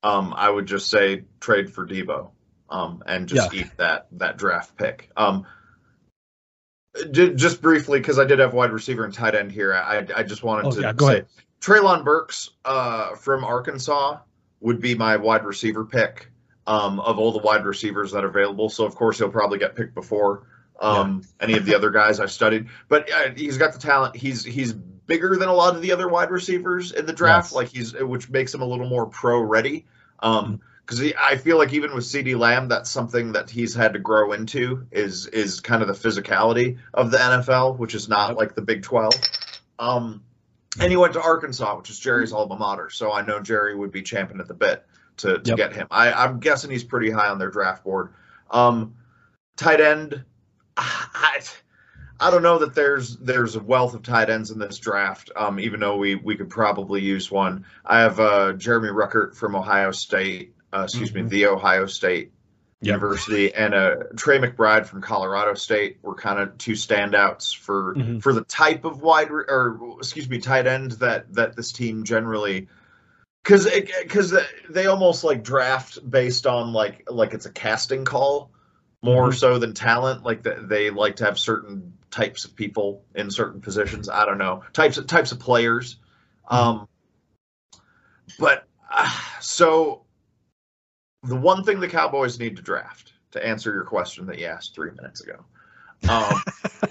um, 0.03 0.33
I 0.37 0.49
would 0.49 0.67
just 0.67 0.89
say 0.91 1.25
trade 1.41 1.73
for 1.73 1.87
Deebo, 1.87 2.31
um, 2.71 3.03
and 3.07 3.29
just 3.29 3.53
eat 3.55 3.67
that 3.77 4.07
that 4.13 4.37
draft 4.37 4.77
pick. 4.77 5.11
Um, 5.17 5.47
just 7.13 7.61
briefly, 7.63 8.01
because 8.01 8.19
I 8.19 8.25
did 8.25 8.39
have 8.39 8.55
wide 8.55 8.73
receiver 8.73 9.05
and 9.05 9.13
tight 9.15 9.35
end 9.35 9.53
here. 9.53 9.75
I 9.75 10.07
I 10.17 10.23
just 10.23 10.43
wanted 10.43 10.67
Oh, 10.67 10.71
to 10.73 10.81
yeah, 10.81 10.93
go 10.93 11.07
say 11.07 11.13
ahead. 11.13 11.27
Treylon 11.61 12.05
Burks 12.05 12.51
uh, 12.65 13.15
from 13.17 13.45
Arkansas 13.45 14.19
would 14.61 14.81
be 14.81 14.95
my 14.95 15.17
wide 15.17 15.45
receiver 15.45 15.85
pick 15.85 16.31
um, 16.67 17.01
of 17.01 17.19
all 17.19 17.33
the 17.33 17.39
wide 17.39 17.65
receivers 17.65 18.13
that 18.13 18.25
are 18.25 18.29
available. 18.29 18.69
So 18.69 18.85
of 18.85 18.95
course 18.95 19.19
he'll 19.19 19.31
probably 19.31 19.59
get 19.59 19.75
picked 19.77 19.95
before 19.95 20.47
um, 20.81 21.23
any 21.41 21.55
of 21.55 21.65
the 21.65 21.75
other 21.75 21.91
guys 21.91 22.21
I've 22.21 22.31
studied. 22.33 22.67
But 22.89 23.11
uh, 23.13 23.31
he's 23.37 23.59
got 23.59 23.73
the 23.73 23.79
talent. 23.79 24.17
He's 24.17 24.45
he's 24.45 24.75
bigger 25.09 25.37
than 25.37 25.49
a 25.49 25.53
lot 25.53 25.75
of 25.75 25.83
the 25.83 25.91
other 25.91 26.07
wide 26.09 26.31
receivers 26.31 26.93
in 26.93 27.07
the 27.07 27.13
draft. 27.13 27.49
Yes. 27.49 27.53
Like 27.55 27.69
he's 27.69 27.95
which 27.95 28.31
makes 28.31 28.55
him 28.55 28.63
a 28.63 28.65
little 28.65 28.89
more 28.89 29.07
pro 29.07 29.41
ready. 29.41 29.87
Um, 30.21 30.61
because 30.87 31.13
I 31.21 31.37
feel 31.37 31.59
like 31.59 31.75
even 31.75 31.95
with 31.95 32.05
CeeDee 32.05 32.39
Lamb, 32.39 32.69
that's 32.69 32.91
something 32.91 33.33
that 33.33 33.51
he's 33.51 33.75
had 33.75 33.93
to 33.93 33.99
grow 33.99 34.33
into 34.33 34.87
is 34.91 35.27
is 35.27 35.61
kind 35.61 35.83
of 35.83 35.89
the 35.89 35.95
physicality 35.95 36.79
of 36.95 37.11
the 37.11 37.19
NFL, 37.19 37.77
which 37.79 37.95
is 37.95 38.09
not 38.09 38.37
like 38.37 38.55
the 38.55 38.63
Big 38.63 38.83
Twelve. 38.85 39.13
Um, 39.79 40.23
and 40.81 40.91
he 40.91 40.97
went 40.97 41.13
to 41.15 41.21
Arkansas, 41.21 41.77
which 41.77 41.91
is 41.91 41.99
Jerry's 41.99 42.33
alma 42.33 42.57
mater. 42.57 42.89
So 42.89 43.13
I 43.13 43.21
know 43.27 43.41
Jerry 43.41 43.75
would 43.77 43.93
be 43.93 44.01
champing 44.03 44.41
at 44.41 44.49
the 44.49 44.55
bit 44.55 44.87
to, 45.19 45.39
to 45.39 45.49
Yep. 45.51 45.57
get 45.57 45.73
him. 45.75 45.89
I, 45.91 46.11
I'm 46.13 46.41
guessing 46.41 46.71
he's 46.71 46.85
pretty 46.85 47.11
high 47.11 47.29
on 47.29 47.39
their 47.39 47.51
draft 47.51 47.85
board. 47.85 48.15
Um, 48.51 48.95
tight 49.57 49.81
end, 49.83 50.25
I, 50.77 51.41
I 52.21 52.31
don't 52.31 52.43
know 52.43 52.59
that 52.59 52.75
there's 52.75 53.17
there's 53.19 53.55
a 53.57 53.61
wealth 53.61 53.95
of 53.95 54.03
tight 54.03 54.29
ends 54.31 54.51
in 54.51 54.59
this 54.59 54.79
draft. 54.79 55.31
Um, 55.37 55.61
even 55.61 55.81
though 55.81 55.97
we 55.97 56.17
we 56.17 56.37
could 56.37 56.51
probably 56.51 57.01
use 57.01 57.31
one. 57.31 57.65
I 57.85 58.01
have 58.01 58.19
uh, 58.19 58.53
Jeremy 58.55 58.89
Ruckert 58.89 59.35
from 59.37 59.55
Ohio 59.55 59.93
State. 59.93 60.55
Uh, 60.73 60.83
excuse 60.85 61.11
Mhm. 61.13 61.15
me, 61.15 61.23
the 61.23 61.47
Ohio 61.47 61.87
State 61.87 62.33
Yep. 62.81 62.87
University, 62.95 63.53
and 63.55 63.75
uh, 63.75 63.97
Trey 64.17 64.39
McBride 64.39 64.87
from 64.87 65.01
Colorado 65.01 65.55
State 65.55 65.99
were 66.03 66.15
kind 66.15 66.39
of 66.39 66.57
two 66.59 66.73
standouts 66.73 67.57
for 67.57 67.95
Mhm. 67.97 68.23
for 68.23 68.33
the 68.33 68.45
type 68.45 68.85
of 68.85 69.01
wide 69.03 69.31
re- 69.31 69.45
or 69.49 69.79
excuse 69.99 70.29
me 70.29 70.39
tight 70.39 70.67
end 70.67 70.93
that 70.93 71.33
that 71.35 71.57
this 71.57 71.73
team 71.73 72.05
generally 72.05 72.69
because 73.43 73.69
because 74.03 74.35
they 74.69 74.87
almost 74.87 75.25
like 75.25 75.43
draft 75.43 75.99
based 76.09 76.47
on 76.47 76.73
like 76.73 77.05
like 77.11 77.33
it's 77.35 77.47
a 77.47 77.53
casting 77.53 78.05
call 78.05 78.51
more 79.03 79.31
Mhm. 79.31 79.35
so 79.35 79.59
than 79.59 79.75
talent 79.75 80.23
like 80.25 80.45
th- 80.45 80.59
they 80.63 80.91
like 80.91 81.17
to 81.17 81.25
have 81.25 81.39
certain 81.39 81.95
types 82.11 82.45
of 82.45 82.55
people 82.57 83.05
in 83.15 83.31
certain 83.31 83.61
positions. 83.61 84.09
I 84.09 84.25
don't 84.25 84.39
know. 84.39 84.63
Types 84.73 84.99
of 84.99 85.07
types 85.07 85.33
of 85.33 85.39
players. 85.39 85.97
Um 86.49 86.89
but 88.39 88.67
uh, 88.91 89.11
so 89.41 90.05
the 91.23 91.37
one 91.37 91.65
thing 91.65 91.81
the 91.81 91.89
cowboys 91.89 92.39
need 92.39 92.57
to 92.57 92.63
draft 92.63 93.13
to 93.33 93.45
answer 93.45 93.73
your 93.73 93.85
question 93.85 94.27
that 94.27 94.39
you 94.39 94.47
asked 94.47 94.75
three 94.75 94.91
minutes 94.93 95.21
ago 95.21 95.45
um 96.09 96.43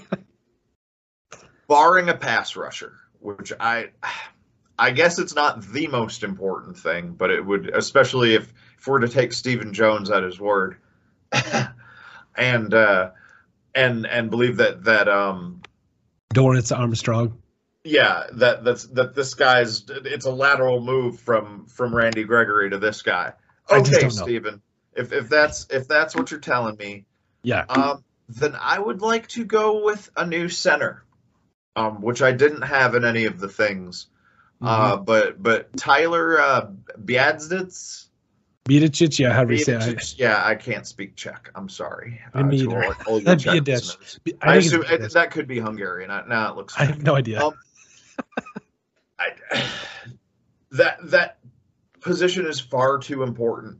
barring 1.67 2.09
a 2.09 2.13
pass 2.13 2.55
rusher 2.55 2.93
which 3.19 3.51
i 3.59 3.89
I 4.79 4.91
guess 4.91 5.17
it's 5.17 5.33
not 5.33 5.61
the 5.63 5.87
most 5.87 6.23
important 6.23 6.77
thing, 6.77 7.13
but 7.13 7.31
it 7.31 7.43
would, 7.43 7.69
especially 7.69 8.35
if 8.35 8.53
if 8.77 8.85
we're 8.85 8.99
to 8.99 9.07
take 9.07 9.33
Stephen 9.33 9.73
Jones 9.73 10.11
at 10.11 10.21
his 10.21 10.39
word, 10.39 10.77
and 12.37 12.73
uh, 12.73 13.11
and 13.75 14.05
and 14.07 14.29
believe 14.29 14.57
that 14.57 14.83
that 14.85 15.07
um 15.07 15.61
Dorance 16.33 16.77
Armstrong. 16.77 17.37
yeah 17.83 18.23
that 18.33 18.63
that's 18.63 18.85
that 18.87 19.15
this 19.15 19.33
guy's 19.33 19.85
it's 19.89 20.25
a 20.25 20.31
lateral 20.31 20.81
move 20.81 21.19
from 21.19 21.65
from 21.67 21.95
Randy 21.95 22.23
Gregory 22.23 22.69
to 22.69 22.77
this 22.77 23.01
guy. 23.01 23.33
Okay. 23.69 24.09
Stephen, 24.09 24.61
if 24.93 25.11
if 25.11 25.29
that's 25.29 25.67
if 25.69 25.87
that's 25.87 26.15
what 26.15 26.31
you're 26.31 26.39
telling 26.39 26.77
me, 26.77 27.05
Yeah. 27.43 27.65
um, 27.69 28.03
then 28.29 28.55
I 28.59 28.79
would 28.79 29.01
like 29.01 29.27
to 29.29 29.43
go 29.45 29.83
with 29.85 30.09
a 30.15 30.25
new 30.25 30.49
center, 30.49 31.03
um, 31.75 32.01
which 32.01 32.21
I 32.21 32.31
didn't 32.31 32.61
have 32.63 32.95
in 32.95 33.03
any 33.05 33.25
of 33.25 33.39
the 33.39 33.49
things. 33.49 34.07
Uh, 34.61 34.97
but 34.97 35.41
but 35.41 35.75
Tyler 35.77 36.39
uh, 36.41 36.67
Biadzitz, 36.99 38.06
Bidicic, 38.67 39.17
yeah, 39.17 39.33
however 39.33 39.53
you 39.53 39.63
say 39.63 39.75
it. 39.75 40.15
Yeah, 40.17 40.41
I 40.43 40.55
can't 40.55 40.85
speak 40.85 41.15
Czech. 41.15 41.49
I'm 41.55 41.69
sorry. 41.69 42.19
Me 42.35 42.43
neither. 42.43 42.83
all- 42.83 42.93
all 43.07 43.19
That'd 43.21 43.43
be 43.43 43.57
a 43.57 43.61
dish. 43.61 43.95
I, 44.41 44.53
I, 44.53 44.55
assume 44.57 44.83
it, 44.89 45.13
that 45.13 45.31
could 45.31 45.47
be 45.47 45.59
Hungarian. 45.59 46.11
I, 46.11 46.25
now 46.27 46.51
it 46.51 46.57
looks. 46.57 46.75
I 46.77 46.85
have 46.85 47.01
no 47.01 47.15
idea. 47.15 47.41
Um, 47.41 47.53
I, 49.19 49.63
that 50.71 50.97
that 51.09 51.37
position 52.01 52.45
is 52.45 52.59
far 52.59 52.99
too 52.99 53.23
important 53.23 53.79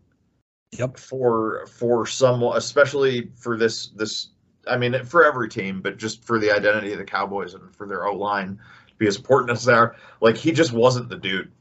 yep. 0.71 0.97
for 0.97 1.67
for 1.67 2.05
someone, 2.05 2.57
especially 2.57 3.31
for 3.35 3.57
this 3.57 3.87
this. 3.89 4.29
I 4.67 4.77
mean, 4.77 5.01
for 5.05 5.23
every 5.23 5.47
team, 5.47 5.81
but 5.81 5.97
just 5.97 6.25
for 6.25 6.39
the 6.39 6.51
identity 6.51 6.91
of 6.91 6.97
the 6.97 7.05
Cowboys 7.05 7.53
and 7.53 7.73
for 7.73 7.87
their 7.87 8.05
O 8.05 8.13
line 8.13 8.59
to 8.87 8.93
be 8.97 9.07
as 9.07 9.15
important 9.15 9.51
as 9.51 9.63
they 9.63 9.73
are. 9.73 9.95
Like 10.19 10.35
he 10.35 10.51
just 10.51 10.73
wasn't 10.73 11.07
the 11.07 11.15
dude 11.15 11.51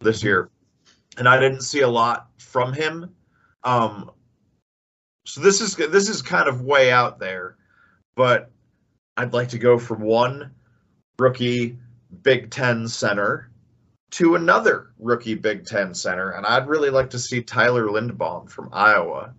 this 0.00 0.22
year, 0.22 0.50
and 1.16 1.28
I 1.28 1.38
didn't 1.40 1.62
see 1.62 1.80
a 1.80 1.88
lot 1.88 2.28
from 2.38 2.72
him. 2.72 3.14
Um, 3.64 4.10
so 5.26 5.40
this 5.40 5.60
is 5.60 5.74
this 5.74 6.08
is 6.08 6.22
kind 6.22 6.48
of 6.48 6.62
way 6.62 6.90
out 6.90 7.18
there, 7.18 7.56
but 8.14 8.50
I'd 9.16 9.32
like 9.32 9.48
to 9.50 9.58
go 9.58 9.78
from 9.78 10.00
one 10.00 10.52
rookie 11.18 11.76
Big 12.22 12.50
Ten 12.50 12.86
center 12.86 13.50
to 14.12 14.36
another 14.36 14.92
rookie 14.98 15.34
Big 15.34 15.66
Ten 15.66 15.94
center, 15.94 16.30
and 16.30 16.46
I'd 16.46 16.68
really 16.68 16.90
like 16.90 17.10
to 17.10 17.18
see 17.18 17.42
Tyler 17.42 17.86
Linderbaum 17.86 18.48
from 18.48 18.68
Iowa 18.72 19.34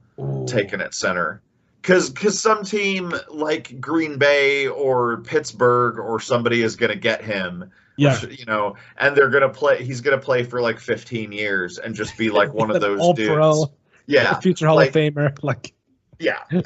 taken 0.45 0.81
at 0.81 0.93
center. 0.93 1.41
Cause, 1.87 2.09
cause 2.09 2.37
some 2.37 2.65
team 2.65 3.13
like 3.29 3.79
Green 3.79 4.17
Bay 4.17 4.67
or 4.67 5.21
Pittsburgh 5.21 5.99
or 5.99 6.19
somebody 6.19 6.61
is 6.61 6.75
going 6.75 6.89
to 6.91 6.97
get 6.97 7.23
him, 7.23 7.71
Yeah. 7.95 8.19
you 8.25 8.43
know, 8.43 8.75
and 8.97 9.15
they're 9.15 9.29
going 9.29 9.43
to 9.43 9.49
play. 9.49 9.83
He's 9.85 10.01
going 10.01 10.19
to 10.19 10.23
play 10.23 10.43
for 10.43 10.59
like 10.59 10.79
15 10.79 11.31
years 11.31 11.77
and 11.77 11.95
just 11.95 12.17
be 12.17 12.29
like 12.29 12.53
one 12.53 12.69
of 12.71 12.81
those 12.81 12.99
All 12.99 13.13
dudes. 13.13 13.31
pro, 13.33 13.71
Yeah, 14.05 14.37
future 14.41 14.67
Hall 14.67 14.75
like- 14.75 14.89
of 14.89 14.95
Famer. 14.95 15.37
Like, 15.43 15.73
yeah, 16.19 16.39
uh, 16.51 16.57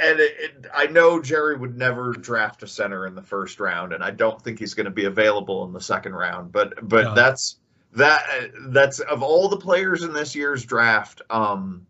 and 0.00 0.18
it, 0.18 0.32
it, 0.38 0.66
I 0.74 0.86
know 0.86 1.20
Jerry 1.20 1.56
would 1.58 1.76
never 1.76 2.12
draft 2.12 2.62
a 2.62 2.66
center 2.66 3.06
in 3.06 3.14
the 3.14 3.22
first 3.22 3.60
round, 3.60 3.92
and 3.92 4.02
I 4.02 4.10
don't 4.10 4.40
think 4.42 4.58
he's 4.58 4.72
going 4.74 4.86
to 4.86 4.90
be 4.90 5.04
available 5.04 5.62
in 5.66 5.72
the 5.74 5.80
second 5.80 6.14
round. 6.14 6.50
But 6.52 6.88
but 6.88 7.04
No. 7.04 7.14
that's 7.14 7.56
that 7.92 8.24
that's 8.70 9.00
of 9.00 9.22
all 9.22 9.48
the 9.50 9.58
players 9.58 10.02
in 10.04 10.12
this 10.14 10.34
year's 10.34 10.64
draft. 10.64 11.20
Um, 11.28 11.86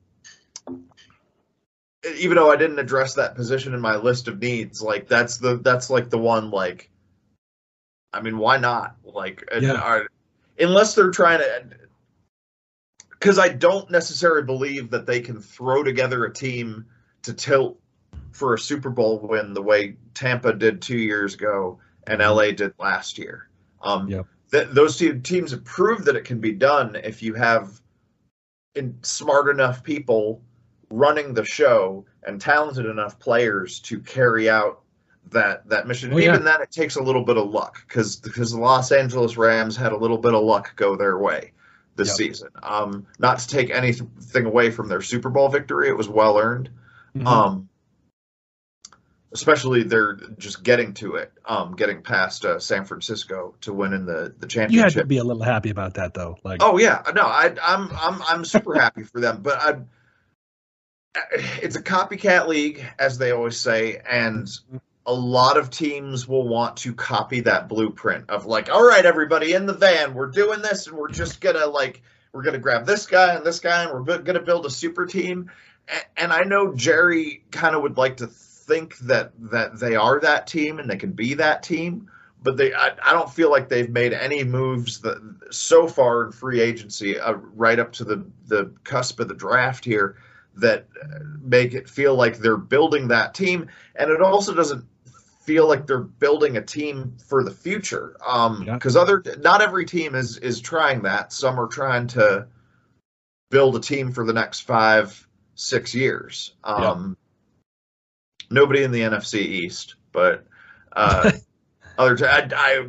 even 2.17 2.37
though 2.37 2.51
I 2.51 2.57
didn't 2.57 2.79
address 2.79 3.15
that 3.15 3.35
position 3.35 3.75
in 3.75 3.81
my 3.81 3.97
list 3.97 4.29
of 4.29 4.41
needs, 4.41 4.83
like 4.83 5.09
that's 5.09 5.39
the 5.39 5.57
that's 5.59 5.91
like 5.91 6.11
the 6.11 6.19
one 6.19 6.51
like. 6.51 6.91
I 8.13 8.21
mean, 8.21 8.39
why 8.39 8.59
not? 8.59 8.97
Like, 9.03 9.43
Yeah. 9.61 9.73
are- 9.75 10.09
unless 10.59 10.95
they're 10.95 11.11
trying 11.11 11.41
to 11.41 11.65
because 13.11 13.39
I 13.39 13.49
don't 13.49 13.91
necessarily 13.91 14.43
believe 14.43 14.91
that 14.91 15.07
they 15.07 15.21
can 15.21 15.41
throw 15.41 15.83
together 15.83 16.25
a 16.25 16.33
team 16.33 16.85
to 17.23 17.33
tilt 17.33 17.81
for 18.33 18.55
a 18.55 18.59
Super 18.59 18.91
Bowl 18.91 19.19
win 19.21 19.55
the 19.55 19.63
way 19.63 19.97
Tampa 20.13 20.53
did 20.53 20.83
two 20.83 20.99
years 20.99 21.35
ago 21.35 21.79
and 22.07 22.21
LA 22.21 22.51
did 22.53 22.75
last 22.79 23.17
year. 23.17 23.49
Um, 23.83 24.09
Yep. 24.09 24.27
th- 24.53 24.69
those 24.73 24.99
two 24.99 25.19
teams 25.21 25.53
have 25.53 25.65
proved 25.65 26.05
that 26.05 26.17
it 26.17 26.25
can 26.25 26.39
be 26.39 26.53
done 26.53 26.97
if 26.97 27.23
you 27.23 27.33
have 27.35 27.81
in, 28.75 28.99
smart 29.03 29.49
enough 29.49 29.83
people 29.83 30.43
running 30.91 31.35
the 31.35 31.45
show 31.45 32.05
and 32.27 32.41
talented 32.41 32.87
enough 32.87 33.19
players 33.19 33.81
to 33.81 34.01
carry 34.01 34.49
out 34.51 34.81
that 35.31 35.69
that 35.69 35.87
mission. 35.87 36.13
Oh, 36.13 36.19
yeah. 36.19 36.29
Even 36.35 36.45
then, 36.45 36.61
it 36.63 36.71
takes 36.71 36.97
a 36.97 37.03
little 37.03 37.25
bit 37.25 37.37
of 37.37 37.49
luck 37.51 37.85
because 37.87 38.17
because 38.17 38.53
the 38.53 38.61
Los 38.61 38.93
Angeles 38.93 39.37
Rams 39.37 39.77
had 39.77 39.93
a 39.93 39.97
little 39.97 40.19
bit 40.19 40.35
of 40.35 40.43
luck 40.45 40.75
go 40.77 40.97
their 40.97 41.19
way 41.19 41.53
this 41.97 42.09
Yep. 42.09 42.17
season. 42.17 42.49
Um, 42.63 43.07
not 43.19 43.39
to 43.39 43.49
take 43.49 43.71
anything 43.71 44.47
away 44.47 44.71
from 44.71 44.89
their 44.89 45.01
Super 45.03 45.31
Bowl 45.31 45.49
victory, 45.49 45.89
it 45.89 45.97
was 45.97 46.09
well 46.09 46.39
earned. 46.39 46.69
mhm. 47.17 47.27
Um, 47.27 47.69
especially 49.33 49.83
they're 49.83 50.15
just 50.39 50.63
getting 50.63 50.95
to 50.95 51.17
it, 51.17 51.33
um, 51.47 51.75
getting 51.75 52.03
past 52.03 52.45
uh, 52.45 52.59
San 52.59 52.85
Francisco 52.85 53.55
to 53.63 53.73
win 53.73 53.93
in 53.93 54.07
the 54.07 54.35
the 54.39 54.47
you 54.69 54.81
had 54.81 54.93
championship. 54.93 55.03
to 55.03 55.07
be 55.07 55.19
a 55.19 55.25
little 55.25 55.43
happy 55.43 55.71
about 55.71 55.95
that, 55.95 56.15
though. 56.15 56.37
Like, 56.45 56.63
Oh 56.63 56.79
yeah, 56.79 57.03
no, 57.15 57.23
I, 57.23 57.55
I'm 57.63 57.91
I'm 57.93 58.23
I'm 58.23 58.45
super 58.45 58.75
happy 58.75 59.03
for 59.03 59.21
them, 59.21 59.41
but 59.43 59.59
I, 59.61 59.77
it's 61.35 61.77
a 61.77 61.83
copycat 61.83 62.47
league, 62.49 62.85
as 62.99 63.19
they 63.19 63.31
always 63.31 63.57
say, 63.57 64.01
and 64.09 64.49
a 65.07 65.13
lot 65.13 65.57
of 65.57 65.71
teams 65.71 66.27
will 66.27 66.49
want 66.49 66.77
to 66.79 66.95
copy 66.95 67.41
that 67.41 67.69
blueprint 67.69 68.31
of 68.31 68.47
like, 68.47 68.71
all 68.71 68.85
right, 68.85 69.05
everybody 69.05 69.53
in 69.53 69.67
the 69.67 69.75
van, 69.75 70.15
we're 70.15 70.31
doing 70.31 70.63
this, 70.63 70.87
and 70.87 70.97
we're 70.97 71.11
just 71.11 71.41
gonna 71.41 71.67
like 71.67 72.03
we're 72.33 72.43
gonna 72.43 72.59
grab 72.59 72.87
this 72.87 73.07
guy 73.07 73.35
and 73.35 73.45
this 73.45 73.61
guy, 73.61 73.85
and 73.85 73.93
we're 73.93 74.19
gonna 74.19 74.41
build 74.41 74.67
a 74.67 74.71
super 74.71 75.07
team. 75.07 75.51
And 76.17 76.33
I 76.33 76.45
know 76.45 76.75
Jerry 76.75 77.45
kind 77.51 77.77
of 77.77 77.83
would 77.83 77.99
like 77.99 78.17
to 78.19 78.27
think 78.27 78.97
that 78.99 79.33
that 79.51 79.79
they 79.79 79.95
are 79.95 80.21
that 80.21 80.47
team 80.47 80.79
and 80.79 80.89
they 80.89 80.97
can 80.97 81.13
be 81.13 81.35
that 81.35 81.63
team 81.63 82.09
but 82.45 82.57
they 82.57 82.73
I, 82.73 82.93
I 83.03 83.13
don't 83.13 83.31
feel 83.31 83.51
like 83.51 83.69
they've 83.69 83.91
made 83.91 84.13
any 84.13 84.45
moves 84.45 85.01
that 85.01 85.19
so 85.51 85.89
far 85.89 86.27
in 86.27 86.33
free 86.33 86.61
agency 86.61 87.19
uh, 87.19 87.33
right 87.33 87.79
up 87.79 87.93
to 87.95 88.05
the 88.05 88.25
the 88.47 88.73
cusp 88.85 89.19
of 89.19 89.29
the 89.29 89.35
draft 89.35 89.85
here 89.85 90.17
that 90.57 90.87
make 91.41 91.75
it 91.75 91.89
feel 91.89 92.15
like 92.15 92.39
they're 92.39 92.57
building 92.57 93.09
that 93.09 93.35
team 93.35 93.69
and 93.97 94.11
it 94.11 94.21
also 94.21 94.55
doesn't 94.55 94.85
feel 95.43 95.69
like 95.69 95.87
they're 95.87 95.99
building 95.99 96.57
a 96.57 96.63
team 96.63 97.15
for 97.27 97.45
the 97.45 97.51
future. 97.51 98.17
Um, 98.27 98.63
Yeah. 98.67 98.75
because 98.75 98.97
other 98.97 99.23
not 99.41 99.61
every 99.61 99.85
team 99.85 100.15
is 100.15 100.39
is 100.39 100.61
trying 100.61 101.03
that. 101.03 101.33
Some 101.33 101.59
are 101.61 101.67
trying 101.67 102.07
to 102.09 102.47
build 103.51 103.77
a 103.77 103.81
team 103.81 104.11
for 104.11 104.25
the 104.25 104.33
next 104.33 104.61
five, 104.61 105.27
six 105.55 105.95
years. 105.95 106.55
Um, 106.65 107.17
nobody 108.51 108.85
in 108.85 108.91
the 108.91 109.01
NFC 109.01 109.35
East, 109.41 109.97
but 110.13 110.47
uh, 110.95 111.31
other. 111.99 112.17
T- 112.17 112.25
I, 112.25 112.49
I 112.57 112.87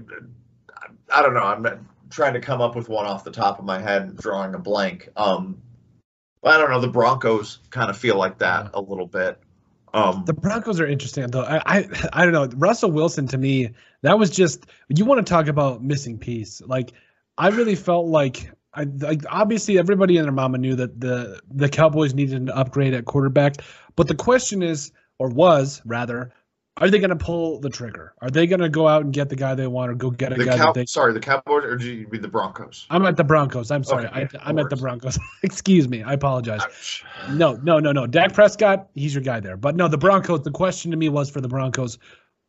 I 1.14 1.22
don't 1.22 1.34
know. 1.34 1.44
I'm 1.44 1.88
trying 2.10 2.34
to 2.34 2.40
come 2.40 2.62
up 2.62 2.76
with 2.76 2.88
one 2.90 3.06
off 3.06 3.24
the 3.24 3.32
top 3.32 3.60
of 3.60 3.66
my 3.66 3.80
head 3.80 4.04
and 4.04 4.18
drawing 4.18 4.56
a 4.56 4.60
blank. 4.60 5.10
Um, 5.18 5.62
I 6.46 6.58
don't 6.58 6.70
know. 6.70 6.80
The 6.80 6.88
Broncos 6.88 7.60
kind 7.72 7.90
of 7.90 7.98
feel 7.98 8.18
like 8.18 8.38
that 8.40 8.72
a 8.74 8.82
little 8.82 9.08
bit. 9.08 9.40
Um, 9.94 10.24
The 10.26 10.34
Broncos 10.34 10.80
are 10.80 10.88
interesting 10.88 11.28
though. 11.28 11.44
I, 11.44 11.62
I 11.66 11.90
I 12.14 12.26
don't 12.26 12.34
know. 12.34 12.48
Russell 12.58 12.92
Wilson 12.92 13.28
to 13.28 13.38
me, 13.38 13.72
that 14.02 14.20
was 14.20 14.30
just 14.30 14.66
you 14.90 15.06
want 15.06 15.26
to 15.26 15.30
talk 15.30 15.48
about 15.48 15.84
missing 15.84 16.20
piece. 16.20 16.62
Like 16.62 16.92
I 17.38 17.50
really 17.50 17.76
felt 17.76 18.06
like 18.08 18.52
I 18.74 18.84
like 18.84 19.24
obviously 19.30 19.80
everybody 19.80 20.18
and 20.18 20.26
their 20.26 20.34
mama 20.34 20.58
knew 20.58 20.76
that 20.76 21.00
the 21.00 21.42
the 21.50 21.70
Cowboys 21.70 22.14
needed 22.14 22.42
an 22.42 22.50
upgrade 22.50 22.94
at 22.94 23.06
quarterback, 23.06 23.56
but 23.96 24.08
the 24.08 24.16
question 24.16 24.62
is 24.62 24.92
or 25.18 25.30
was 25.30 25.82
rather, 25.86 26.34
are 26.78 26.90
they 26.90 27.00
going 27.00 27.10
to 27.10 27.16
pull 27.16 27.60
the 27.60 27.70
trigger? 27.70 28.14
Are 28.22 28.30
they 28.30 28.48
going 28.48 28.60
to 28.60 28.68
go 28.68 28.88
out 28.88 29.04
and 29.04 29.14
get 29.14 29.30
the 29.30 29.36
guy 29.36 29.56
they 29.56 29.68
want 29.68 29.92
or 29.92 29.96
go 29.96 30.12
get 30.12 30.34
a 30.34 30.36
the 30.36 30.46
guy 30.46 30.58
cow- 30.58 30.66
that 30.66 30.74
they 30.74 30.86
sorry, 30.86 31.14
the 31.14 31.22
Cowboys 31.22 31.64
or 31.64 31.78
did 31.78 31.88
you 31.88 32.08
mean 32.08 32.22
the 32.22 32.28
Broncos? 32.28 32.86
I'm 32.90 33.06
at 33.06 33.16
the 33.16 33.24
Broncos. 33.24 33.72
I'm 33.72 33.84
sorry. 33.84 34.08
Okay, 34.08 34.28
I, 34.40 34.50
I'm 34.50 34.56
no 34.56 34.64
at 34.64 34.70
the. 34.70 34.76
Broncos. 34.76 35.18
Excuse 35.44 35.88
me. 35.88 36.04
I 36.04 36.14
apologize. 36.14 36.62
Ah, 36.64 36.68
Ouch. 36.68 37.06
No, 37.32 37.54
no, 37.64 37.80
no, 37.80 37.94
no. 37.94 38.08
Dak 38.08 38.34
Prescott, 38.34 38.90
he's 38.94 39.16
your 39.16 39.24
guy 39.24 39.40
there. 39.40 39.56
But 39.56 39.76
no, 39.76 39.88
the 39.88 39.98
Broncos, 39.98 40.42
the 40.42 40.52
question 40.52 40.92
to 40.92 40.98
me 40.98 41.08
was 41.08 41.30
for 41.30 41.40
the 41.40 41.48
Broncos, 41.48 41.98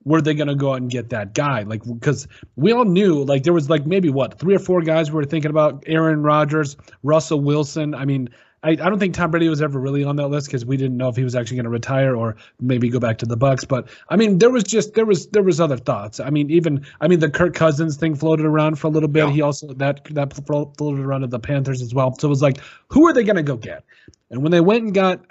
were 0.04 0.20
they 0.20 0.34
going 0.34 0.48
to 0.48 0.54
go 0.54 0.72
out 0.72 0.80
and 0.80 0.90
get 0.90 1.10
that 1.10 1.34
guy? 1.34 1.62
Like, 1.62 1.82
because 1.84 2.26
we 2.56 2.72
all 2.72 2.84
knew, 2.84 3.22
like, 3.24 3.44
there 3.44 3.52
was 3.52 3.70
like 3.70 3.86
maybe 3.86 4.08
what, 4.08 4.38
three 4.38 4.54
or 4.54 4.60
four 4.60 4.80
guys 4.82 5.10
we 5.10 5.16
were 5.16 5.24
thinking 5.24 5.50
about 5.50 5.84
Aaron 5.86 6.22
Rodgers, 6.22 6.76
Russell 7.02 7.40
Wilson. 7.40 7.94
I 7.94 8.04
mean, 8.04 8.28
I, 8.66 8.70
I 8.70 8.74
don't 8.74 8.98
think 8.98 9.14
Tom 9.14 9.30
Brady 9.30 9.48
was 9.48 9.62
ever 9.62 9.78
really 9.78 10.02
on 10.02 10.16
that 10.16 10.26
list 10.26 10.48
because 10.48 10.66
we 10.66 10.76
didn't 10.76 10.96
know 10.96 11.08
if 11.08 11.14
he 11.14 11.22
was 11.22 11.36
actually 11.36 11.58
going 11.58 11.64
to 11.64 11.70
retire 11.70 12.16
or 12.16 12.34
maybe 12.60 12.88
go 12.88 12.98
back 12.98 13.18
to 13.18 13.26
the 13.26 13.36
Bucs. 13.36 13.66
But 13.66 13.88
I 14.08 14.16
mean, 14.16 14.38
there 14.38 14.50
was 14.50 14.64
just 14.64 14.94
there 14.94 15.06
was 15.06 15.28
there 15.28 15.44
was 15.44 15.60
other 15.60 15.76
thoughts. 15.76 16.18
I 16.18 16.30
mean, 16.30 16.50
even 16.50 16.84
I 17.00 17.06
mean 17.06 17.20
the 17.20 17.30
Kirk 17.30 17.54
Cousins 17.54 17.96
thing 17.96 18.16
floated 18.16 18.44
around 18.44 18.80
for 18.80 18.88
a 18.88 18.90
little 18.90 19.08
bit. 19.08 19.26
Yeah. 19.26 19.30
He 19.30 19.40
also 19.40 19.72
that 19.74 20.04
that 20.14 20.32
floated 20.32 21.00
around 21.00 21.22
at 21.22 21.30
the 21.30 21.38
Panthers 21.38 21.80
as 21.80 21.94
well. 21.94 22.12
So 22.18 22.26
it 22.26 22.30
was 22.30 22.42
like, 22.42 22.58
who 22.88 23.06
are 23.06 23.12
they 23.12 23.22
going 23.22 23.36
to 23.36 23.44
go 23.44 23.56
get? 23.56 23.84
And 24.30 24.42
when 24.42 24.50
they 24.50 24.60
went 24.60 24.82
and 24.82 24.92
got 24.92 25.24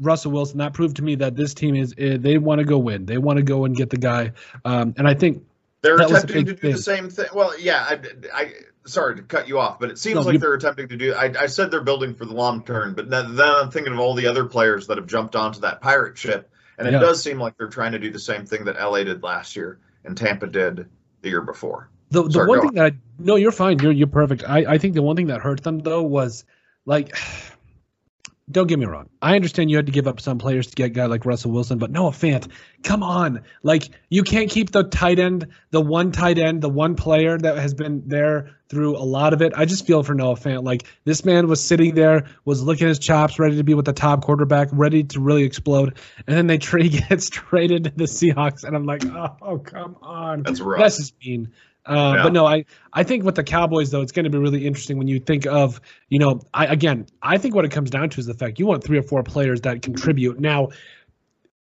Russell 0.00 0.30
Wilson, 0.30 0.58
that 0.58 0.72
proved 0.72 0.94
to 0.96 1.02
me 1.02 1.16
that 1.16 1.34
this 1.34 1.54
team 1.54 1.74
is 1.74 1.92
they 1.96 2.38
want 2.38 2.60
to 2.60 2.64
go 2.64 2.78
win. 2.78 3.06
They 3.06 3.18
want 3.18 3.38
to 3.38 3.42
go 3.42 3.64
and 3.64 3.74
get 3.74 3.90
the 3.90 3.96
guy. 3.96 4.30
Um, 4.64 4.94
and 4.96 5.08
I 5.08 5.14
think 5.14 5.42
They're 5.82 5.96
That 5.96 6.08
was 6.08 6.22
a 6.22 6.26
attempting 6.26 6.46
to 6.46 6.54
do 6.54 6.72
the 6.72 6.78
same 6.78 7.10
thing. 7.10 7.26
Well, 7.34 7.58
yeah, 7.58 7.82
I, 7.82 7.98
I 8.32 8.52
sorry 8.86 9.16
to 9.16 9.22
cut 9.22 9.48
you 9.48 9.58
off, 9.58 9.78
but 9.78 9.90
it 9.90 9.98
seems 9.98 10.16
No, 10.16 10.20
like 10.22 10.34
you- 10.34 10.38
they're 10.38 10.54
attempting 10.54 10.88
to 10.88 10.96
do. 10.96 11.14
I, 11.14 11.32
I 11.38 11.46
said 11.46 11.70
they're 11.70 11.80
building 11.82 12.14
for 12.14 12.24
the 12.24 12.34
long 12.34 12.62
term, 12.62 12.94
but 12.94 13.10
then, 13.10 13.36
then 13.36 13.48
I'm 13.48 13.70
thinking 13.70 13.92
of 13.92 13.98
all 13.98 14.14
the 14.14 14.26
other 14.26 14.44
players 14.44 14.86
that 14.88 14.96
have 14.98 15.06
jumped 15.06 15.36
onto 15.36 15.60
that 15.60 15.80
pirate 15.80 16.16
ship, 16.18 16.50
and 16.78 16.86
it 16.88 16.92
Yeah. 16.92 16.98
does 17.00 17.22
seem 17.22 17.38
like 17.38 17.56
they're 17.58 17.68
trying 17.68 17.92
to 17.92 17.98
do 17.98 18.10
the 18.10 18.18
same 18.18 18.46
thing 18.46 18.64
that 18.64 18.76
LA 18.76 19.04
did 19.04 19.22
last 19.22 19.56
year 19.56 19.78
and 20.04 20.16
Tampa 20.16 20.46
did 20.46 20.86
the 21.22 21.28
year 21.28 21.42
before. 21.42 21.88
The 22.10 22.22
the 22.22 22.30
Sorry, 22.30 22.48
one 22.48 22.60
thing 22.60 22.72
that 22.74 22.92
I, 22.92 22.96
no, 23.18 23.34
you're 23.36 23.50
fine. 23.50 23.78
You're 23.80 23.90
you're 23.92 24.06
perfect. 24.06 24.44
I 24.48 24.58
I 24.74 24.78
think 24.78 24.94
the 24.94 25.02
one 25.02 25.16
thing 25.16 25.26
that 25.26 25.40
hurt 25.40 25.62
them 25.64 25.80
though 25.80 26.02
was 26.02 26.44
like. 26.84 27.16
Don't 28.48 28.68
get 28.68 28.78
me 28.78 28.86
wrong. 28.86 29.08
I 29.20 29.34
understand 29.34 29.70
you 29.70 29.76
had 29.76 29.86
to 29.86 29.92
give 29.92 30.06
up 30.06 30.20
some 30.20 30.38
players 30.38 30.68
to 30.68 30.76
get 30.76 30.84
a 30.86 30.88
guy 30.90 31.06
like 31.06 31.26
Russell 31.26 31.50
Wilson, 31.50 31.78
but 31.78 31.90
Noah 31.90 32.12
Fant, 32.12 32.48
come 32.84 33.02
on. 33.02 33.42
Like 33.64 33.90
you 34.08 34.22
can't 34.22 34.48
keep 34.48 34.70
the 34.70 34.84
tight 34.84 35.18
end, 35.18 35.48
the 35.72 35.80
one 35.80 36.12
tight 36.12 36.38
end, 36.38 36.62
the 36.62 36.68
one 36.68 36.94
player 36.94 37.36
that 37.36 37.58
has 37.58 37.74
been 37.74 38.04
there 38.06 38.56
through 38.68 38.96
a 38.96 39.02
lot 39.02 39.32
of 39.32 39.42
it. 39.42 39.52
I 39.56 39.64
just 39.64 39.84
feel 39.84 40.04
for 40.04 40.14
Noah 40.14 40.36
Fant. 40.36 40.62
Like 40.62 40.84
this 41.04 41.24
man 41.24 41.48
was 41.48 41.60
sitting 41.60 41.96
there, 41.96 42.28
was 42.44 42.62
licking 42.62 42.86
his 42.86 43.00
chops, 43.00 43.40
ready 43.40 43.56
to 43.56 43.64
be 43.64 43.74
with 43.74 43.86
the 43.86 43.92
top 43.92 44.22
quarterback, 44.22 44.68
ready 44.70 45.02
to 45.02 45.20
really 45.20 45.42
explode, 45.42 45.98
and 46.28 46.36
then 46.36 46.46
they 46.46 46.58
trade 46.66 46.92
gets 47.08 47.28
traded 47.28 47.84
to 47.84 47.90
the 47.90 48.04
Seahawks, 48.04 48.62
and 48.62 48.76
I'm 48.76 48.86
like, 48.86 49.04
oh 49.06 49.58
come 49.58 49.96
on. 50.02 50.44
That's 50.44 50.60
rough. 50.60 50.78
That's 50.78 50.98
just 50.98 51.14
mean. 51.20 51.52
Uh, 51.86 52.14
Yeah. 52.16 52.22
But 52.22 52.32
no, 52.32 52.46
I, 52.46 52.64
I 52.92 53.02
think 53.02 53.24
with 53.24 53.34
the 53.34 53.44
Cowboys 53.44 53.90
though, 53.90 54.02
it's 54.02 54.12
going 54.12 54.24
to 54.24 54.30
be 54.30 54.38
really 54.38 54.66
interesting 54.66 54.98
when 54.98 55.08
you 55.08 55.20
think 55.20 55.46
of, 55.46 55.80
you 56.08 56.18
know, 56.18 56.40
I 56.54 56.66
again, 56.66 57.06
I 57.22 57.38
think 57.38 57.54
what 57.54 57.64
it 57.64 57.70
comes 57.70 57.90
down 57.90 58.10
to 58.10 58.20
is 58.20 58.26
the 58.26 58.34
fact 58.34 58.58
you 58.58 58.66
want 58.66 58.82
three 58.84 58.98
or 58.98 59.02
four 59.02 59.22
players 59.22 59.60
that 59.62 59.82
contribute. 59.82 60.40
Now, 60.40 60.70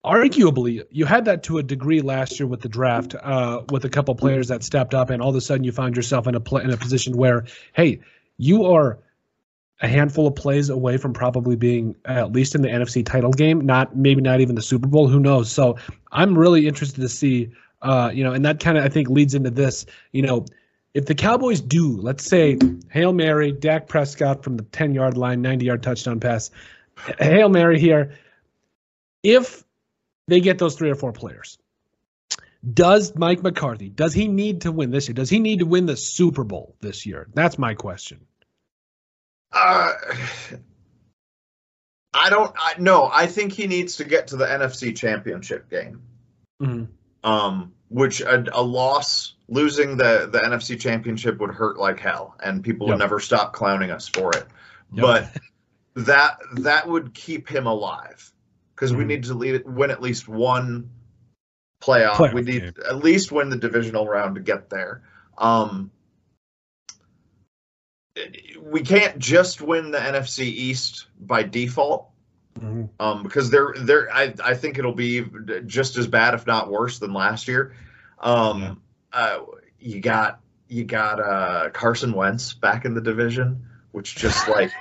arguably, 0.04 0.84
you 0.92 1.06
had 1.06 1.26
that 1.26 1.44
to 1.44 1.58
a 1.58 1.64
degree 1.64 2.02
last 2.02 2.40
year 2.40 2.48
with 2.48 2.62
the 2.62 2.70
draft, 2.70 3.16
uh, 3.16 3.62
with 3.72 3.86
a 3.86 3.90
couple 3.90 4.14
players 4.16 4.48
that 4.50 4.64
stepped 4.64 4.94
up, 4.94 5.10
and 5.10 5.22
all 5.22 5.30
of 5.30 5.36
a 5.36 5.42
sudden 5.42 5.64
you 5.64 5.72
found 5.72 5.96
yourself 5.96 6.28
in 6.28 6.36
a 6.36 6.40
pla 6.40 6.60
in 6.60 6.70
a 6.70 6.78
position 6.78 7.18
where, 7.18 7.46
hey, 7.74 8.00
you 8.38 8.66
are 8.66 9.00
a 9.82 9.88
handful 9.88 10.28
of 10.28 10.36
plays 10.36 10.70
away 10.70 10.98
from 10.98 11.12
probably 11.12 11.56
being 11.56 11.96
at 12.06 12.32
least 12.32 12.56
in 12.56 12.62
the 12.62 12.70
NFC 12.70 13.06
title 13.06 13.32
game, 13.32 13.66
not 13.66 13.96
maybe 13.96 14.22
not 14.22 14.40
even 14.40 14.56
the 14.56 14.62
Super 14.62 14.88
Bowl. 14.88 15.08
Who 15.08 15.20
knows? 15.20 15.52
So 15.52 15.78
I'm 16.12 16.38
really 16.38 16.68
interested 16.68 17.02
to 17.02 17.10
see, 17.10 17.50
uh, 17.86 18.10
you 18.12 18.24
know, 18.24 18.34
and 18.34 18.44
that 18.46 18.60
kind 18.60 18.78
of 18.78 18.84
I 18.84 18.90
think 18.90 19.10
leads 19.10 19.36
into 19.36 19.52
this. 19.52 19.86
You 20.12 20.24
know, 20.24 20.46
if 20.94 21.06
the 21.06 21.14
Cowboys 21.16 21.62
do, 21.62 21.98
let's 21.98 22.26
say 22.26 22.58
hail 22.90 23.14
mary, 23.14 23.52
Dak 23.52 23.88
Prescott 23.88 24.44
from 24.44 24.58
the 24.58 24.64
10 24.64 24.94
yard 24.96 25.18
line, 25.18 25.42
90 25.42 25.66
yard 25.66 25.84
touchdown 25.84 26.20
pass, 26.20 26.50
hail 27.20 27.50
mary 27.50 27.80
here. 27.80 28.14
If 29.22 29.64
they 30.28 30.40
get 30.40 30.58
those 30.58 30.76
three 30.76 30.90
or 30.90 30.96
four 30.96 31.12
players, 31.12 31.60
does 32.74 33.16
Mike 33.16 33.44
McCarthy 33.44 33.90
does 33.90 34.14
he 34.14 34.28
need 34.28 34.62
to 34.62 34.72
win 34.72 34.90
this 34.90 35.08
year? 35.08 35.14
Does 35.14 35.30
he 35.30 35.38
need 35.40 35.60
to 35.60 35.66
win 35.66 35.86
the 35.86 35.96
Super 35.96 36.44
Bowl 36.44 36.76
this 36.82 37.06
year? 37.06 37.28
That's 37.36 37.60
my 37.60 37.76
question. 37.76 38.26
Uh, 39.52 39.94
I 42.14 42.30
don't. 42.30 42.52
I 42.58 42.74
no. 42.80 43.10
I 43.12 43.28
think 43.28 43.54
he 43.54 43.68
needs 43.68 43.98
to 43.98 44.06
get 44.06 44.28
to 44.28 44.38
the 44.38 44.46
NFC 44.46 44.96
Championship 44.96 45.70
game. 45.70 46.02
Mhm. 46.62 46.88
um, 47.24 47.75
which 47.90 48.22
a, 48.22 48.44
a 48.54 48.62
loss, 48.62 49.34
losing 49.48 49.96
the 49.98 50.28
the 50.32 50.40
NFC 50.40 50.80
Championship 50.80 51.40
would 51.40 51.52
hurt 51.52 51.78
like 51.78 52.00
hell, 52.00 52.36
and 52.44 52.64
people 52.64 52.88
Yep. 52.88 52.94
would 52.96 53.00
never 53.00 53.20
stop 53.20 53.54
clowning 53.54 53.92
us 53.92 54.08
for 54.08 54.32
it. 54.36 54.46
Yep. 54.94 55.02
But 55.02 55.38
that 56.06 56.38
that 56.58 56.88
would 56.88 57.14
keep 57.14 57.48
him 57.48 57.68
alive 57.68 58.32
because 58.76 58.94
we 58.94 59.04
Mhm. 59.04 59.08
need 59.08 59.24
to 59.26 59.34
lead, 59.34 59.66
win 59.66 59.92
at 59.92 60.02
least 60.02 60.28
one 60.28 60.90
playoff. 61.82 62.14
Playoff 62.14 62.34
we 62.34 62.42
need 62.42 62.62
game. 62.62 62.74
at 62.90 62.98
least 62.98 63.32
win 63.32 63.50
the 63.50 63.58
divisional 63.58 64.08
round 64.08 64.36
to 64.36 64.42
get 64.42 64.70
there. 64.70 65.04
Um, 65.38 65.92
we 68.62 68.82
can't 68.82 69.20
just 69.20 69.62
win 69.62 69.92
the 69.92 69.98
NFC 70.00 70.46
East 70.46 71.08
by 71.20 71.44
default 71.44 72.10
Mhm. 72.60 72.89
um, 72.99 73.24
because 73.24 73.49
they're 73.49 73.74
they're 73.78 74.12
I, 74.14 74.34
I 74.43 74.53
think 74.53 74.78
it'll 74.78 74.93
be 74.93 75.26
just 75.66 75.97
as 75.97 76.08
bad 76.08 76.34
if 76.34 76.47
not 76.47 76.70
worse 76.72 76.99
than 76.99 77.14
last 77.14 77.47
year. 77.47 77.74
Um, 78.20 78.62
Yeah. 78.62 78.76
uh, 79.14 79.39
you 79.80 79.99
got 79.99 80.39
you 80.70 80.84
got 80.86 81.20
uh, 81.20 81.70
Carson 81.72 82.14
Wentz 82.14 82.53
back 82.53 82.86
in 82.86 82.93
the 82.93 83.01
division, 83.01 83.66
which 83.91 84.16
just 84.16 84.47
like 84.49 84.72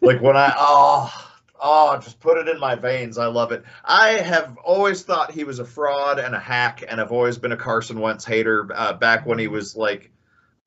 like 0.00 0.20
when 0.20 0.36
I 0.36 0.52
oh 0.58 1.30
oh 1.60 1.96
just 1.98 2.18
put 2.18 2.36
it 2.36 2.48
in 2.48 2.58
my 2.58 2.74
veins. 2.74 3.16
I 3.16 3.26
love 3.26 3.52
it. 3.52 3.62
I 3.84 4.08
have 4.14 4.56
always 4.58 5.02
thought 5.02 5.30
he 5.30 5.44
was 5.44 5.60
a 5.60 5.64
fraud 5.64 6.18
and 6.18 6.34
a 6.34 6.40
hack, 6.40 6.82
and 6.88 7.00
I've 7.00 7.12
always 7.12 7.38
been 7.38 7.52
a 7.52 7.56
Carson 7.56 8.00
Wentz 8.00 8.24
hater. 8.24 8.68
Uh, 8.74 8.92
back 8.94 9.24
when 9.24 9.38
he 9.38 9.46
was 9.46 9.76
like 9.76 10.10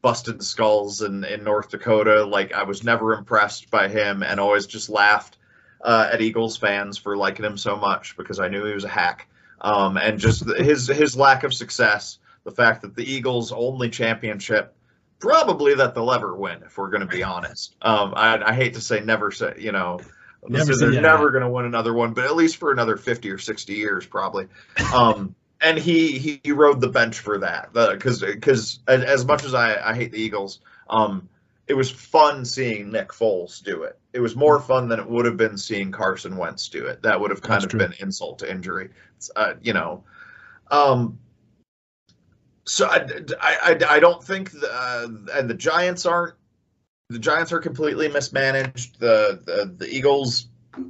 busted 0.02 0.42
skulls 0.42 1.02
in 1.02 1.26
in 1.26 1.44
North 1.44 1.70
Dakota, 1.72 2.24
like 2.24 2.54
I 2.54 2.64
was 2.64 2.86
never 2.86 3.14
impressed 3.16 3.70
by 3.70 3.90
him, 3.90 4.24
and 4.24 4.40
always 4.40 4.66
just 4.66 4.90
laughed 4.90 5.37
uh, 5.82 6.10
at 6.12 6.22
Eagles 6.22 6.58
fans 6.58 6.98
for 6.98 7.18
liking 7.18 7.46
him 7.46 7.58
so 7.58 7.76
much 7.76 8.18
because 8.18 8.40
I 8.40 8.48
knew 8.48 8.66
he 8.66 8.74
was 8.74 8.84
a 8.84 8.90
hack. 8.90 9.28
Um, 9.60 9.98
and 9.98 10.20
just 10.20 10.46
his 10.58 10.88
his 10.88 11.18
lack 11.18 11.44
of 11.44 11.54
success, 11.54 12.20
the 12.44 12.52
fact 12.52 12.84
that 12.84 12.96
the 12.96 13.04
Eagles' 13.04 13.52
only 13.52 13.90
championship, 13.90 14.76
probably 15.20 15.74
that 15.76 15.96
they'll 15.96 16.12
ever 16.12 16.36
win, 16.36 16.62
if 16.64 16.78
we're 16.78 16.90
going 16.90 17.02
to 17.02 17.08
be 17.08 17.24
honest. 17.24 17.76
Um, 17.82 18.14
I, 18.16 18.52
I 18.52 18.54
hate 18.54 18.76
to 18.76 18.82
say 18.82 19.00
never 19.00 19.32
say, 19.32 19.56
you 19.58 19.72
know, 19.72 20.00
Never 20.50 20.76
they're 20.76 21.02
never 21.02 21.32
going 21.32 21.44
to 21.44 21.50
win 21.50 21.66
another 21.66 21.94
one, 21.94 22.14
but 22.14 22.26
at 22.26 22.36
least 22.36 22.58
for 22.58 22.72
another 22.72 22.96
fifty 22.96 23.30
or 23.32 23.38
sixty 23.38 23.74
years, 23.74 24.06
probably. 24.06 24.48
Um, 24.94 25.36
and 25.62 25.78
he, 25.78 26.18
he 26.18 26.40
he 26.44 26.52
rode 26.52 26.80
the 26.80 26.90
bench 26.90 27.20
for 27.20 27.40
that 27.40 27.74
because 27.74 28.22
because 28.22 28.80
as, 28.88 29.04
as 29.04 29.26
much 29.26 29.44
as 29.44 29.54
I, 29.54 29.92
I 29.92 29.96
hate 29.96 30.12
the 30.12 30.20
Eagles, 30.20 30.60
um, 30.90 31.28
it 31.68 31.74
was 31.74 31.92
fun 31.92 32.46
seeing 32.46 32.92
Nick 32.92 33.10
Foles 33.10 33.62
do 33.62 33.84
it. 33.84 34.00
It 34.14 34.20
was 34.20 34.36
more 34.36 34.60
fun 34.60 34.88
than 34.88 35.00
it 35.00 35.10
would 35.10 35.26
have 35.26 35.38
been 35.38 35.58
seeing 35.58 35.92
Carson 35.92 36.38
Wentz 36.38 36.70
do 36.70 36.86
it. 36.86 37.02
That 37.04 37.20
would 37.20 37.30
have 37.30 37.42
kind 37.42 37.56
That's 37.56 37.66
of 37.66 37.72
true. 37.72 37.80
been 37.80 37.94
insult 38.00 38.40
to 38.40 38.50
injury. 38.50 38.90
It's, 39.18 39.30
uh, 39.36 39.54
you 39.62 39.74
know, 39.74 40.04
um, 40.72 41.20
so 42.66 42.88
I, 42.88 43.08
I, 43.40 43.58
I, 43.64 43.96
I 43.96 44.00
don't 44.00 44.24
think 44.24 44.52
the, 44.52 44.70
uh, 44.72 45.08
and 45.34 45.50
the 45.50 45.54
Giants 45.54 46.06
aren't 46.06 46.36
the 47.10 47.20
Giants 47.20 47.54
are 47.54 47.60
completely 47.60 48.10
mismanaged. 48.10 49.00
The, 49.00 49.42
the 49.46 49.74
the 49.78 49.90
Eagles 49.90 50.48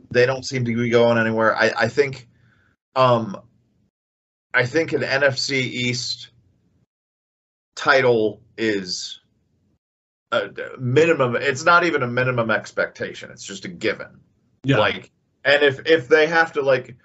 they 0.09 0.25
don't 0.25 0.43
seem 0.43 0.65
to 0.65 0.75
be 0.75 0.89
going 0.89 1.17
anywhere. 1.17 1.55
I, 1.55 1.71
I 1.77 1.87
think 1.87 2.27
um 2.95 3.39
I 4.53 4.65
think 4.65 4.93
an 4.93 5.01
NFC 5.01 5.51
East 5.51 6.29
title 7.75 8.41
is 8.57 9.19
a 10.31 10.49
minimum. 10.79 11.35
It's 11.35 11.63
not 11.63 11.83
even 11.85 12.03
a 12.03 12.07
minimum 12.07 12.51
expectation. 12.51 13.31
It's 13.31 13.43
just 13.43 13.65
a 13.65 13.69
given. 13.69 14.19
Yeah. 14.63 14.77
Like, 14.79 15.11
and 15.45 15.63
if 15.63 15.85
if 15.85 16.07
they 16.07 16.27
have 16.27 16.53
to 16.53 16.61
like, 16.61 16.95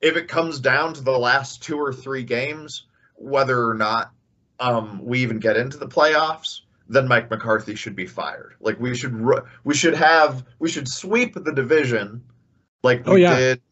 if 0.00 0.16
it 0.16 0.28
comes 0.28 0.60
down 0.60 0.94
to 0.94 1.02
the 1.02 1.18
last 1.18 1.62
two 1.62 1.78
or 1.78 1.92
three 1.92 2.22
games, 2.22 2.86
whether 3.16 3.68
or 3.68 3.74
not 3.74 4.12
um, 4.60 5.04
we 5.04 5.20
even 5.20 5.38
get 5.38 5.56
into 5.56 5.78
the 5.78 5.88
playoffs, 5.88 6.60
then 6.88 7.08
Mike 7.08 7.30
McCarthy 7.30 7.74
should 7.74 7.96
be 7.96 8.06
fired. 8.06 8.54
Like 8.60 8.78
we 8.78 8.94
should 8.94 9.14
ru- 9.14 9.42
we 9.64 9.74
should 9.74 9.94
have 9.94 10.44
we 10.58 10.68
should 10.68 10.88
sweep 10.88 11.34
the 11.34 11.52
division, 11.52 12.22
like 12.82 13.04
we 13.06 13.12
Oh, 13.12 13.16
yeah. 13.16 13.36
did. 13.36 13.62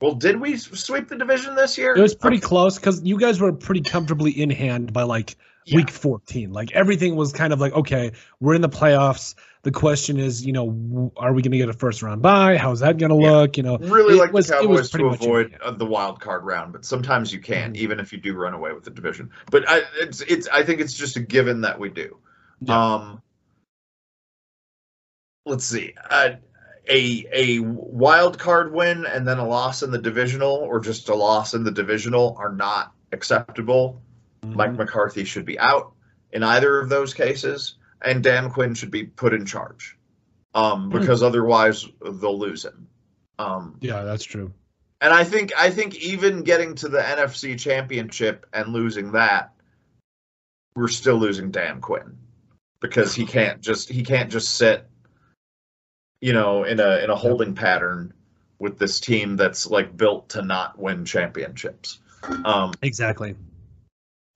Well, 0.00 0.14
did 0.14 0.38
we 0.38 0.56
sweep 0.58 1.08
the 1.08 1.16
division 1.16 1.54
this 1.54 1.78
year? 1.78 1.94
It 1.96 2.00
was 2.02 2.14
pretty 2.14 2.38
close 2.38 2.76
because 2.78 3.02
you 3.02 3.18
guys 3.18 3.40
were 3.40 3.52
pretty 3.52 3.80
comfortably 3.80 4.30
in 4.30 4.50
hand 4.50 4.92
by 4.92 5.04
like 5.04 5.36
Yeah. 5.66 5.76
week 5.78 5.90
14. 5.90 6.52
Like 6.52 6.70
everything 6.72 7.16
was 7.16 7.32
kind 7.32 7.52
of 7.52 7.60
like, 7.60 7.72
okay, 7.72 8.12
we're 8.38 8.54
in 8.54 8.60
the 8.60 8.68
playoffs. 8.68 9.34
The 9.62 9.72
question 9.72 10.16
is, 10.16 10.46
you 10.46 10.52
know, 10.52 10.66
w- 10.70 11.10
are 11.16 11.32
we 11.32 11.42
going 11.42 11.50
to 11.50 11.58
get 11.58 11.68
a 11.68 11.72
first 11.72 12.02
round 12.02 12.22
bye? 12.22 12.56
How's 12.56 12.78
that 12.80 12.98
going 12.98 13.10
to 13.10 13.20
Yeah. 13.20 13.30
look? 13.32 13.56
You 13.56 13.64
know, 13.64 13.78
really 13.78 14.14
It 14.14 14.20
like 14.20 14.32
was- 14.32 14.46
the 14.46 14.60
it 14.60 14.68
was 14.68 14.92
Cowboys 14.92 15.18
to 15.18 15.24
avoid 15.26 15.58
uh, 15.60 15.72
the 15.72 15.84
wild 15.84 16.20
card 16.20 16.44
round, 16.44 16.72
but 16.72 16.84
sometimes 16.84 17.32
you 17.32 17.40
can, 17.40 17.72
Mhm. 17.72 17.78
even 17.78 17.98
if 17.98 18.12
you 18.12 18.18
do 18.20 18.34
run 18.34 18.54
away 18.54 18.72
with 18.72 18.84
the 18.84 18.90
division. 18.92 19.28
But 19.50 19.68
I, 19.68 19.82
it's 20.00 20.20
it's 20.20 20.46
I 20.52 20.62
think 20.62 20.80
it's 20.80 20.94
just 20.94 21.16
a 21.16 21.20
given 21.20 21.62
that 21.62 21.80
we 21.80 21.88
do. 21.88 22.16
Yeah. 22.60 22.94
Um, 22.94 23.22
let's 25.46 25.64
see, 25.64 25.94
uh, 26.10 26.30
a 26.88 27.26
a 27.32 27.58
wild 27.58 28.38
card 28.38 28.72
win 28.72 29.04
and 29.04 29.26
then 29.26 29.38
a 29.38 29.46
loss 29.46 29.82
in 29.82 29.90
the 29.90 29.98
divisional, 29.98 30.52
or 30.54 30.78
just 30.78 31.08
a 31.08 31.14
loss 31.16 31.54
in 31.54 31.64
the 31.64 31.72
divisional, 31.72 32.36
are 32.38 32.52
not 32.52 32.92
acceptable. 33.10 34.00
Mike 34.54 34.70
Mhm. 34.72 34.76
McCarthy 34.78 35.24
should 35.24 35.44
be 35.44 35.58
out 35.58 35.92
in 36.32 36.42
either 36.42 36.78
of 36.78 36.88
those 36.88 37.14
cases, 37.14 37.76
and 38.02 38.22
Dan 38.22 38.50
Quinn 38.50 38.74
should 38.74 38.90
be 38.90 39.04
put 39.04 39.32
in 39.34 39.46
charge, 39.46 39.96
um, 40.54 40.90
Hmm. 40.90 40.98
because 40.98 41.22
otherwise 41.22 41.86
they'll 42.02 42.38
lose 42.38 42.64
him. 42.64 42.88
Um, 43.38 43.76
yeah, 43.80 44.02
that's 44.02 44.24
true. 44.24 44.52
and 45.02 45.12
I 45.12 45.24
think 45.24 45.52
I 45.58 45.70
think 45.70 45.94
even 45.96 46.42
getting 46.42 46.74
to 46.76 46.88
the 46.88 46.98
NFC 47.06 47.54
Championship 47.58 48.46
and 48.54 48.72
losing 48.72 49.12
that, 49.12 49.52
we're 50.74 50.88
still 50.88 51.16
losing 51.16 51.50
Dan 51.50 51.80
Quinn 51.82 52.16
because 52.80 53.14
he 53.14 53.26
can't 53.26 53.60
just 53.60 53.90
he 53.90 54.02
can't 54.02 54.30
just 54.30 54.54
sit, 54.54 54.88
you 56.22 56.32
know, 56.32 56.64
in 56.64 56.80
a 56.80 57.04
in 57.04 57.10
a 57.10 57.14
holding 57.16 57.54
pattern 57.54 58.12
with 58.58 58.78
this 58.78 58.98
team 58.98 59.36
that's 59.36 59.66
like 59.66 59.94
built 59.98 60.30
to 60.30 60.40
not 60.42 60.78
win 60.78 61.04
championships. 61.04 61.98
Um, 62.46 62.72
Exactly. 62.80 63.36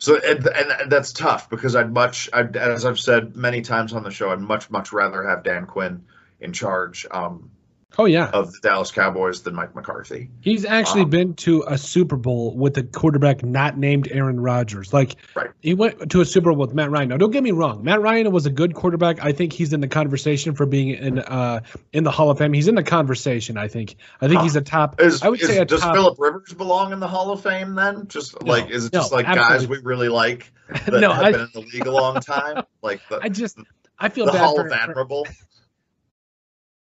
So 0.00 0.18
and, 0.18 0.46
and 0.46 0.90
that's 0.90 1.12
tough 1.12 1.50
because 1.50 1.76
I'd 1.76 1.92
much, 1.92 2.28
I'd, 2.32 2.56
as 2.56 2.86
I've 2.86 2.98
said 2.98 3.36
many 3.36 3.60
times 3.60 3.92
on 3.92 4.02
the 4.02 4.10
show, 4.10 4.30
I'd 4.30 4.40
much 4.40 4.70
much 4.70 4.92
rather 4.92 5.22
have 5.28 5.44
Dan 5.44 5.66
Quinn 5.66 6.04
in 6.40 6.54
charge 6.54 7.06
um, 7.10 7.50
Oh, 7.98 8.04
yeah. 8.06 8.30
of 8.30 8.52
the 8.52 8.58
Dallas 8.62 8.90
Cowboys 8.92 9.42
than 9.42 9.54
Mike 9.54 9.74
McCarthy. 9.74 10.30
He's 10.40 10.64
actually 10.64 11.02
Um, 11.02 11.10
been 11.10 11.34
to 11.34 11.64
a 11.66 11.76
Super 11.76 12.16
Bowl 12.16 12.56
with 12.56 12.78
a 12.78 12.82
quarterback 12.84 13.44
not 13.44 13.76
named 13.76 14.08
Aaron 14.10 14.38
Rodgers. 14.40 14.92
Like 14.92 15.16
Right. 15.34 15.50
he 15.60 15.74
went 15.74 16.10
to 16.12 16.20
a 16.20 16.24
Super 16.24 16.50
Bowl 16.50 16.58
with 16.60 16.72
Matt 16.74 16.90
Ryan. 16.90 17.08
Now, 17.08 17.16
don't 17.16 17.30
get 17.32 17.42
me 17.42 17.50
wrong. 17.50 17.82
Matt 17.84 18.00
Ryan 18.00 18.30
was 18.30 18.46
a 18.46 18.50
good 18.50 18.74
quarterback. 18.74 19.22
I 19.24 19.32
think 19.32 19.52
he's 19.52 19.72
in 19.72 19.80
the 19.80 19.88
conversation 19.88 20.54
for 20.54 20.66
being 20.66 20.90
in 20.90 21.18
uh 21.18 21.60
in 21.92 22.04
the 22.04 22.10
Hall 22.10 22.30
of 22.30 22.38
Fame. 22.38 22.52
He's 22.52 22.68
in 22.68 22.74
the 22.76 22.82
conversation. 22.84 23.56
I 23.58 23.68
think. 23.68 23.96
I 24.20 24.28
think 24.28 24.38
Huh. 24.38 24.44
he's 24.44 24.56
a 24.56 24.60
top. 24.62 25.00
Is, 25.00 25.22
I 25.22 25.28
would 25.28 25.40
is- 25.40 25.48
say 25.48 25.58
a 25.58 25.64
does 25.64 25.80
top. 25.80 25.94
Philip 25.94 26.16
Rivers 26.18 26.52
belong 26.54 26.92
in 26.92 27.00
the 27.00 27.08
Hall 27.08 27.30
of 27.32 27.42
Fame 27.42 27.74
then? 27.74 28.06
Just 28.08 28.40
No, 28.42 28.52
like 28.52 28.70
is 28.70 28.86
it 28.86 28.92
no, 28.92 29.00
just 29.00 29.12
like 29.12 29.26
guys 29.26 29.66
we 29.66 29.78
really 29.78 30.08
like 30.08 30.52
that 30.86 31.00
no, 31.00 31.10
have 31.12 31.24
I, 31.24 31.32
been 31.32 31.40
in 31.42 31.48
the 31.52 31.60
league 31.60 31.86
a 31.86 31.90
long 31.90 32.20
time? 32.20 32.64
Like 32.82 33.00
the, 33.08 33.18
I 33.22 33.28
just 33.28 33.58
I 33.98 34.08
feel 34.08 34.26
the 34.26 34.32
bad 34.32 34.40
Hall 34.44 34.54
for, 34.56 34.66
of 34.66 34.72
Admirable. 34.72 35.26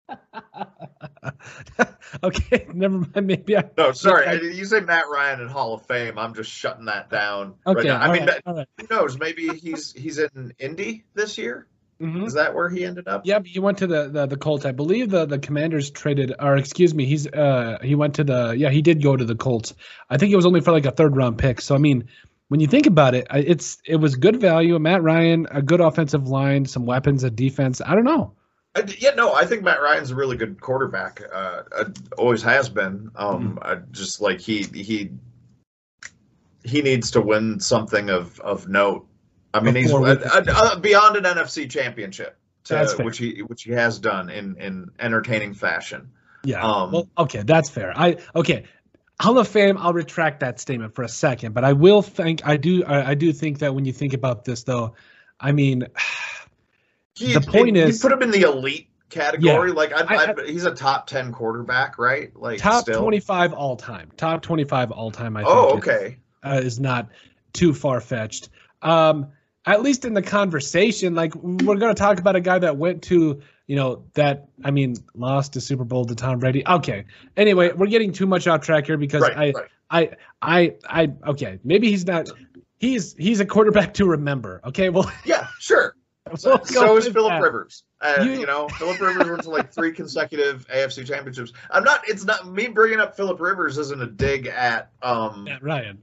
okay, 2.23 2.67
never 2.73 2.99
mind. 2.99 3.27
Maybe 3.27 3.57
I. 3.57 3.63
No, 3.77 3.91
sorry. 3.91 4.27
I- 4.27 4.33
you 4.33 4.65
say 4.65 4.79
Matt 4.81 5.05
Ryan 5.11 5.41
in 5.41 5.47
Hall 5.47 5.73
of 5.73 5.85
Fame. 5.85 6.17
I'm 6.17 6.33
just 6.33 6.51
shutting 6.51 6.85
that 6.85 7.09
down 7.09 7.55
Okay, 7.65 7.89
right 7.89 7.99
now. 7.99 8.01
I 8.01 8.13
mean, 8.13 8.27
right, 8.27 8.41
right. 8.45 8.67
who 8.79 8.87
knows? 8.89 9.17
Maybe 9.17 9.47
he's 9.49 9.91
he's 9.93 10.17
in 10.19 10.53
Indy 10.59 11.05
this 11.13 11.37
year. 11.37 11.67
Mhm. 12.01 12.25
Is 12.25 12.33
that 12.33 12.53
where 12.55 12.69
he 12.69 12.85
ended 12.85 13.07
up? 13.07 13.25
Yep, 13.25 13.45
he 13.45 13.59
went 13.59 13.77
to 13.77 13.87
the, 13.87 14.09
the 14.09 14.25
the 14.25 14.37
Colts. 14.37 14.65
I 14.65 14.71
believe 14.71 15.09
the 15.09 15.25
the 15.25 15.39
Commanders 15.39 15.91
traded, 15.91 16.33
or 16.39 16.57
excuse 16.57 16.93
me, 16.93 17.05
he's 17.05 17.27
uh 17.27 17.77
he 17.81 17.95
went 17.95 18.15
to 18.15 18.23
the 18.23 18.53
yeah 18.57 18.69
he 18.69 18.81
did 18.81 19.01
go 19.01 19.15
to 19.15 19.23
the 19.23 19.35
Colts. 19.35 19.73
I 20.09 20.17
think 20.17 20.33
it 20.33 20.35
was 20.35 20.45
only 20.45 20.61
for 20.61 20.71
like 20.71 20.85
a 20.85 20.91
third 20.91 21.15
round 21.15 21.37
pick. 21.37 21.61
So 21.61 21.75
I 21.75 21.77
mean, 21.77 22.09
when 22.49 22.59
you 22.59 22.67
think 22.67 22.87
about 22.87 23.15
it, 23.15 23.27
it's 23.31 23.77
it 23.85 23.97
was 23.97 24.15
good 24.15 24.41
value. 24.41 24.77
Matt 24.79 25.03
Ryan, 25.03 25.47
a 25.51 25.61
good 25.61 25.81
offensive 25.81 26.27
line, 26.27 26.65
some 26.65 26.85
weapons, 26.85 27.23
a 27.23 27.29
defense. 27.29 27.79
I 27.79 27.95
don't 27.95 28.05
know. 28.05 28.33
I 28.75 28.83
yeah, 28.97 29.11
no, 29.11 29.33
I 29.33 29.45
think 29.45 29.63
Matt 29.63 29.81
Ryan's 29.81 30.11
a 30.11 30.15
really 30.15 30.37
good 30.37 30.59
quarterback. 30.59 31.21
Uh, 31.31 31.63
uh, 31.71 31.85
always 32.17 32.41
has 32.43 32.69
been. 32.69 33.11
Um, 33.15 33.59
Mm-hmm. 33.61 33.91
Just 33.91 34.21
like 34.21 34.39
he 34.39 34.63
he 34.63 35.11
he 36.63 36.81
needs 36.81 37.11
to 37.11 37.21
win 37.21 37.59
something 37.59 38.09
of 38.09 38.39
of 38.39 38.67
note. 38.67 39.07
I 39.53 39.59
mean, 39.59 39.75
he's 39.75 39.93
uh, 39.93 40.01
uh, 40.01 40.43
uh, 40.47 40.79
beyond 40.79 41.15
an 41.15 41.23
NFC 41.23 41.69
championship, 41.69 42.37
to, 42.65 42.95
which 43.03 43.19
he 43.19 43.43
which 43.43 43.63
he 43.63 43.71
has 43.71 43.99
done 43.99 44.29
in 44.29 44.55
in 44.57 44.89
entertaining 44.99 45.53
fashion. 45.53 46.11
Yeah. 46.43 46.63
Um, 46.63 46.91
well, 46.91 47.09
okay, 47.17 47.43
that's 47.43 47.69
fair. 47.69 47.93
I 47.95 48.17
okay. 48.35 48.63
Hall 49.19 49.37
of 49.37 49.47
Fame. 49.47 49.77
I'll 49.77 49.93
retract 49.93 50.39
that 50.39 50.59
statement 50.59 50.95
for 50.95 51.03
a 51.03 51.07
second, 51.07 51.53
but 51.53 51.63
I 51.63 51.73
will 51.73 52.01
think 52.01 52.45
I 52.45 52.57
do. 52.57 52.83
I, 52.83 53.11
I 53.11 53.13
do 53.13 53.31
think 53.31 53.59
that 53.59 53.75
when 53.75 53.85
you 53.85 53.93
think 53.93 54.13
about 54.13 54.43
this, 54.43 54.63
though, 54.63 54.95
I 55.39 55.51
mean, 55.51 55.87
He, 57.15 57.33
The 57.33 57.41
point 57.41 57.75
you 57.75 57.83
is- 57.83 58.01
put 58.01 58.11
him 58.11 58.21
in 58.21 58.31
the 58.31 58.41
elite 58.41 58.89
category. 59.09 59.71
Like 59.71 59.93
I'd, 59.93 60.05
I- 60.07 60.31
I'd, 60.31 60.49
he's 60.49 60.65
a 60.65 60.73
top 60.73 61.07
ten 61.07 61.31
quarterback, 61.31 61.97
right? 61.99 62.35
Like 62.35 62.59
top 62.59 62.83
still. 62.83 63.01
twenty 63.01 63.19
five 63.19 63.53
all 63.53 63.75
time. 63.75 64.11
Top 64.17 64.41
twenty 64.41 64.63
five 64.63 64.91
all 64.91 65.11
time. 65.11 65.37
I 65.37 65.41
think. 65.43 65.53
Oh, 65.55 65.67
is- 65.69 65.87
okay. 65.87 66.17
uh, 66.43 66.61
is 66.63 66.79
not 66.79 67.09
too 67.53 67.73
far 67.73 68.01
fetched. 68.01 68.49
Um, 68.81 69.27
at 69.65 69.81
least 69.81 70.03
in 70.05 70.13
the 70.13 70.21
conversation, 70.21 71.15
like 71.15 71.33
we're 71.35 71.75
going 71.75 71.93
to 71.93 71.99
talk 71.99 72.19
about 72.19 72.35
a 72.35 72.41
guy 72.41 72.59
that 72.59 72.75
went 72.75 73.03
to, 73.03 73.41
you 73.67 73.75
know, 73.77 74.03
that 74.15 74.47
I 74.63 74.71
mean, 74.71 74.95
lost 75.15 75.55
a 75.55 75.61
Super 75.61 75.85
Bowl 75.85 76.03
to 76.05 76.15
Tom 76.15 76.39
Brady. 76.39 76.67
Okay. 76.67 77.05
Anyway, 77.37 77.71
we're 77.71 77.87
getting 77.87 78.11
too 78.11 78.25
much 78.25 78.45
off 78.47 78.61
track 78.61 78.87
here 78.87 78.97
because 78.97 79.21
Right, 79.21 79.37
I, 79.37 79.51
right. 79.51 79.69
I, 79.89 80.09
I, 80.41 80.75
I. 81.05 81.13
Okay, 81.27 81.59
maybe 81.63 81.89
he's 81.91 82.05
not. 82.05 82.27
He's 82.79 83.13
he's 83.17 83.39
a 83.39 83.45
quarterback 83.45 83.93
to 83.95 84.05
remember. 84.07 84.59
Okay, 84.65 84.89
well, 84.89 85.09
Yeah, 85.23 85.47
sure. 85.59 85.95
So, 86.37 86.59
so 86.63 86.97
is 86.97 87.07
Philip. 87.07 87.41
Rivers. 87.41 87.83
Uh, 88.01 88.23
You- 88.23 88.31
you, 88.41 88.45
know, 88.45 88.67
Philip 88.69 88.99
Rivers 88.99 89.27
went 89.27 89.43
to 89.43 89.49
like 89.49 89.73
three 89.73 89.91
consecutive 89.95 90.67
AFC 90.67 91.05
championships. 91.05 91.53
I'm 91.69 91.83
not. 91.83 92.01
It's 92.07 92.25
not 92.25 92.47
me 92.47 92.67
bringing 92.67 92.99
up 92.99 93.15
Philip 93.15 93.39
Rivers 93.39 93.77
isn't 93.77 94.01
a 94.01 94.07
dig 94.07 94.47
at 94.47 94.91
um 95.01 95.45
Matt 95.45 95.63
Ryan. 95.63 96.01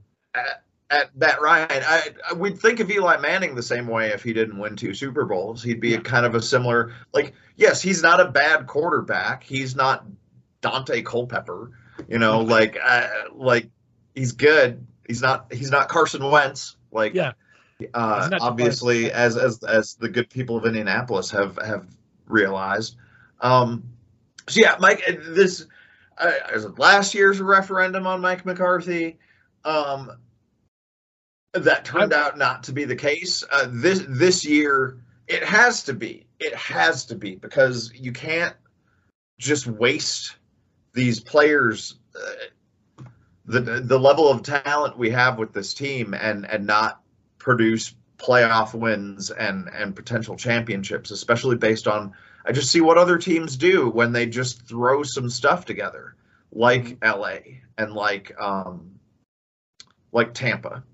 at 0.91 1.15
Matt 1.17 1.41
Ryan. 1.41 1.69
I, 1.71 2.09
I 2.31 2.33
we'd 2.35 2.59
think 2.59 2.81
of 2.81 2.91
Eli 2.91 3.17
Manning 3.19 3.55
the 3.55 3.63
same 3.63 3.87
way 3.87 4.09
if 4.11 4.23
he 4.23 4.33
didn't 4.33 4.59
win 4.59 4.77
two 4.77 4.95
Super 4.95 5.25
Bowls. 5.25 5.63
He'd 5.63 5.81
be 5.81 5.95
a 5.95 6.01
kind 6.01 6.27
of 6.27 6.35
a 6.35 6.43
similar 6.43 6.93
like. 7.13 7.35
Yes, 7.57 7.83
he's 7.83 8.03
not 8.03 8.21
a 8.21 8.25
bad 8.31 8.67
quarterback. 8.67 9.43
He's 9.45 9.77
not 9.77 10.05
Daunte 10.63 11.05
Culpepper. 11.05 11.71
You 12.09 12.19
know, 12.19 12.41
like 12.43 12.79
uh, 12.83 13.09
like 13.35 13.69
he's 14.15 14.33
good. 14.33 14.87
He's 15.07 15.21
not. 15.23 15.53
He's 15.53 15.71
not 15.71 15.89
Carson 15.89 16.25
Wentz. 16.29 16.77
Like 16.93 17.15
Yeah. 17.15 17.33
Uh, 17.95 18.31
obviously 18.41 19.11
as 19.13 19.37
as 19.37 19.63
as 19.63 19.95
the 19.95 20.09
good 20.09 20.31
people 20.31 20.57
of 20.57 20.65
Indianapolis 20.67 21.31
have 21.31 21.57
have 21.65 21.87
realized. 22.27 22.97
Um, 23.41 23.85
so 24.49 24.61
yeah, 24.61 24.77
Mike, 24.81 25.03
uh, 25.09 25.13
this 25.31 25.67
uh, 26.19 26.31
last 26.77 27.15
year's 27.15 27.41
referendum 27.41 28.07
on 28.07 28.21
Mike 28.21 28.45
McCarthy. 28.45 29.19
Um, 29.65 30.13
that 31.53 31.85
turned 31.85 32.13
out 32.13 32.39
not 32.39 32.65
to 32.65 32.73
be 32.73 32.85
the 32.85 32.97
case. 32.97 33.43
Uh, 33.51 33.67
this 33.69 34.05
this 34.09 34.45
year, 34.45 34.99
it 35.27 35.43
has 35.43 35.85
to 35.85 35.93
be. 35.93 36.27
It 36.39 36.55
has 36.55 37.07
to 37.07 37.17
be 37.17 37.35
because 37.35 37.93
you 37.95 38.13
can't 38.13 38.55
just 39.39 39.67
waste 39.67 40.37
these 40.95 41.21
players. 41.21 41.97
Uh, 42.15 43.05
the 43.47 43.61
the 43.61 43.99
level 43.99 44.29
of 44.29 44.43
talent 44.43 44.97
we 44.97 45.11
have 45.11 45.39
with 45.39 45.53
this 45.53 45.75
team 45.75 46.15
and 46.15 46.47
and 46.47 46.67
not 46.67 47.00
produce 47.41 47.95
playoff 48.19 48.75
wins 48.75 49.31
and 49.31 49.69
and 49.73 49.97
potential 49.97 50.37
championships, 50.37 51.11
especially 51.11 51.57
based 51.57 51.89
on 51.89 52.13
I 52.47 52.53
just 52.53 52.71
see 52.71 52.81
what 52.81 52.99
other 52.99 53.19
teams 53.19 53.57
do 53.57 53.91
when 53.91 54.13
they 54.13 54.27
just 54.27 54.67
throw 54.69 55.03
some 55.03 55.29
stuff 55.29 55.65
together, 55.65 56.15
like 56.53 56.99
LA 57.05 57.39
and 57.77 57.93
like 57.93 58.33
um 58.41 59.01
like 60.13 60.35
Tampa. 60.35 60.85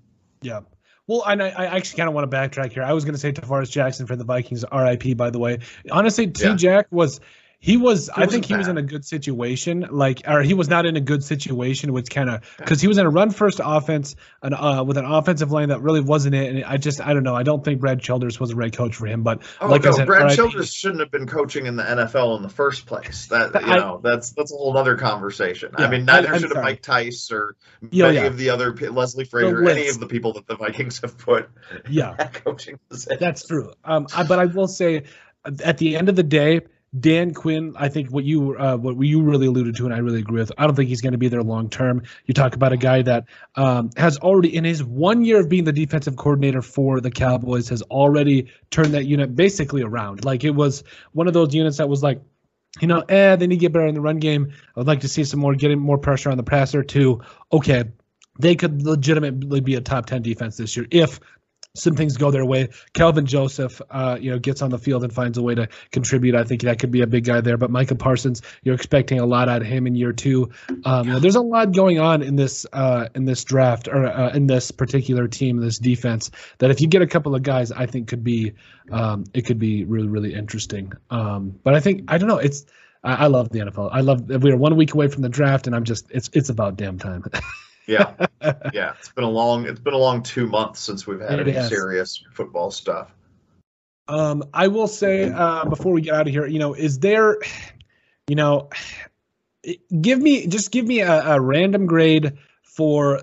Yeah. 0.41 0.61
Well, 1.05 1.23
and 1.25 1.41
I, 1.41 1.49
I 1.49 1.65
actually 1.77 1.97
kind 1.97 2.09
of 2.09 2.15
want 2.15 2.29
to 2.29 2.37
backtrack 2.37 2.73
here. 2.73 2.83
I 2.83 2.91
was 2.91 3.05
going 3.05 3.13
to 3.15 3.19
say 3.19 3.31
Tarvaris 3.31 3.69
Jackson 3.71 4.07
for 4.07 4.17
the 4.17 4.25
Vikings, 4.25 4.65
RIP, 4.73 5.15
by 5.15 5.29
the 5.29 5.39
way. 5.39 5.59
Honestly, 5.89 6.27
T 6.27 6.43
Yeah. 6.43 6.55
Jack 6.55 6.87
was 6.91 7.21
He 7.59 7.75
was, 7.75 8.07
I 8.09 8.27
think 8.27 8.45
he 8.45 8.55
was 8.55 8.67
in 8.67 8.77
a 8.77 8.83
good 8.83 9.03
situation, 9.03 9.87
like, 9.89 10.21
or 10.27 10.43
he 10.43 10.53
was 10.53 10.69
not 10.69 10.85
in 10.85 10.95
a 10.95 11.01
good 11.01 11.23
situation, 11.23 11.91
which 11.91 12.07
kind 12.11 12.29
of, 12.29 12.41
because 12.57 12.79
he 12.81 12.87
was 12.87 12.99
in 12.99 13.05
a 13.07 13.09
run 13.09 13.31
first 13.31 13.59
offense, 13.63 14.15
and 14.43 14.53
uh, 14.53 14.83
with 14.85 14.95
an 14.97 15.05
offensive 15.05 15.51
line 15.51 15.69
that 15.69 15.81
really 15.81 16.01
wasn't 16.01 16.35
it. 16.35 16.55
And 16.55 16.63
I 16.63 16.77
just, 16.77 17.01
I 17.01 17.13
don't 17.15 17.23
know, 17.23 17.35
I 17.35 17.41
don't 17.41 17.65
think 17.65 17.81
Brad 17.81 17.99
Childress 17.99 18.39
was 18.39 18.51
the 18.51 18.55
right 18.55 18.71
coach 18.71 18.95
for 18.95 19.07
him. 19.07 19.23
But 19.23 19.41
Oh 19.59 19.69
like 19.69 19.81
I 19.87 19.89
no, 19.89 19.95
said, 19.95 20.05
Brad. 20.05 20.35
Childress 20.35 20.71
shouldn't 20.71 20.99
have 20.99 21.09
been 21.09 21.25
coaching 21.25 21.65
in 21.65 21.75
the 21.75 21.83
NFL 21.83 22.37
in 22.37 22.43
the 22.43 22.49
first 22.49 22.85
place. 22.85 23.25
That 23.27 23.53
you 23.55 23.73
I- 23.73 23.77
know, 23.77 24.01
that's 24.03 24.33
that's 24.33 24.53
a 24.53 24.55
whole 24.55 24.77
other 24.77 24.95
conversation. 24.95 25.71
Yeah, 25.79 25.85
I 25.85 25.89
mean, 25.89 26.05
neither 26.05 26.27
I'm 26.27 26.39
should 26.39 26.53
have. 26.55 26.63
Mike 26.63 26.83
Tice 26.83 27.31
or 27.31 27.55
Yeah, 27.89 28.05
many 28.05 28.17
yeah. 28.17 28.25
of 28.27 28.37
the 28.37 28.51
other 28.51 28.71
Leslie 28.75 29.25
Frazier, 29.25 29.67
any 29.67 29.87
of 29.87 29.99
the 29.99 30.07
people 30.07 30.33
that 30.33 30.45
the 30.45 30.55
Vikings 30.57 30.99
have 31.01 31.17
put 31.17 31.49
yeah, 31.89 32.13
at 32.19 32.33
coaching 32.35 32.77
positions. 32.87 33.19
That's 33.19 33.47
true. 33.47 33.73
Um, 33.83 34.05
I, 34.15 34.23
but 34.23 34.37
I 34.37 34.45
will 34.45 34.67
say, 34.67 35.03
at 35.63 35.79
the 35.79 35.97
end 35.97 36.09
of 36.09 36.15
the 36.15 36.23
day, 36.23 36.61
Dan 36.97 37.33
Quinn, 37.33 37.73
I 37.77 37.89
think 37.89 38.11
what 38.11 38.23
you 38.23 38.55
uh, 38.57 38.77
what 38.77 38.97
you 39.05 39.21
really 39.21 39.47
alluded 39.47 39.75
to, 39.75 39.85
and 39.85 39.93
I 39.93 39.97
really 39.97 40.19
agree 40.19 40.39
with. 40.39 40.53
I 40.57 40.65
don't 40.65 40.75
think 40.75 40.87
he's 40.87 41.01
going 41.01 41.11
to 41.11 41.17
be 41.17 41.27
there 41.27 41.43
long 41.43 41.69
term. 41.69 42.03
You 42.25 42.33
talk 42.33 42.55
about 42.55 42.71
a 42.71 42.77
guy 42.77 43.01
that 43.01 43.25
um, 43.55 43.89
has 43.97 44.17
already, 44.17 44.55
in 44.55 44.63
his 44.63 44.81
one 44.83 45.25
year 45.25 45.41
of 45.41 45.49
being 45.49 45.65
the 45.65 45.73
defensive 45.73 46.15
coordinator 46.15 46.61
for 46.61 47.01
the 47.01 47.11
Cowboys, 47.11 47.67
has 47.69 47.81
already 47.83 48.51
turned 48.71 48.93
that 48.93 49.05
unit 49.05 49.35
basically 49.35 49.81
around. 49.81 50.23
Like 50.23 50.45
it 50.45 50.51
was 50.51 50.85
one 51.11 51.27
of 51.27 51.33
those 51.33 51.53
units 51.53 51.77
that 51.77 51.89
was 51.89 52.01
like, 52.01 52.21
you 52.79 52.87
know, 52.87 52.99
eh, 53.09 53.35
they 53.35 53.47
need 53.47 53.55
to 53.55 53.59
get 53.59 53.73
better 53.73 53.87
in 53.87 53.93
the 53.93 54.01
run 54.01 54.19
game. 54.19 54.53
I 54.53 54.79
would 54.79 54.87
like 54.87 55.01
to 55.01 55.09
see 55.09 55.25
some 55.25 55.41
more 55.41 55.55
getting 55.55 55.79
more 55.79 55.97
pressure 55.97 56.31
on 56.31 56.37
the 56.37 56.43
passer. 56.43 56.83
To 56.83 57.21
okay, 57.51 57.83
they 58.39 58.55
could 58.55 58.83
legitimately 58.83 59.59
be 59.59 59.75
a 59.75 59.81
top 59.81 60.05
ten 60.05 60.21
defense 60.21 60.55
this 60.55 60.77
year 60.77 60.87
if 60.89 61.19
some 61.77 61.95
things 61.95 62.17
go 62.17 62.31
their 62.31 62.45
way. 62.45 62.69
Kelvin 62.93 63.25
Joseph, 63.25 63.81
uh, 63.89 64.17
you 64.19 64.31
know, 64.31 64.39
gets 64.39 64.61
on 64.61 64.69
the 64.69 64.77
field 64.77 65.03
and 65.03 65.13
finds 65.13 65.37
a 65.37 65.41
way 65.41 65.55
to 65.55 65.67
contribute. 65.91 66.35
I 66.35 66.43
think 66.43 66.61
that 66.63 66.79
could 66.79 66.91
be 66.91 67.01
a 67.01 67.07
big 67.07 67.25
guy 67.25 67.41
there. 67.41 67.57
But 67.57 67.71
Micah 67.71 67.95
Parsons, 67.95 68.41
you're 68.63 68.75
expecting 68.75 69.19
a 69.19 69.25
lot 69.25 69.49
out 69.49 69.61
of 69.61 69.67
him 69.67 69.87
in 69.87 69.95
year 69.95 70.13
two. 70.13 70.49
Um, 70.85 71.19
there's 71.21 71.35
a 71.35 71.41
lot 71.41 71.73
going 71.73 71.99
on 71.99 72.21
in 72.21 72.35
this 72.35 72.65
uh, 72.73 73.07
in 73.15 73.25
this 73.25 73.43
draft 73.43 73.87
or 73.87 74.05
uh, 74.05 74.31
in 74.33 74.47
this 74.47 74.71
particular 74.71 75.27
team, 75.27 75.57
this 75.57 75.79
defense. 75.79 76.31
That 76.59 76.71
if 76.71 76.81
you 76.81 76.87
get 76.87 77.01
a 77.01 77.07
couple 77.07 77.35
of 77.35 77.43
guys, 77.43 77.71
I 77.71 77.85
think 77.85 78.07
could 78.07 78.23
be 78.23 78.53
um, 78.91 79.25
it 79.33 79.45
could 79.45 79.59
be 79.59 79.85
really 79.85 80.07
really 80.07 80.33
interesting. 80.33 80.93
Um, 81.09 81.59
but 81.63 81.73
I 81.73 81.79
think 81.79 82.05
I 82.07 82.17
don't 82.17 82.29
know. 82.29 82.37
It's 82.37 82.65
I, 83.03 83.13
I 83.13 83.27
love 83.27 83.49
the 83.49 83.59
NFL. 83.59 83.89
I 83.91 84.01
love 84.01 84.27
we 84.27 84.51
are 84.51 84.57
one 84.57 84.75
week 84.75 84.93
away 84.93 85.07
from 85.07 85.21
the 85.21 85.29
draft, 85.29 85.67
and 85.67 85.75
I'm 85.75 85.83
just 85.83 86.05
it's 86.11 86.29
it's 86.33 86.49
about 86.49 86.77
damn 86.77 86.97
time. 86.99 87.23
Yeah, 87.87 88.13
yeah. 88.73 88.93
It's 88.99 89.09
been 89.09 89.23
a 89.23 89.29
long 89.29 89.65
it's 89.65 89.79
been 89.79 89.93
a 89.93 89.97
long 89.97 90.21
two 90.21 90.47
months 90.47 90.81
since 90.81 91.07
we've 91.07 91.21
had 91.21 91.39
It 91.39 91.47
any 91.47 91.51
has. 91.53 91.69
serious 91.69 92.23
football 92.33 92.69
stuff. 92.69 93.13
Um, 94.09 94.43
I 94.53 94.67
will 94.67 94.87
say 94.87 95.29
uh, 95.29 95.65
before 95.65 95.91
we 95.91 96.01
get 96.01 96.13
out 96.13 96.27
of 96.27 96.33
here, 96.33 96.45
you 96.45 96.59
know, 96.59 96.73
is 96.73 96.99
there, 96.99 97.37
you 98.27 98.35
know, 98.35 98.69
give 100.01 100.21
me 100.21 100.47
just 100.47 100.71
give 100.71 100.85
me 100.85 100.99
a, 100.99 101.35
a 101.35 101.41
random 101.41 101.85
grade 101.85 102.37
for 102.63 103.21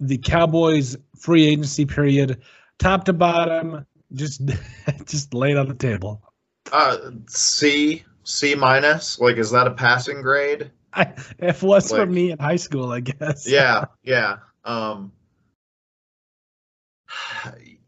the 0.00 0.18
Cowboys 0.18 0.96
free 1.16 1.46
agency 1.46 1.86
period, 1.86 2.42
top 2.78 3.04
to 3.04 3.12
bottom. 3.12 3.86
Just 4.12 4.42
just 5.06 5.32
lay 5.32 5.52
it 5.52 5.56
on 5.56 5.68
the 5.68 5.74
table. 5.74 6.22
Uh, 6.70 7.10
C 7.28 8.04
C 8.24 8.54
minus. 8.54 9.18
Like, 9.18 9.36
is 9.36 9.50
that 9.52 9.66
a 9.66 9.72
passing 9.72 10.22
grade? 10.22 10.70
I, 10.92 11.02
if 11.38 11.62
it 11.62 11.66
was 11.66 11.90
for 11.90 12.06
me 12.06 12.30
in 12.32 12.38
high 12.38 12.56
school, 12.56 12.92
I 12.92 13.00
guess. 13.00 13.46
Yeah, 13.48 13.86
yeah. 14.02 14.38
Um, 14.64 15.12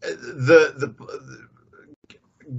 the 0.00 0.74
the 0.76 0.94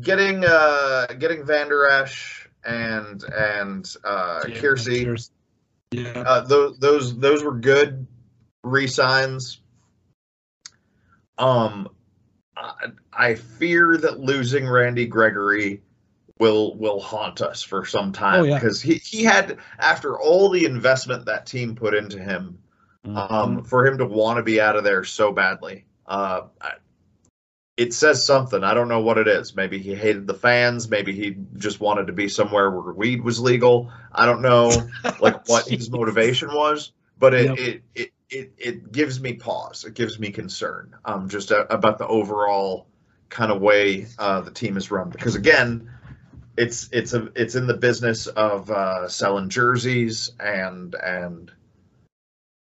getting 0.02 0.44
uh 0.46 1.08
getting 1.20 1.46
Vander 1.46 1.86
Esch 1.88 2.50
and 2.64 3.24
and 3.24 3.96
uh 4.04 4.46
Yeah, 4.48 4.56
Kiersey. 4.56 5.30
Yeah. 5.92 6.24
uh, 6.26 6.42
those 6.42 6.78
those 6.80 7.18
those 7.20 7.44
were 7.44 7.56
good 7.56 8.08
re-signs. 8.64 9.62
Um, 11.38 11.90
I, 12.58 12.74
I 13.14 13.36
fear 13.36 13.98
that 13.98 14.20
losing 14.20 14.68
Randy 14.68 15.06
Gregory 15.06 15.82
will 16.40 16.76
will 16.78 17.00
haunt 17.00 17.42
us 17.42 17.62
for 17.64 17.86
some 17.86 18.12
time 18.12 18.42
Oh, 18.42 18.44
yeah. 18.44 18.56
because 18.60 18.82
he, 18.82 18.96
he 18.96 19.24
had 19.24 19.58
after 19.80 20.20
all 20.20 20.50
the 20.50 20.66
investment 20.66 21.26
that 21.26 21.46
team 21.46 21.76
put 21.76 21.94
into 21.94 22.20
him 22.20 22.60
um, 23.06 23.64
for 23.64 23.86
him 23.86 24.00
to 24.00 24.06
want 24.06 24.38
to 24.38 24.44
be 24.44 24.60
out 24.60 24.76
of 24.76 24.84
there 24.84 25.04
so 25.04 25.32
badly. 25.32 25.86
Uh, 26.08 26.42
I, 26.60 26.72
it 27.78 27.94
says 27.94 28.26
something. 28.26 28.64
I 28.64 28.74
don't 28.74 28.88
know 28.88 29.02
what 29.02 29.18
it 29.18 29.28
is. 29.28 29.56
Maybe 29.56 29.78
he 29.80 29.94
hated 29.94 30.28
the 30.28 30.34
fans. 30.34 30.90
Maybe 30.90 31.14
he 31.14 31.36
just 31.58 31.80
wanted 31.80 32.08
to 32.08 32.14
be 32.14 32.28
somewhere 32.30 32.72
where 32.72 32.94
weed 32.94 33.22
was 33.22 33.40
legal. 33.40 33.92
I 34.12 34.26
don't 34.26 34.42
know, 34.42 34.72
like 35.22 35.48
what 35.48 35.68
his 35.68 35.90
motivation 35.92 36.54
was, 36.54 36.94
but 37.20 37.34
it 37.34 37.46
Yep. 37.46 37.58
it, 37.60 37.84
it 37.96 38.12
it 38.30 38.54
it 38.58 38.92
gives 38.92 39.20
me 39.20 39.34
pause. 39.34 39.84
It 39.86 39.94
gives 39.94 40.18
me 40.20 40.32
concern. 40.32 40.96
Um, 41.06 41.30
just 41.30 41.52
a, 41.52 41.72
about 41.74 41.98
the 42.00 42.08
overall 42.08 42.88
kind 43.30 43.52
of 43.52 43.62
way 43.62 44.08
uh, 44.18 44.42
the 44.42 44.52
team 44.52 44.78
is 44.78 44.90
run. 44.90 45.10
Because 45.10 45.36
again, 45.36 45.92
it's 46.58 46.90
it's 46.92 47.14
a 47.14 47.30
it's 47.36 47.56
in 47.56 47.68
the 47.68 47.74
business 47.78 48.28
of 48.28 48.70
uh, 48.72 49.08
selling 49.08 49.50
jerseys 49.50 50.32
and 50.40 50.96
and 50.96 51.52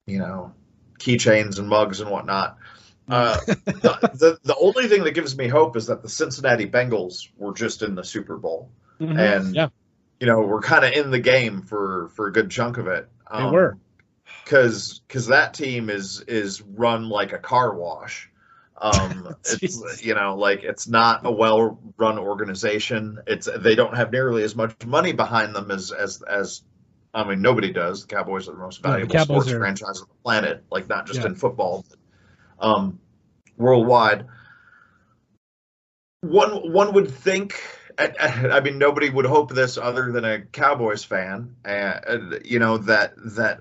you 0.08 0.20
know 0.20 0.54
keychains 1.00 1.60
and 1.60 1.68
mugs 1.70 2.00
and 2.02 2.10
whatnot. 2.10 2.58
Uh, 3.08 3.38
the, 3.46 4.10
the 4.14 4.40
the 4.44 4.56
only 4.58 4.88
thing 4.88 5.04
that 5.04 5.14
gives 5.14 5.36
me 5.36 5.48
hope 5.48 5.76
is 5.76 5.88
that 5.88 6.02
the 6.04 6.10
Cincinnati 6.10 6.68
Bengals 6.70 7.30
were 7.38 7.54
just 7.54 7.82
in 7.82 7.96
the 7.96 8.04
Super 8.04 8.38
Bowl, 8.38 8.70
Mhm. 9.00 9.18
and 9.18 9.56
yeah, 9.56 9.70
you 10.20 10.28
know 10.28 10.42
we're 10.42 10.62
kind 10.62 10.86
of 10.86 10.92
in 10.94 11.10
the 11.10 11.20
game 11.20 11.62
for 11.64 12.10
for 12.16 12.28
a 12.28 12.32
good 12.32 12.52
chunk 12.52 12.78
of 12.78 12.88
it. 12.88 13.10
they 13.36 13.44
were. 13.46 13.78
because 14.44 15.00
because 15.08 15.28
that 15.28 15.54
team 15.56 15.90
is 15.90 16.22
is 16.28 16.62
run 16.62 17.10
like 17.10 17.34
a 17.34 17.40
car 17.40 17.74
wash. 17.74 18.29
Um, 18.82 19.36
it's 19.62 20.04
you 20.04 20.16
know 20.16 20.36
like 20.36 20.64
it's 20.64 20.88
not 20.88 21.26
a 21.26 21.32
well 21.32 21.80
run 21.98 22.18
organization. 22.18 23.20
It's 23.28 23.48
they 23.60 23.76
don't 23.76 23.96
have 23.96 24.12
nearly 24.12 24.44
as 24.44 24.56
much 24.56 24.86
money 24.86 25.12
behind 25.14 25.56
them 25.56 25.72
as 25.72 25.92
as 25.92 26.22
as 26.22 26.62
I 27.14 27.24
mean 27.24 27.42
nobody 27.42 27.72
does. 27.74 28.06
The 28.06 28.16
Cowboys 28.16 28.48
are 28.48 28.54
the 28.54 28.58
most 28.60 28.84
No, 28.84 28.92
the 28.92 29.06
valuable 29.06 29.24
sports 29.42 29.52
are- 29.52 29.60
franchise 29.60 30.02
on 30.02 30.08
the 30.08 30.24
planet. 30.24 30.64
Like 30.72 30.88
not 30.88 31.08
just 31.08 31.20
Yeah. 31.22 31.28
in 31.28 31.36
football, 31.36 31.86
but, 31.90 32.66
um, 32.68 33.00
worldwide. 33.58 34.26
One 36.22 36.72
one 36.74 36.94
would 36.94 37.10
think. 37.10 37.62
I, 37.98 38.14
I 38.20 38.28
I 38.58 38.60
mean, 38.62 38.78
nobody 38.78 39.10
would 39.10 39.26
hope 39.26 39.52
this 39.54 39.78
other 39.78 40.12
than 40.12 40.24
a 40.26 40.42
Cowboys 40.42 41.04
fan. 41.04 41.56
Uh, 41.66 42.00
you 42.46 42.60
know 42.60 42.78
that 42.78 43.14
that 43.36 43.60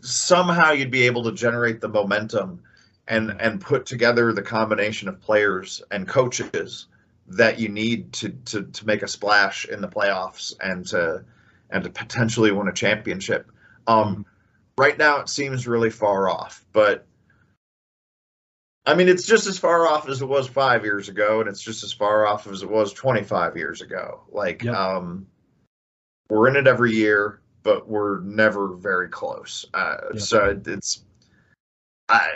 somehow 0.00 0.72
you'd 0.72 0.90
be 0.90 1.02
able 1.06 1.24
to 1.24 1.32
generate 1.32 1.80
the 1.80 1.88
momentum 1.88 2.62
and 3.10 3.36
and 3.40 3.60
put 3.60 3.84
together 3.84 4.32
the 4.32 4.40
combination 4.42 5.08
of 5.08 5.20
players 5.20 5.82
and 5.90 6.08
coaches 6.08 6.86
that 7.26 7.58
you 7.58 7.68
need 7.68 8.12
to 8.14 8.30
to 8.46 8.62
to 8.62 8.86
make 8.86 9.02
a 9.02 9.08
splash 9.08 9.66
in 9.66 9.80
the 9.82 9.88
playoffs 9.88 10.54
and 10.62 10.86
to 10.86 11.24
and 11.68 11.84
to 11.84 11.90
potentially 11.90 12.52
win 12.52 12.68
a 12.68 12.72
championship. 12.72 13.50
Um, 13.86 14.24
right 14.78 14.96
now, 14.96 15.20
it 15.20 15.28
seems 15.28 15.66
really 15.66 15.90
far 15.90 16.28
off, 16.28 16.64
but 16.72 17.06
I 18.86 18.94
mean, 18.94 19.08
it's 19.08 19.26
just 19.26 19.46
as 19.46 19.58
far 19.58 19.86
off 19.86 20.08
as 20.08 20.22
it 20.22 20.26
was 20.26 20.48
five 20.48 20.84
years 20.84 21.08
ago, 21.08 21.40
and 21.40 21.48
it's 21.48 21.62
just 21.62 21.84
as 21.84 21.92
far 21.92 22.26
off 22.26 22.46
as 22.46 22.62
it 22.62 22.70
was 22.70 22.92
25 22.92 23.56
years 23.56 23.82
ago. 23.82 24.22
Like, 24.32 24.62
Yep. 24.64 24.74
um, 24.74 25.26
we're 26.28 26.48
in 26.48 26.56
it 26.56 26.66
every 26.66 26.92
year, 26.92 27.40
but 27.62 27.88
we're 27.88 28.20
never 28.20 28.68
very 28.68 29.08
close. 29.08 29.66
Uh, 29.74 29.96
Yep. 30.14 30.22
So 30.22 30.60
it's, 30.66 31.04
I, 32.08 32.26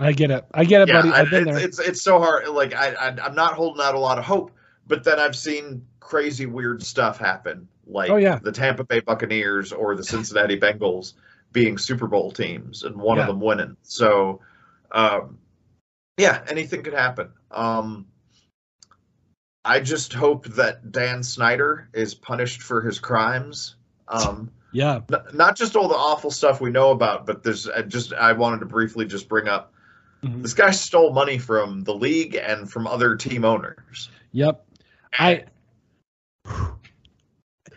I 0.00 0.12
get 0.12 0.30
it. 0.30 0.44
I 0.54 0.64
get 0.64 0.82
it, 0.82 0.88
yeah, 0.88 1.02
buddy. 1.02 1.10
I, 1.10 1.20
I've 1.20 1.30
been 1.30 1.46
it's, 1.48 1.56
there. 1.56 1.66
it's 1.66 1.78
it's 1.78 2.02
so 2.02 2.18
hard. 2.18 2.48
Like, 2.48 2.74
I, 2.74 2.92
I 2.94 3.08
I'm 3.22 3.34
not 3.34 3.52
holding 3.54 3.82
out 3.82 3.94
a 3.94 3.98
lot 3.98 4.18
of 4.18 4.24
hope, 4.24 4.50
but 4.86 5.04
then 5.04 5.18
I've 5.20 5.36
seen 5.36 5.86
crazy, 6.00 6.46
weird 6.46 6.82
stuff 6.82 7.18
happen, 7.18 7.68
like 7.86 8.10
Oh, 8.10 8.16
yeah. 8.16 8.38
the 8.42 8.50
Tampa 8.50 8.82
Bay 8.84 9.00
Buccaneers 9.00 9.72
or 9.72 9.94
the 9.94 10.02
Cincinnati 10.02 10.58
Bengals 10.58 11.12
being 11.52 11.76
Super 11.78 12.06
Bowl 12.06 12.30
teams 12.30 12.82
and 12.82 12.96
one 12.96 13.18
Yeah. 13.18 13.24
of 13.24 13.28
them 13.28 13.40
winning. 13.40 13.76
So, 13.82 14.40
um, 14.92 15.38
yeah, 16.16 16.42
anything 16.48 16.82
could 16.82 16.94
happen. 16.94 17.30
Um, 17.50 18.06
I 19.64 19.80
just 19.80 20.12
hope 20.14 20.46
that 20.54 20.90
Dan 20.90 21.22
Snyder 21.22 21.88
is 21.92 22.14
punished 22.14 22.62
for 22.62 22.80
his 22.80 22.98
crimes. 22.98 23.76
Um, 24.08 24.50
Yeah. 24.72 25.00
n- 25.12 25.20
not 25.34 25.56
just 25.56 25.76
all 25.76 25.88
the 25.88 25.94
awful 25.94 26.30
stuff 26.30 26.60
we 26.60 26.70
know 26.70 26.90
about, 26.90 27.26
but 27.26 27.42
there's 27.42 27.68
I 27.68 27.82
just 27.82 28.12
I 28.14 28.32
wanted 28.32 28.60
to 28.60 28.66
briefly 28.66 29.04
just 29.04 29.28
bring 29.28 29.46
up 29.48 29.72
Mhm. 30.22 30.42
this 30.42 30.54
guy 30.54 30.70
stole 30.70 31.12
money 31.12 31.38
from 31.38 31.82
the 31.84 31.94
league 31.94 32.34
and 32.34 32.70
from 32.70 32.86
other 32.86 33.16
team 33.16 33.44
owners. 33.44 34.10
Yep. 34.32 34.64
I. 35.18 35.44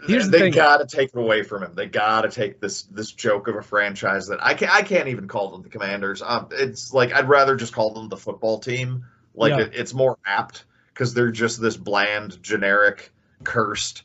Here's 0.06 0.26
the 0.26 0.32
they 0.32 0.40
thing. 0.40 0.54
gotta 0.54 0.86
take 0.86 1.10
it 1.14 1.18
away 1.18 1.44
from 1.44 1.64
him. 1.64 1.74
They 1.76 1.86
gotta 1.88 2.30
take 2.30 2.60
this 2.60 2.84
this 2.84 3.12
joke 3.14 3.48
of 3.48 3.56
a 3.56 3.62
franchise 3.62 4.28
that 4.28 4.44
I 4.44 4.54
can 4.54 4.68
I 4.70 4.82
can't 4.82 5.08
even 5.08 5.28
call 5.30 5.52
them 5.52 5.62
the 5.62 5.70
Commanders. 5.70 6.22
Um, 6.22 6.50
it's 6.52 6.94
like 6.94 7.14
I'd 7.14 7.30
rather 7.30 7.56
just 7.56 7.72
call 7.74 7.94
them 7.94 8.10
the 8.10 8.18
football 8.18 8.60
team. 8.60 9.06
Like 9.34 9.52
Yeah. 9.52 9.62
it, 9.62 9.72
it's 9.74 9.94
more 9.94 10.18
apt 10.26 10.66
because 10.90 11.14
they're 11.14 11.32
just 11.32 11.62
this 11.62 11.78
bland, 11.78 12.44
generic, 12.44 13.14
cursed, 13.46 14.04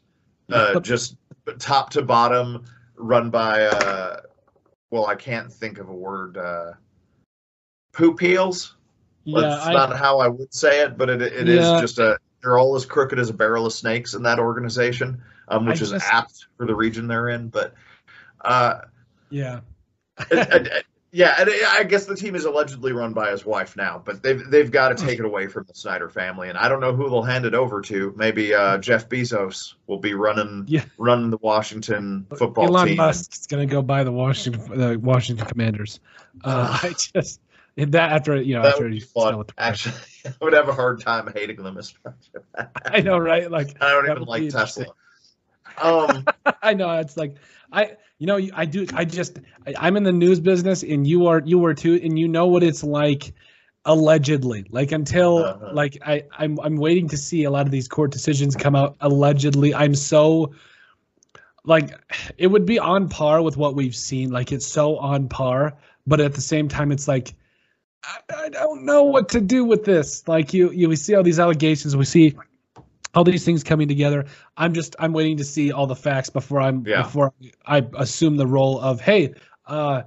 uh, 0.53 0.78
just 0.80 1.16
top 1.59 1.91
to 1.91 2.03
bottom, 2.03 2.64
run 2.97 3.28
by 3.30 3.64
uh, 3.64 4.20
well, 4.91 5.07
I 5.07 5.16
can't 5.16 5.53
think 5.53 5.78
of 5.78 5.89
a 5.89 5.95
word. 5.95 6.36
Uh, 6.39 6.72
poop 7.99 8.21
heels. 8.21 8.77
Yeah, 9.25 9.41
That's 9.43 9.67
I, 9.67 9.73
not 9.75 9.97
how 9.99 10.21
I 10.21 10.29
would 10.29 10.55
say 10.55 10.81
it, 10.83 10.97
but 10.97 11.11
it, 11.11 11.21
it 11.21 11.49
is 11.49 11.67
Yeah. 11.67 11.81
just 11.81 11.99
a. 11.99 12.19
They're 12.41 12.57
all 12.57 12.77
as 12.77 12.87
crooked 12.87 13.19
as 13.19 13.29
a 13.29 13.35
barrel 13.35 13.67
of 13.67 13.73
snakes 13.73 14.15
in 14.15 14.23
that 14.23 14.39
organization, 14.39 15.21
um, 15.49 15.67
which 15.67 15.81
I 15.81 15.83
is 15.83 15.91
just- 15.91 16.07
apt 16.07 16.47
for 16.57 16.67
the 16.67 16.75
region 16.75 17.09
they're 17.09 17.29
in. 17.29 17.49
But 17.49 17.75
uh, 18.43 18.83
yeah. 19.29 19.61
it- 20.31 20.39
it- 20.55 20.67
it- 20.69 20.85
yeah, 21.11 21.35
and 21.39 21.51
I 21.71 21.85
guess 21.85 22.05
the 22.05 22.15
team 22.15 22.35
is 22.37 22.45
allegedly 22.45 22.93
run 22.93 23.15
by 23.15 23.31
his 23.31 23.45
wife 23.47 23.77
now, 23.77 24.01
but 24.05 24.23
they've 24.23 24.43
they've 24.51 24.71
got 24.71 24.91
to 24.91 25.07
take 25.07 25.19
it 25.19 25.25
away 25.25 25.47
from 25.47 25.65
the 25.67 25.75
Snyder 25.75 26.09
family, 26.11 26.51
and 26.51 26.59
I 26.59 26.69
don't 26.69 26.81
know 26.81 26.95
who 26.95 27.09
they'll 27.09 27.23
hand 27.23 27.47
it 27.47 27.55
over 27.55 27.81
to. 27.81 28.13
Maybe 28.15 28.53
uh, 28.55 28.77
Jeff 28.79 29.09
Bezos 29.09 29.73
will 29.87 29.99
be 29.99 30.13
running 30.13 30.65
Yeah. 30.69 30.85
running 30.99 31.31
the 31.31 31.39
Washington 31.39 32.27
football 32.37 32.67
Elon 32.67 32.89
team. 32.89 32.97
Musk's 32.99 33.47
gonna 33.47 33.65
go 33.67 33.81
buy 33.83 34.05
the 34.05 34.13
Washington 34.13 34.79
the 34.79 34.99
Washington 34.99 35.47
Commanders. 35.47 35.99
Uh, 36.45 36.79
I 36.85 36.91
just 37.15 37.41
that 37.87 38.12
after 38.12 38.37
you 38.41 38.55
know 38.55 38.62
that 38.62 38.72
after 38.72 38.85
would 38.85 38.95
you 38.95 39.01
fun. 39.01 39.33
sell 39.33 39.41
it 39.43 39.53
Actually, 39.59 39.95
I 40.26 40.45
would 40.45 40.53
have 40.53 40.68
a 40.68 40.72
hard 40.72 41.01
time 41.01 41.31
hating 41.35 41.62
them. 41.62 41.76
Especially. 41.76 42.43
I 42.87 43.01
know, 43.01 43.18
right? 43.18 43.51
Like 43.51 43.81
I 43.81 43.91
don't 43.91 44.11
even 44.11 44.24
like 44.24 44.49
Tesla. 44.49 44.87
Um, 45.81 46.26
I 46.62 46.74
know 46.74 46.91
it's 46.99 47.16
like 47.16 47.37
I 47.72 47.97
you 48.18 48.26
know 48.26 48.39
I 48.55 48.64
do 48.64 48.87
I 48.95 49.05
just 49.05 49.39
I, 49.66 49.74
I'm 49.79 49.97
in 49.97 50.03
the 50.03 50.12
news 50.12 50.41
business 50.41 50.83
and 50.83 51.07
you 51.07 51.26
are 51.26 51.41
you 51.45 51.64
are 51.64 51.74
too 51.74 52.01
and 52.03 52.18
you 52.18 52.26
know 52.29 52.47
what 52.47 52.62
it's 52.62 52.83
like 52.83 53.33
allegedly 53.85 54.66
like 54.70 54.93
until 54.93 55.39
Uh-huh. 55.45 55.70
like 55.72 55.99
I 56.05 56.24
I'm 56.37 56.59
I'm 56.61 56.76
waiting 56.76 57.09
to 57.11 57.16
see 57.16 57.45
a 57.45 57.51
lot 57.51 57.66
of 57.66 57.70
these 57.70 57.89
court 57.89 58.11
decisions 58.11 58.57
come 58.57 58.74
out 58.74 58.97
allegedly 59.01 59.74
I'm 59.74 59.95
so 59.95 60.53
like 61.64 61.91
it 62.37 62.47
would 62.49 62.66
be 62.66 62.79
on 62.79 63.09
par 63.09 63.43
with 63.43 63.57
what 63.57 63.74
we've 63.74 63.95
seen 63.95 64.31
like 64.31 64.53
it's 64.53 64.66
so 64.66 64.97
on 64.99 65.29
par 65.29 65.76
but 66.07 66.20
at 66.20 66.35
the 66.35 66.41
same 66.41 66.68
time 66.68 66.91
it's 66.93 67.07
like 67.09 67.35
I, 68.05 68.19
I 68.45 68.49
don't 68.49 68.85
know 68.85 69.03
what 69.05 69.29
to 69.31 69.41
do 69.41 69.65
with 69.65 69.85
this. 69.85 70.27
Like 70.29 70.55
you 70.55 70.71
you 70.71 70.89
we 70.89 70.97
see 70.97 71.15
all 71.15 71.23
these 71.23 71.41
allegations. 71.41 71.97
We 71.97 72.05
see 72.05 72.37
all 73.15 73.25
these 73.25 73.45
things 73.45 73.65
coming 73.65 73.89
together. 73.89 74.27
I'm 74.57 74.73
just 74.75 74.95
i'm 74.99 75.13
waiting 75.13 75.37
to 75.39 75.45
see 75.45 75.73
all 75.73 75.87
the 75.87 75.97
facts 75.97 76.31
before 76.31 76.61
i'm 76.61 76.85
Yeah. 76.87 77.03
before 77.03 77.33
i 77.67 77.87
assume 77.97 78.37
the 78.37 78.47
role 78.47 78.79
of 78.81 79.01
hey 79.01 79.35
uh 79.67 80.03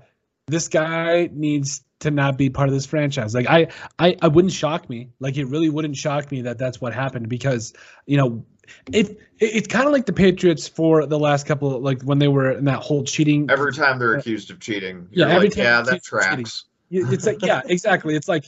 this 0.47 0.67
guy 0.67 1.29
needs 1.31 1.83
to 1.99 2.11
not 2.11 2.37
be 2.37 2.49
part 2.49 2.67
of 2.67 2.73
this 2.73 2.85
franchise. 2.85 3.33
Like 3.33 3.47
i 3.49 3.67
i, 3.99 4.15
I 4.21 4.27
wouldn't 4.27 4.53
shock 4.53 4.89
me. 4.89 5.09
Like 5.19 5.37
it 5.37 5.45
really 5.45 5.69
wouldn't 5.69 5.95
shock 5.95 6.31
me 6.31 6.41
that 6.43 6.57
that's 6.57 6.79
what 6.79 6.93
happened 6.93 7.29
because 7.29 7.73
you 8.05 8.17
know 8.17 8.45
it, 8.93 9.09
it 9.09 9.19
it's 9.39 9.67
kind 9.67 9.85
of 9.85 9.91
like 9.91 10.05
the 10.05 10.13
patriots 10.13 10.67
for 10.67 11.05
the 11.05 11.19
last 11.19 11.45
couple 11.45 11.75
of, 11.75 11.81
like 11.81 12.01
when 12.03 12.19
they 12.19 12.27
were 12.27 12.51
in 12.51 12.65
that 12.65 12.79
whole 12.79 13.03
cheating 13.03 13.49
every 13.49 13.73
time 13.73 13.99
they're 13.99 14.15
accused 14.15 14.49
of 14.51 14.59
cheating, 14.59 15.07
Yeah, 15.11 15.27
every 15.27 15.47
like, 15.47 15.55
time 15.55 15.63
yeah, 15.63 15.81
that 15.81 15.93
of 15.95 16.29
cheating. 16.29 16.45
It's 16.91 17.25
like 17.25 17.41
yeah 17.41 17.61
exactly. 17.65 18.15
It's 18.15 18.27
like 18.27 18.45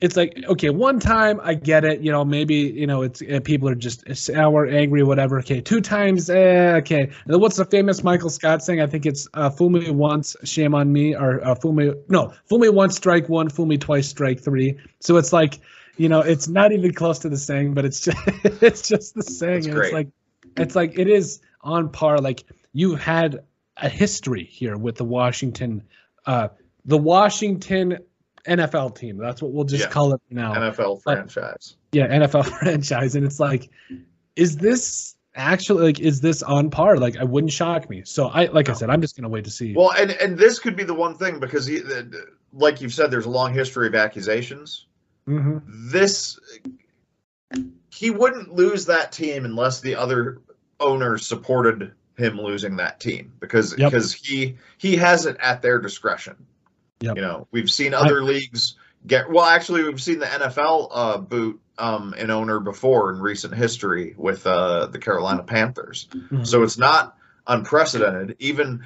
it's 0.00 0.16
like 0.16 0.38
okay 0.46 0.70
one 0.70 1.00
time 1.00 1.40
i 1.42 1.54
get 1.54 1.84
it 1.84 2.00
you 2.00 2.12
know 2.12 2.24
maybe 2.24 2.54
you 2.54 2.86
know 2.86 3.02
it's 3.02 3.20
uh, 3.20 3.40
people 3.42 3.68
are 3.68 3.74
just 3.74 4.04
sour 4.16 4.66
angry 4.66 5.02
whatever. 5.02 5.38
Okay 5.40 5.60
two 5.60 5.80
times 5.80 6.30
eh, 6.30 6.74
okay. 6.76 7.02
And 7.02 7.12
then 7.26 7.40
what's 7.40 7.56
the 7.56 7.64
famous 7.64 8.04
michael 8.04 8.30
scott 8.30 8.62
saying? 8.62 8.80
I 8.80 8.86
think 8.86 9.06
it's 9.06 9.26
uh, 9.34 9.50
fool 9.50 9.70
me 9.70 9.90
once 9.90 10.36
shame 10.44 10.74
on 10.74 10.92
me 10.92 11.16
or 11.16 11.44
uh, 11.44 11.54
fool 11.54 11.72
me 11.72 11.92
no 12.08 12.32
fool 12.44 12.58
me 12.58 12.68
once 12.68 12.96
strike 12.96 13.28
one 13.28 13.48
fool 13.48 13.66
me 13.66 13.78
twice 13.78 14.08
strike 14.08 14.40
three. 14.40 14.78
So 15.00 15.16
it's 15.16 15.32
like 15.32 15.58
you 15.96 16.08
know 16.08 16.20
it's 16.20 16.46
not 16.48 16.70
even 16.70 16.94
close 16.94 17.18
to 17.20 17.28
the 17.28 17.36
saying 17.36 17.74
but 17.74 17.84
it's 17.84 18.00
just 18.04 18.18
it's 18.62 18.88
just 18.88 19.14
the 19.14 19.22
saying 19.22 19.54
That's 19.54 19.66
and 19.66 19.74
great. 19.74 19.84
it's 19.86 19.94
like 19.94 20.08
it's 20.56 20.76
like 20.76 20.98
it 20.98 21.08
is 21.08 21.40
on 21.62 21.88
par. 21.90 22.18
Like 22.18 22.44
you 22.72 22.94
had 22.94 23.42
a 23.76 23.88
history 23.88 24.44
here 24.44 24.76
with 24.76 24.96
the 24.96 25.04
washington 25.04 25.82
uh 26.26 26.48
the 26.88 26.98
washington 26.98 27.96
nfl 28.46 28.94
team 28.96 29.16
that's 29.18 29.40
what 29.40 29.52
we'll 29.52 29.64
just 29.64 29.84
Yeah. 29.84 29.90
call 29.90 30.12
it 30.14 30.20
now 30.30 30.52
NFL 30.54 31.02
franchise. 31.02 31.76
yeah 31.92 32.08
nfl 32.08 32.44
franchise 32.58 33.14
and 33.14 33.24
it's 33.24 33.38
like 33.38 33.70
is 34.36 34.56
this 34.56 35.14
actually 35.36 35.84
like 35.84 36.00
is 36.00 36.20
this 36.20 36.42
on 36.42 36.68
par 36.70 36.96
like 36.96 37.16
i 37.18 37.24
wouldn't 37.24 37.52
shock 37.52 37.88
me 37.88 38.02
so 38.04 38.26
i 38.28 38.46
like 38.46 38.68
i 38.68 38.72
said 38.72 38.90
i'm 38.90 39.00
just 39.00 39.16
gonna 39.16 39.28
wait 39.28 39.44
to 39.44 39.50
see 39.50 39.74
Well, 39.76 39.92
and 39.92 40.10
and 40.12 40.36
this 40.36 40.58
could 40.58 40.74
be 40.74 40.82
the 40.84 40.94
one 40.94 41.14
thing 41.14 41.38
because, 41.38 41.64
he, 41.66 41.80
like 42.52 42.80
you've 42.80 42.94
said, 42.94 43.10
there's 43.10 43.26
a 43.26 43.30
long 43.30 43.52
history 43.52 43.86
of 43.86 43.94
accusations. 43.94 44.86
Mhm. 45.28 45.62
This 45.92 46.38
he 47.92 48.10
wouldn't 48.10 48.52
lose 48.54 48.86
that 48.86 49.12
team 49.12 49.44
unless 49.44 49.80
the 49.80 49.94
other 49.94 50.38
owners 50.80 51.26
supported 51.26 51.92
him 52.16 52.40
losing 52.40 52.76
that 52.76 52.98
team 53.00 53.32
because 53.40 53.76
Yep. 53.78 53.90
because 53.92 54.12
he 54.14 54.56
he 54.78 54.96
has 54.96 55.26
it 55.26 55.36
at 55.40 55.62
their 55.62 55.78
discretion. 55.78 56.36
Yep. 57.00 57.16
You 57.16 57.22
know, 57.22 57.46
we've 57.50 57.70
seen 57.70 57.94
other 57.94 58.22
leagues 58.22 58.76
get 59.06 59.30
well. 59.30 59.44
Actually, 59.44 59.84
we've 59.84 60.02
seen 60.02 60.18
the 60.18 60.26
NFL 60.26 60.88
uh, 60.92 61.18
boot 61.18 61.60
um, 61.78 62.14
an 62.18 62.30
owner 62.30 62.60
before 62.60 63.12
in 63.12 63.20
recent 63.20 63.54
history 63.54 64.14
with 64.16 64.46
uh, 64.46 64.86
the 64.86 64.98
Carolina 64.98 65.42
Panthers. 65.42 66.08
Mhm. 66.12 66.46
So 66.46 66.62
it's 66.62 66.78
not 66.78 67.16
unprecedented. 67.46 68.36
Even 68.38 68.84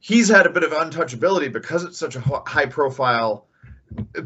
he's 0.00 0.28
had 0.28 0.46
a 0.46 0.50
bit 0.50 0.64
of 0.64 0.72
untouchability 0.72 1.52
because 1.52 1.84
it's 1.84 1.98
such 1.98 2.16
a 2.16 2.20
high 2.20 2.66
profile. 2.66 3.46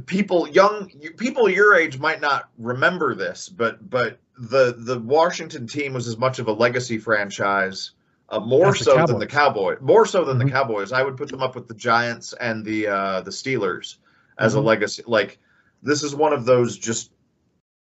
People, 0.06 0.48
young 0.48 0.90
people 1.16 1.48
your 1.48 1.74
age 1.74 1.98
might 1.98 2.20
not 2.20 2.48
remember 2.56 3.14
this, 3.14 3.48
but 3.48 3.88
but 3.88 4.18
the 4.38 4.74
the 4.78 4.98
Washington 4.98 5.66
team 5.66 5.92
was 5.92 6.06
as 6.06 6.16
much 6.16 6.38
of 6.38 6.46
a 6.48 6.52
legacy 6.52 6.98
franchise, 6.98 7.90
uh, 8.30 8.40
more 8.40 8.72
the 8.72 8.78
so 8.78 9.06
than 9.06 9.18
the 9.18 9.26
Cowboys. 9.26 9.78
More 9.80 10.04
so 10.06 10.24
than 10.24 10.38
Mhm. 10.38 10.44
the 10.46 10.50
Cowboys. 10.50 10.92
I 10.92 11.02
would 11.02 11.16
put 11.16 11.28
them 11.30 11.42
up 11.42 11.54
with 11.54 11.68
the 11.68 11.74
Giants 11.74 12.34
and 12.34 12.64
the 12.64 12.86
uh, 12.88 13.20
the 13.22 13.30
Steelers 13.30 13.96
as 14.38 14.54
Mhm. 14.54 14.58
a 14.58 14.60
legacy. 14.60 15.02
Like 15.06 15.38
this 15.82 16.02
is 16.02 16.14
one 16.14 16.32
of 16.32 16.44
those 16.44 16.76
just 16.76 17.10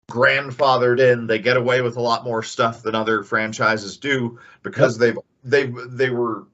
grandfathered 0.09 0.99
in. 0.99 1.27
They 1.27 1.39
get 1.39 1.57
away 1.57 1.81
with 1.81 1.97
a 1.97 2.01
lot 2.01 2.23
more 2.23 2.43
stuff 2.43 2.81
than 2.83 2.95
other 2.95 3.23
franchises 3.23 3.97
do 3.97 4.39
because 4.63 4.97
they've 4.97 5.17
they've 5.43 5.75
they 5.87 6.09
were 6.09 6.45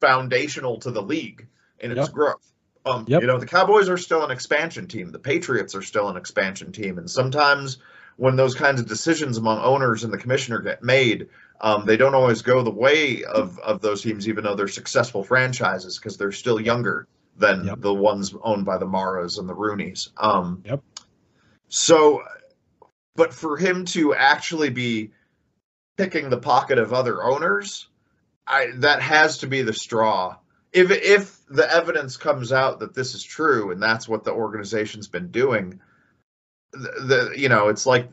foundational 0.00 0.78
to 0.80 0.90
the 0.90 1.02
league 1.02 1.46
in 1.78 1.90
its 1.90 1.98
Yep. 2.08 2.12
growth. 2.12 2.52
Um, 2.86 3.04
Yep. 3.06 3.20
You 3.20 3.26
know, 3.26 3.38
the 3.38 3.46
Cowboys 3.46 3.88
are 3.88 3.98
still 3.98 4.24
an 4.24 4.30
expansion 4.30 4.86
team. 4.88 5.12
The 5.12 5.18
Patriots 5.18 5.74
are 5.74 5.82
still 5.82 6.08
an 6.08 6.16
expansion 6.16 6.72
team, 6.72 6.98
and 6.98 7.10
sometimes 7.10 7.78
when 8.16 8.36
those 8.36 8.54
kinds 8.54 8.80
of 8.80 8.86
decisions 8.86 9.36
among 9.38 9.58
owners 9.60 10.04
and 10.04 10.12
the 10.12 10.18
commissioner 10.18 10.60
get 10.60 10.82
made, 10.82 11.28
um, 11.60 11.84
they 11.84 11.96
don't 11.96 12.14
always 12.14 12.42
go 12.42 12.62
the 12.62 12.70
way 12.70 13.22
of 13.24 13.58
of 13.58 13.80
those 13.80 14.02
teams, 14.02 14.28
even 14.28 14.44
though 14.44 14.54
they're 14.54 14.68
successful 14.68 15.22
franchises 15.22 15.98
because 15.98 16.16
they're 16.16 16.32
still 16.32 16.60
younger 16.60 17.06
than 17.36 17.64
Yep. 17.64 17.80
the 17.80 17.94
ones 17.94 18.34
owned 18.42 18.64
by 18.64 18.78
the 18.78 18.86
Maras 18.86 19.38
and 19.38 19.48
the 19.48 19.54
Rooneys. 19.54 20.10
Um, 20.16 20.62
Yep. 20.64 20.82
So, 21.68 22.22
but 23.14 23.32
for 23.32 23.56
him 23.56 23.84
to 23.86 24.14
actually 24.14 24.70
be 24.70 25.10
picking 25.96 26.30
the 26.30 26.38
pocket 26.38 26.78
of 26.78 26.92
other 26.92 27.22
owners, 27.22 27.88
I 28.46 28.68
that 28.76 29.02
has 29.02 29.38
to 29.38 29.46
be 29.46 29.62
the 29.62 29.72
straw. 29.72 30.36
If 30.72 30.90
if 30.90 31.40
the 31.48 31.70
evidence 31.72 32.16
comes 32.16 32.52
out 32.52 32.80
that 32.80 32.94
this 32.94 33.14
is 33.14 33.22
true 33.22 33.70
and 33.70 33.82
that's 33.82 34.08
what 34.08 34.24
the 34.24 34.32
organization's 34.32 35.08
been 35.08 35.30
doing, 35.30 35.80
the, 36.72 37.28
the 37.28 37.38
you 37.38 37.48
know 37.48 37.68
it's 37.68 37.86
like 37.86 38.10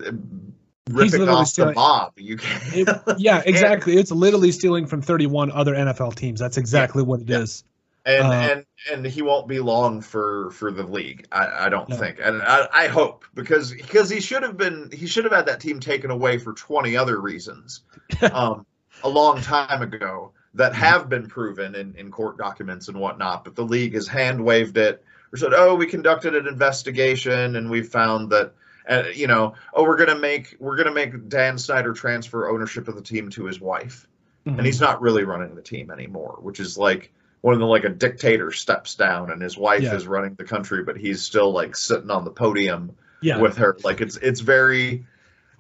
ripping 0.90 1.12
literally 1.12 1.32
off 1.32 1.40
the 1.42 1.46
stealing- 1.46 1.76
mob. 1.76 2.14
You 2.18 2.38
can't. 2.38 2.64
It- 2.76 3.16
yeah 3.18 3.42
exactly 3.46 3.98
it's 3.98 4.12
literally 4.12 4.52
stealing 4.52 4.86
from 4.86 5.02
31 5.02 5.52
other 5.52 5.74
nfl 5.76 6.14
teams 6.16 6.40
that's 6.40 6.58
exactly 6.58 7.04
what 7.04 7.22
it 7.22 7.30
is. 7.30 7.64
and 8.06 8.28
Uh, 8.28 8.32
and 8.32 8.66
and 8.92 9.06
he 9.06 9.22
won't 9.22 9.48
be 9.48 9.60
long 9.60 10.02
for 10.02 10.52
for 10.52 10.72
the 10.72 10.84
league. 10.84 11.26
I, 11.32 11.66
I 11.66 11.70
don't 11.70 11.90
No. 11.90 11.96
think, 11.98 12.20
and 12.22 12.42
I, 12.42 12.68
I 12.74 12.88
hope 12.88 13.26
because 13.34 13.74
because 13.74 14.10
he 14.10 14.22
should 14.22 14.44
have 14.44 14.56
been 14.56 14.90
he 14.94 15.08
should 15.08 15.24
have 15.26 15.34
had 15.34 15.46
that 15.48 15.60
team 15.60 15.80
taken 15.80 16.10
away 16.12 16.38
for 16.38 16.54
twenty 16.54 16.96
other 16.96 17.20
reasons, 17.20 17.82
um, 18.32 18.66
a 19.04 19.10
long 19.10 19.42
time 19.42 19.82
ago 19.82 20.32
that 20.54 20.74
have 20.74 21.10
been 21.10 21.28
proven 21.28 21.76
in 21.76 21.94
in 21.96 22.10
court 22.12 22.38
documents 22.38 22.88
and 22.88 22.98
whatnot. 22.98 23.44
But 23.44 23.56
the 23.56 23.66
league 23.66 23.94
has 23.96 24.08
hand 24.08 24.42
waved 24.44 24.78
it 24.78 25.04
or 25.34 25.38
said, 25.38 25.54
oh, 25.54 25.76
we 25.76 25.86
conducted 25.86 26.34
an 26.36 26.48
investigation 26.48 27.56
and 27.58 27.70
we 27.70 27.82
found 27.84 28.30
that. 28.32 28.54
Uh, 28.88 29.04
you 29.14 29.28
know, 29.28 29.54
oh, 29.74 29.84
we're 29.84 29.98
gonna 29.98 30.18
make 30.18 30.56
we're 30.60 30.78
gonna 30.78 30.94
make 30.94 31.28
Dan 31.30 31.58
Snyder 31.58 31.94
transfer 31.94 32.50
ownership 32.50 32.88
of 32.88 32.96
the 32.96 33.02
team 33.02 33.30
to 33.32 33.46
his 33.46 33.60
wife 33.60 34.08
Mhm. 34.46 34.58
and 34.58 34.66
he's 34.66 34.80
not 34.80 35.02
really 35.02 35.24
running 35.24 35.56
the 35.56 35.62
team 35.62 35.92
anymore, 35.92 36.38
which 36.42 36.60
is 36.62 36.78
like 36.78 37.12
one 37.42 37.54
of 37.54 37.60
the 37.60 37.66
like 37.66 37.84
a 37.84 37.90
dictator 37.90 38.52
steps 38.52 38.96
down 38.96 39.30
and 39.32 39.42
his 39.42 39.58
wife 39.58 39.82
Yeah. 39.84 39.94
is 39.96 40.08
running 40.08 40.36
the 40.36 40.44
country, 40.46 40.84
but 40.84 40.96
he's 40.98 41.22
still 41.22 41.52
like 41.52 41.76
sitting 41.76 42.10
on 42.10 42.24
the 42.24 42.32
podium 42.32 42.96
yeah 43.22 43.40
with 43.40 43.58
her. 43.58 43.76
Like 43.84 44.00
it's 44.00 44.16
it's 44.18 44.40
very 44.40 45.06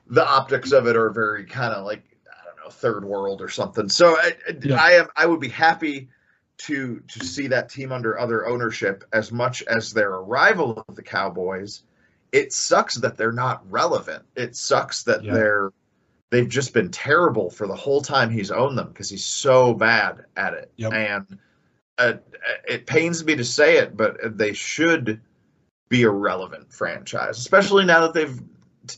the 0.10 0.26
optics 0.26 0.72
of 0.72 0.88
it 0.88 0.96
are 0.96 1.10
very 1.10 1.44
kind 1.44 1.74
of 1.74 1.86
like 1.86 2.04
I 2.32 2.46
don't 2.46 2.64
know 2.64 2.70
third 2.70 3.04
world 3.04 3.42
or 3.42 3.50
something. 3.50 3.90
So 3.90 4.16
I, 4.16 4.32
I- 4.48 4.58
Yeah. 4.62 4.82
I 4.82 4.92
am 4.92 5.08
I 5.18 5.26
would 5.26 5.42
be 5.42 5.50
happy 5.50 6.08
to 6.60 7.02
to 7.10 7.26
see 7.26 7.48
that 7.48 7.68
team 7.70 7.92
under 7.92 8.18
other 8.18 8.48
ownership 8.48 9.04
as 9.12 9.32
much 9.34 9.64
as 9.64 9.92
their 9.92 10.12
arrival 10.14 10.84
of 10.88 10.96
the 10.96 11.04
Cowboys. 11.04 11.84
It 12.32 12.54
sucks 12.54 12.96
that 12.96 13.18
they're 13.18 13.32
not 13.32 13.70
relevant. 13.72 14.24
It 14.36 14.56
sucks 14.56 15.04
that 15.04 15.24
Yeah. 15.24 15.34
they're 15.34 15.72
they've 16.30 16.50
just 16.50 16.74
been 16.74 16.92
terrible 16.92 17.50
for 17.50 17.68
the 17.68 17.76
whole 17.76 18.02
time 18.02 18.30
he's 18.30 18.52
owned 18.52 18.78
them 18.78 18.90
because 18.90 19.10
he's 19.10 19.24
so 19.24 19.74
bad 19.74 20.26
at 20.36 20.54
it. 20.54 20.70
Yep. 20.76 20.94
And 20.94 21.38
uh, 21.98 22.14
it 22.68 22.86
pains 22.86 23.24
me 23.24 23.36
to 23.36 23.46
say 23.46 23.78
it, 23.78 23.96
but 23.96 24.38
they 24.38 24.52
should 24.52 25.22
be 25.88 26.04
a 26.04 26.10
relevant 26.10 26.72
franchise, 26.74 27.38
especially 27.38 27.86
now 27.86 28.02
that 28.02 28.14
they've 28.14 28.42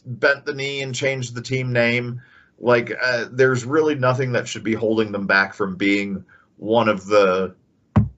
bent 0.07 0.45
the 0.45 0.55
knee 0.55 0.81
and 0.81 0.93
changed 0.95 1.35
the 1.35 1.41
team 1.41 1.71
name. 1.71 2.19
Like, 2.57 2.91
uh, 3.01 3.25
there's 3.31 3.63
really 3.63 3.93
nothing 3.95 4.31
that 4.31 4.47
should 4.47 4.63
be 4.63 4.73
holding 4.73 5.11
them 5.11 5.27
back 5.27 5.53
from 5.53 5.75
being 5.75 6.25
one 6.57 6.89
of 6.89 7.05
the 7.05 7.55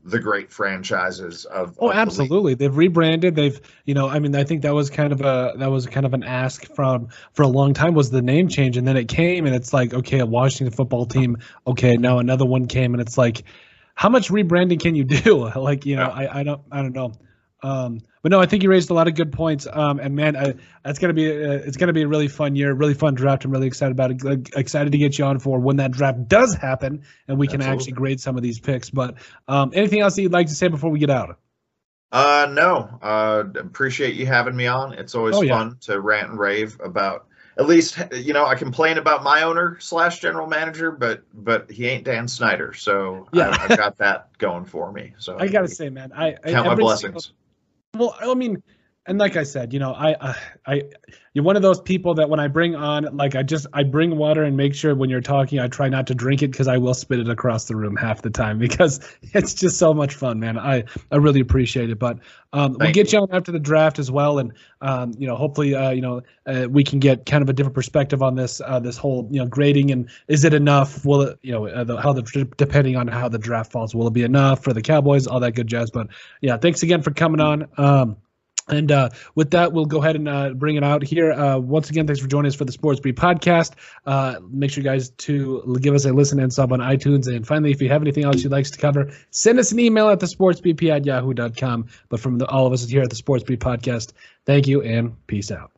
the 0.03 0.19
great 0.19 0.51
franchises 0.51 1.45
of. 1.45 1.77
Oh, 1.79 1.89
of 1.89 1.95
the 1.95 2.01
absolutely. 2.01 2.55
They've 2.55 2.75
rebranded. 2.75 3.35
They've, 3.35 3.59
you 3.85 3.93
know, 3.93 4.07
I 4.07 4.19
mean, 4.19 4.35
I 4.35 4.43
think 4.43 4.63
that 4.63 4.73
was 4.73 4.89
kind 4.89 5.13
of 5.13 5.21
a 5.21 5.53
that 5.57 5.69
was 5.69 5.87
kind 5.87 6.05
of 6.05 6.13
an 6.13 6.23
ask 6.23 6.65
from 6.73 7.09
for 7.33 7.43
a 7.43 7.47
long 7.47 7.73
time 7.73 7.93
was 7.93 8.09
the 8.09 8.21
name 8.21 8.47
change, 8.47 8.77
and 8.77 8.87
then 8.87 8.97
it 8.97 9.07
came, 9.07 9.45
and 9.45 9.55
it's 9.55 9.73
like, 9.73 9.93
okay, 9.93 10.19
a 10.19 10.25
Washington 10.25 10.75
football 10.75 11.05
team. 11.05 11.37
Okay, 11.65 11.97
now 11.97 12.19
another 12.19 12.45
one 12.45 12.67
came, 12.67 12.93
and 12.93 13.01
it's 13.01 13.17
like, 13.17 13.43
how 13.95 14.09
much 14.09 14.29
rebranding 14.29 14.79
can 14.79 14.95
you 14.95 15.03
do? 15.03 15.49
like, 15.55 15.85
you 15.85 15.95
know, 15.95 16.03
Yeah. 16.03 16.09
I, 16.09 16.39
I 16.39 16.43
don't, 16.43 16.61
I 16.71 16.81
don't 16.81 16.93
know. 16.93 17.13
Um, 17.63 18.01
but 18.22 18.32
no, 18.32 18.39
I 18.39 18.45
think 18.45 18.63
you 18.63 18.69
raised 18.69 18.89
a 18.89 18.93
lot 18.93 19.07
of 19.07 19.15
good 19.15 19.32
points. 19.32 19.67
Um, 19.72 19.99
and 19.99 20.15
man, 20.15 20.36
I, 20.36 20.53
that's 20.84 20.99
gonna 20.99 21.13
be 21.13 21.26
a, 21.30 21.53
it's 21.53 21.78
gonna 21.78 21.93
be 21.93 22.03
a 22.03 22.07
really 22.07 22.28
fun 22.28 22.55
year, 22.55 22.74
really 22.74 22.93
fun 22.93 23.13
draft. 23.15 23.45
I'm 23.45 23.51
really 23.51 23.67
excited 23.67 23.91
about 23.91 24.11
it. 24.11 24.49
Excited 24.55 24.91
to 24.91 24.97
get 24.97 25.17
you 25.17 25.26
on 25.26 25.39
for 25.39 25.59
when 25.59 25.78
that 25.78 25.91
draft 25.91 26.28
does 26.28 26.53
happen, 26.55 27.03
and 27.28 27.38
we 27.39 27.47
can 27.47 27.61
actually 27.61 27.93
grade 27.93 28.19
some 28.19 28.38
of 28.38 28.43
these 28.43 28.59
picks. 28.59 28.89
But 28.89 29.15
um, 29.47 29.72
anything 29.74 30.01
else 30.01 30.15
that 30.15 30.22
you'd 30.22 30.32
like 30.34 30.47
to 30.47 30.55
say 30.55 30.67
before 30.67 30.89
we 30.91 30.99
get 30.99 31.09
out? 31.09 31.38
Uh, 32.11 32.47
no. 32.51 32.89
Uh, 33.01 33.43
appreciate 33.59 34.15
you 34.15 34.26
having 34.26 34.55
me 34.55 34.67
on. 34.67 34.93
It's 34.93 35.15
always 35.15 35.36
Oh, 35.36 35.41
yeah. 35.43 35.57
fun 35.57 35.78
to 35.82 35.99
rant 35.99 36.30
and 36.32 36.39
rave 36.39 36.78
about. 36.84 37.28
At 37.57 37.67
least 37.67 37.97
you 38.13 38.34
know 38.34 38.45
I 38.45 38.55
complain 38.55 38.97
about 38.97 39.24
my 39.24 39.43
owner 39.43 39.78
slash 39.82 40.19
general 40.19 40.47
manager, 40.47 40.91
but 40.91 41.24
but 41.34 41.69
he 41.69 41.86
ain't 41.88 42.05
Dan 42.05 42.28
Snyder, 42.28 42.74
so 42.74 43.28
Yeah. 43.34 43.49
I, 43.49 43.63
I've 43.65 43.78
got 43.78 43.97
that 43.97 44.38
going 44.38 44.65
for 44.65 44.91
me. 44.91 45.13
So 45.17 45.38
I 45.39 45.47
gotta 45.47 45.67
say, 45.67 45.89
man, 45.89 46.11
I, 46.15 46.36
I 46.43 46.51
count 46.51 46.67
my 46.67 46.76
blessings. 46.76 47.01
single- 47.26 47.40
well, 47.95 48.15
I 48.21 48.33
mean, 48.33 48.61
and 49.07 49.17
like 49.17 49.35
I 49.35 49.43
said, 49.43 49.73
you 49.73 49.79
know, 49.79 49.93
I, 49.93 50.15
I, 50.21 50.35
I, 50.67 50.81
you're 51.33 51.43
one 51.43 51.55
of 51.55 51.63
those 51.63 51.81
people 51.81 52.13
that 52.15 52.29
when 52.29 52.39
I 52.39 52.47
bring 52.47 52.75
on, 52.75 53.17
like, 53.17 53.35
I 53.35 53.41
just 53.41 53.65
I 53.73 53.81
bring 53.81 54.15
water 54.15 54.43
and 54.43 54.55
make 54.55 54.75
sure 54.75 54.93
when 54.93 55.09
you're 55.09 55.21
talking, 55.21 55.59
I 55.59 55.67
try 55.69 55.89
not 55.89 56.05
to 56.07 56.15
drink 56.15 56.43
it 56.43 56.51
because 56.51 56.67
I 56.67 56.77
will 56.77 56.93
spit 56.93 57.19
it 57.19 57.27
across 57.27 57.65
the 57.65 57.75
room 57.75 57.95
half 57.95 58.21
the 58.21 58.29
time 58.29 58.59
because 58.59 58.99
it's 59.33 59.55
just 59.55 59.79
so 59.79 59.95
much 59.95 60.13
fun, 60.13 60.39
man. 60.39 60.59
I 60.59 60.83
I 61.11 61.15
really 61.15 61.39
appreciate 61.39 61.89
it. 61.89 61.97
But 61.97 62.19
um, 62.53 62.75
we'll 62.79 62.91
get 62.91 63.11
you. 63.11 63.17
you 63.17 63.23
on 63.23 63.35
after 63.35 63.51
the 63.51 63.59
draft 63.59 63.97
as 63.97 64.11
well, 64.11 64.37
and 64.37 64.53
um, 64.81 65.13
you 65.17 65.25
know, 65.25 65.35
hopefully, 65.35 65.73
uh, 65.73 65.89
you 65.89 66.01
know, 66.01 66.21
uh, 66.45 66.67
we 66.69 66.83
can 66.83 66.99
get 66.99 67.25
kind 67.25 67.41
of 67.41 67.49
a 67.49 67.53
different 67.53 67.75
perspective 67.75 68.21
on 68.21 68.35
this 68.35 68.61
uh, 68.63 68.79
this 68.79 68.97
whole 68.97 69.27
you 69.31 69.39
know 69.39 69.47
grading 69.47 69.89
and 69.89 70.11
is 70.27 70.43
it 70.43 70.53
enough? 70.53 71.03
Will 71.03 71.21
it 71.21 71.39
you 71.41 71.53
know 71.53 71.65
uh, 71.65 71.83
the, 71.83 71.99
how 71.99 72.13
the 72.13 72.21
depending 72.57 72.97
on 72.97 73.07
how 73.07 73.29
the 73.29 73.39
draft 73.39 73.71
falls, 73.71 73.95
will 73.95 74.07
it 74.07 74.13
be 74.13 74.23
enough 74.23 74.63
for 74.63 74.73
the 74.73 74.81
Cowboys? 74.83 75.25
All 75.25 75.39
that 75.39 75.53
good 75.53 75.67
jazz. 75.67 75.89
But 75.89 76.09
yeah, 76.39 76.57
thanks 76.57 76.83
again 76.83 77.01
for 77.01 77.09
coming 77.09 77.41
on. 77.41 77.67
Um, 77.77 78.17
and 78.68 78.91
uh, 78.91 79.09
with 79.36 79.51
that, 79.51 79.74
we'll 79.74 79.86
go 79.86 79.99
ahead 79.99 80.16
and 80.16 80.30
uh, 80.30 80.51
bring 80.51 80.76
it 80.76 80.84
out 80.84 81.03
here. 81.03 81.32
Uh, 81.32 81.57
once 81.57 81.89
again, 81.89 82.07
thanks 82.07 82.22
for 82.22 82.28
joining 82.28 82.47
us 82.47 82.55
for 82.55 82.66
the 82.66 82.72
Sports 82.72 82.99
Brief 82.99 83.16
podcast. 83.16 83.74
Uh, 84.05 84.36
make 84.49 84.72
sure 84.72 84.84
you 84.84 84.89
guys 84.89 85.09
to 85.09 85.78
give 85.82 85.93
us 85.93 86.05
a 86.05 86.14
listen 86.14 86.39
and 86.39 86.53
sub 86.53 86.72
on 86.72 86.80
iTunes. 86.80 87.28
And 87.34 87.45
finally, 87.45 87.72
if 87.72 87.82
you 87.82 87.89
have 87.89 88.01
anything 88.01 88.24
else 88.24 88.43
you'd 88.43 88.51
like 88.51 88.66
to 88.66 88.78
cover, 88.78 89.12
send 89.32 89.59
us 89.59 89.72
an 89.72 89.80
email 89.80 90.09
at 90.09 90.20
the 90.20 90.28
sportsbp 90.28 90.89
at 90.89 91.05
yahoo.com. 91.05 91.88
But 92.09 92.20
from 92.20 92.38
the, 92.38 92.47
all 92.47 92.68
of 92.68 92.74
us 92.74 92.88
here 92.88 93.01
at 93.01 93.09
the 93.09 93.16
Sports 93.16 93.43
Brief 93.43 93.59
podcast, 93.59 94.14
thank 94.45 94.68
you 94.68 94.82
and 94.82 95.16
peace 95.28 95.51
out. 95.51 95.72